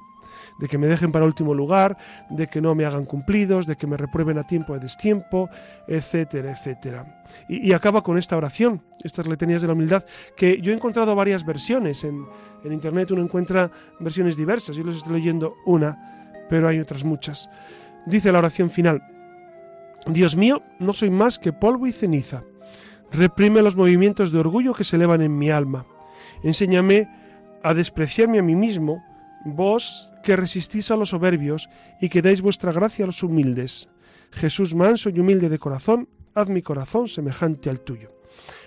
de 0.60 0.68
que 0.68 0.78
me 0.78 0.88
dejen 0.88 1.12
para 1.12 1.26
último 1.26 1.54
lugar, 1.54 1.98
de 2.30 2.48
que 2.48 2.62
no 2.62 2.76
me 2.76 2.86
hagan 2.86 3.06
cumplidos, 3.06 3.66
de 3.66 3.76
que 3.76 3.88
me 3.88 3.98
reprueben 3.98 4.38
a 4.38 4.48
tiempo 4.48 4.74
y 4.74 4.78
a 4.78 4.80
destiempo, 4.80 5.50
etcétera, 5.88 6.52
etcétera. 6.52 7.24
Y, 7.48 7.74
acaba 7.74 8.04
con 8.04 8.18
esta 8.18 8.38
oración, 8.38 8.82
estas 9.04 9.28
letanías 9.28 9.62
de 9.62 9.68
la 9.68 9.74
humildad, 9.74 10.06
que 10.36 10.60
yo 10.62 10.72
he 10.72 10.76
encontrado 10.76 11.16
varias 11.16 11.46
versiones. 11.46 12.04
En, 12.04 12.26
en 12.64 12.74
Internet 12.74 13.12
uno 13.12 13.22
encuentra 13.22 13.70
versiones 14.00 14.38
diversas, 14.38 14.76
yo 14.76 14.84
les 14.84 14.98
estoy 14.98 15.14
leyendo 15.14 15.56
una, 15.66 16.32
pero 16.50 16.68
hay 16.68 16.80
otras 16.80 17.04
muchas. 17.04 17.50
Dice 18.06 18.32
la 18.32 18.40
oración 18.40 18.70
final, 18.70 19.02
Dios 20.08 20.36
mío, 20.36 20.62
no 20.80 20.94
soy 20.94 21.10
más 21.10 21.40
que 21.40 21.52
polvo 21.52 21.88
y 21.88 21.92
ceniza. 21.92 22.44
Reprime 23.12 23.62
los 23.62 23.76
movimientos 23.76 24.32
de 24.32 24.40
orgullo 24.40 24.74
que 24.74 24.84
se 24.84 24.96
elevan 24.96 25.22
en 25.22 25.38
mi 25.38 25.50
alma. 25.50 25.86
Enséñame 26.44 27.10
a 27.64 27.74
despreciarme 27.74 28.40
a 28.40 28.44
mí 28.44 28.56
mismo, 28.56 29.04
vos 29.46 30.12
que 30.26 30.36
resistís 30.36 30.90
a 30.90 30.98
los 30.98 31.10
soberbios 31.10 31.70
y 32.02 32.10
que 32.10 32.24
dais 32.24 32.42
vuestra 32.42 32.74
gracia 32.74 33.06
a 33.06 33.12
los 33.14 33.22
humildes. 33.22 33.88
Jesús 34.32 34.74
manso 34.74 35.10
y 35.10 35.20
humilde 35.20 35.50
de 35.50 35.60
corazón, 35.60 36.10
haz 36.34 36.50
mi 36.50 36.64
corazón 36.64 37.08
semejante 37.08 37.70
al 37.70 37.82
tuyo. 37.82 38.10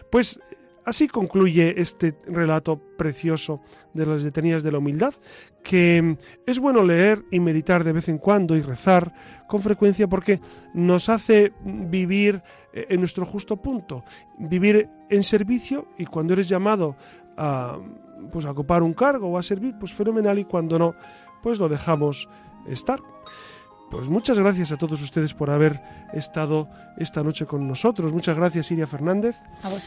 Pues 0.09 0.39
así 0.85 1.09
concluye 1.09 1.75
este 1.77 2.15
relato 2.29 2.81
precioso 2.97 3.61
de 3.93 4.07
las 4.07 4.23
letanías 4.23 4.63
de 4.63 4.71
la 4.71 4.79
humildad, 4.79 5.15
que 5.65 6.17
es 6.47 6.61
bueno 6.61 6.85
leer 6.85 7.25
y 7.33 7.41
meditar 7.41 7.83
de 7.83 7.93
vez 7.93 8.09
en 8.09 8.19
cuando 8.19 8.57
y 8.57 8.63
rezar 8.63 9.13
con 9.49 9.61
frecuencia 9.61 10.07
porque 10.07 10.41
nos 10.75 11.09
hace 11.09 11.53
vivir 11.65 12.41
en 12.73 13.01
nuestro 13.01 13.27
justo 13.27 13.57
punto, 13.57 14.05
vivir 14.39 14.89
en 15.11 15.25
servicio 15.25 15.89
y 15.99 16.07
cuando 16.07 16.35
eres 16.35 16.49
llamado 16.49 16.97
a 17.37 17.79
pues 18.31 18.47
a 18.47 18.51
ocupar 18.51 18.83
un 18.83 18.93
cargo 18.93 19.29
o 19.29 19.39
a 19.39 19.43
servir, 19.43 19.75
pues 19.79 19.93
fenomenal 19.93 20.39
y 20.39 20.45
cuando 20.45 20.79
no, 20.79 20.95
pues 21.43 21.59
lo 21.59 21.69
dejamos 21.69 22.29
estar. 22.67 23.01
Pues 23.91 24.07
muchas 24.09 24.39
gracias 24.39 24.71
a 24.71 24.77
todos 24.77 25.01
ustedes 25.01 25.33
por 25.33 25.49
haber 25.49 25.81
estado 26.13 26.69
esta 26.99 27.23
noche 27.23 27.47
con 27.47 27.67
nosotros. 27.67 28.13
Muchas 28.13 28.37
gracias, 28.37 28.71
Iria 28.71 28.87
Fernández. 28.87 29.37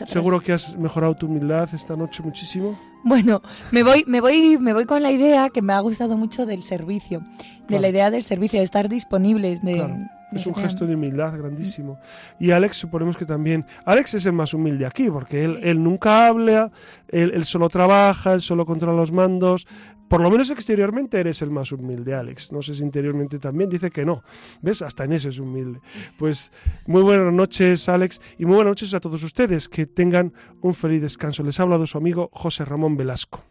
Seguro 0.08 0.42
que 0.42 0.54
has 0.54 0.76
mejorado 0.76 1.16
tu 1.16 1.28
humildad 1.28 1.70
esta 1.74 1.96
noche 1.96 2.24
muchísimo. 2.24 2.80
Bueno, 3.04 3.42
me 3.72 3.84
voy, 3.84 4.04
me 4.08 4.20
voy, 4.20 4.58
me 4.60 4.74
voy 4.74 4.86
con 4.86 5.04
la 5.04 5.12
idea 5.12 5.50
que 5.50 5.62
me 5.62 5.74
ha 5.74 5.80
gustado 5.82 6.18
mucho 6.18 6.46
del 6.46 6.64
servicio, 6.64 7.22
de 7.68 7.80
la 7.80 7.90
idea 7.90 8.10
del 8.10 8.24
servicio, 8.24 8.60
de 8.60 8.64
estar 8.64 8.90
disponibles, 8.90 9.62
de, 9.62 10.08
es 10.32 10.48
un 10.48 10.56
gesto 10.56 10.88
de 10.88 10.96
humildad 10.96 11.38
grandísimo. 11.38 12.00
Y 12.40 12.52
Alex, 12.52 12.78
suponemos 12.78 13.18
que 13.18 13.26
también. 13.26 13.66
Alex 13.86 14.14
es 14.14 14.26
el 14.26 14.34
más 14.34 14.54
humilde 14.54 14.86
aquí, 14.86 15.10
porque 15.10 15.44
él, 15.44 15.60
él 15.62 15.84
nunca 15.84 16.28
habla, 16.28 16.72
él, 17.10 17.46
solo 17.46 17.68
trabaja, 17.70 18.34
él 18.34 18.42
solo 18.42 18.66
controla 18.66 18.96
los 18.96 19.12
mandos. 19.12 19.68
Por 20.12 20.20
lo 20.20 20.30
menos 20.30 20.50
exteriormente 20.50 21.22
eres 21.22 21.42
el 21.42 21.52
más 21.52 21.72
humilde, 21.72 22.14
Alex. 22.14 22.52
No 22.52 22.62
sé 22.62 22.76
si 22.76 22.84
interiormente 22.84 23.40
también. 23.40 23.70
Dice 23.70 23.90
que 23.90 24.04
no. 24.04 24.24
¿Ves? 24.62 24.82
Hasta 24.82 25.06
en 25.06 25.14
eso 25.14 25.30
es 25.30 25.40
humilde. 25.40 25.80
Pues 26.18 26.52
muy 26.86 27.02
buenas 27.02 27.32
noches, 27.32 27.88
Alex, 27.88 28.20
y 28.38 28.44
muy 28.44 28.56
buenas 28.56 28.72
noches 28.72 28.94
a 28.94 29.00
todos 29.00 29.24
ustedes. 29.24 29.70
Que 29.70 29.86
tengan 29.86 30.34
un 30.60 30.74
feliz 30.74 31.02
descanso. 31.02 31.44
Les 31.44 31.58
ha 31.62 31.64
hablado 31.64 31.88
su 31.88 31.98
amigo 31.98 32.30
José 32.34 32.66
Ramón 32.66 32.98
Velasco. 32.98 33.51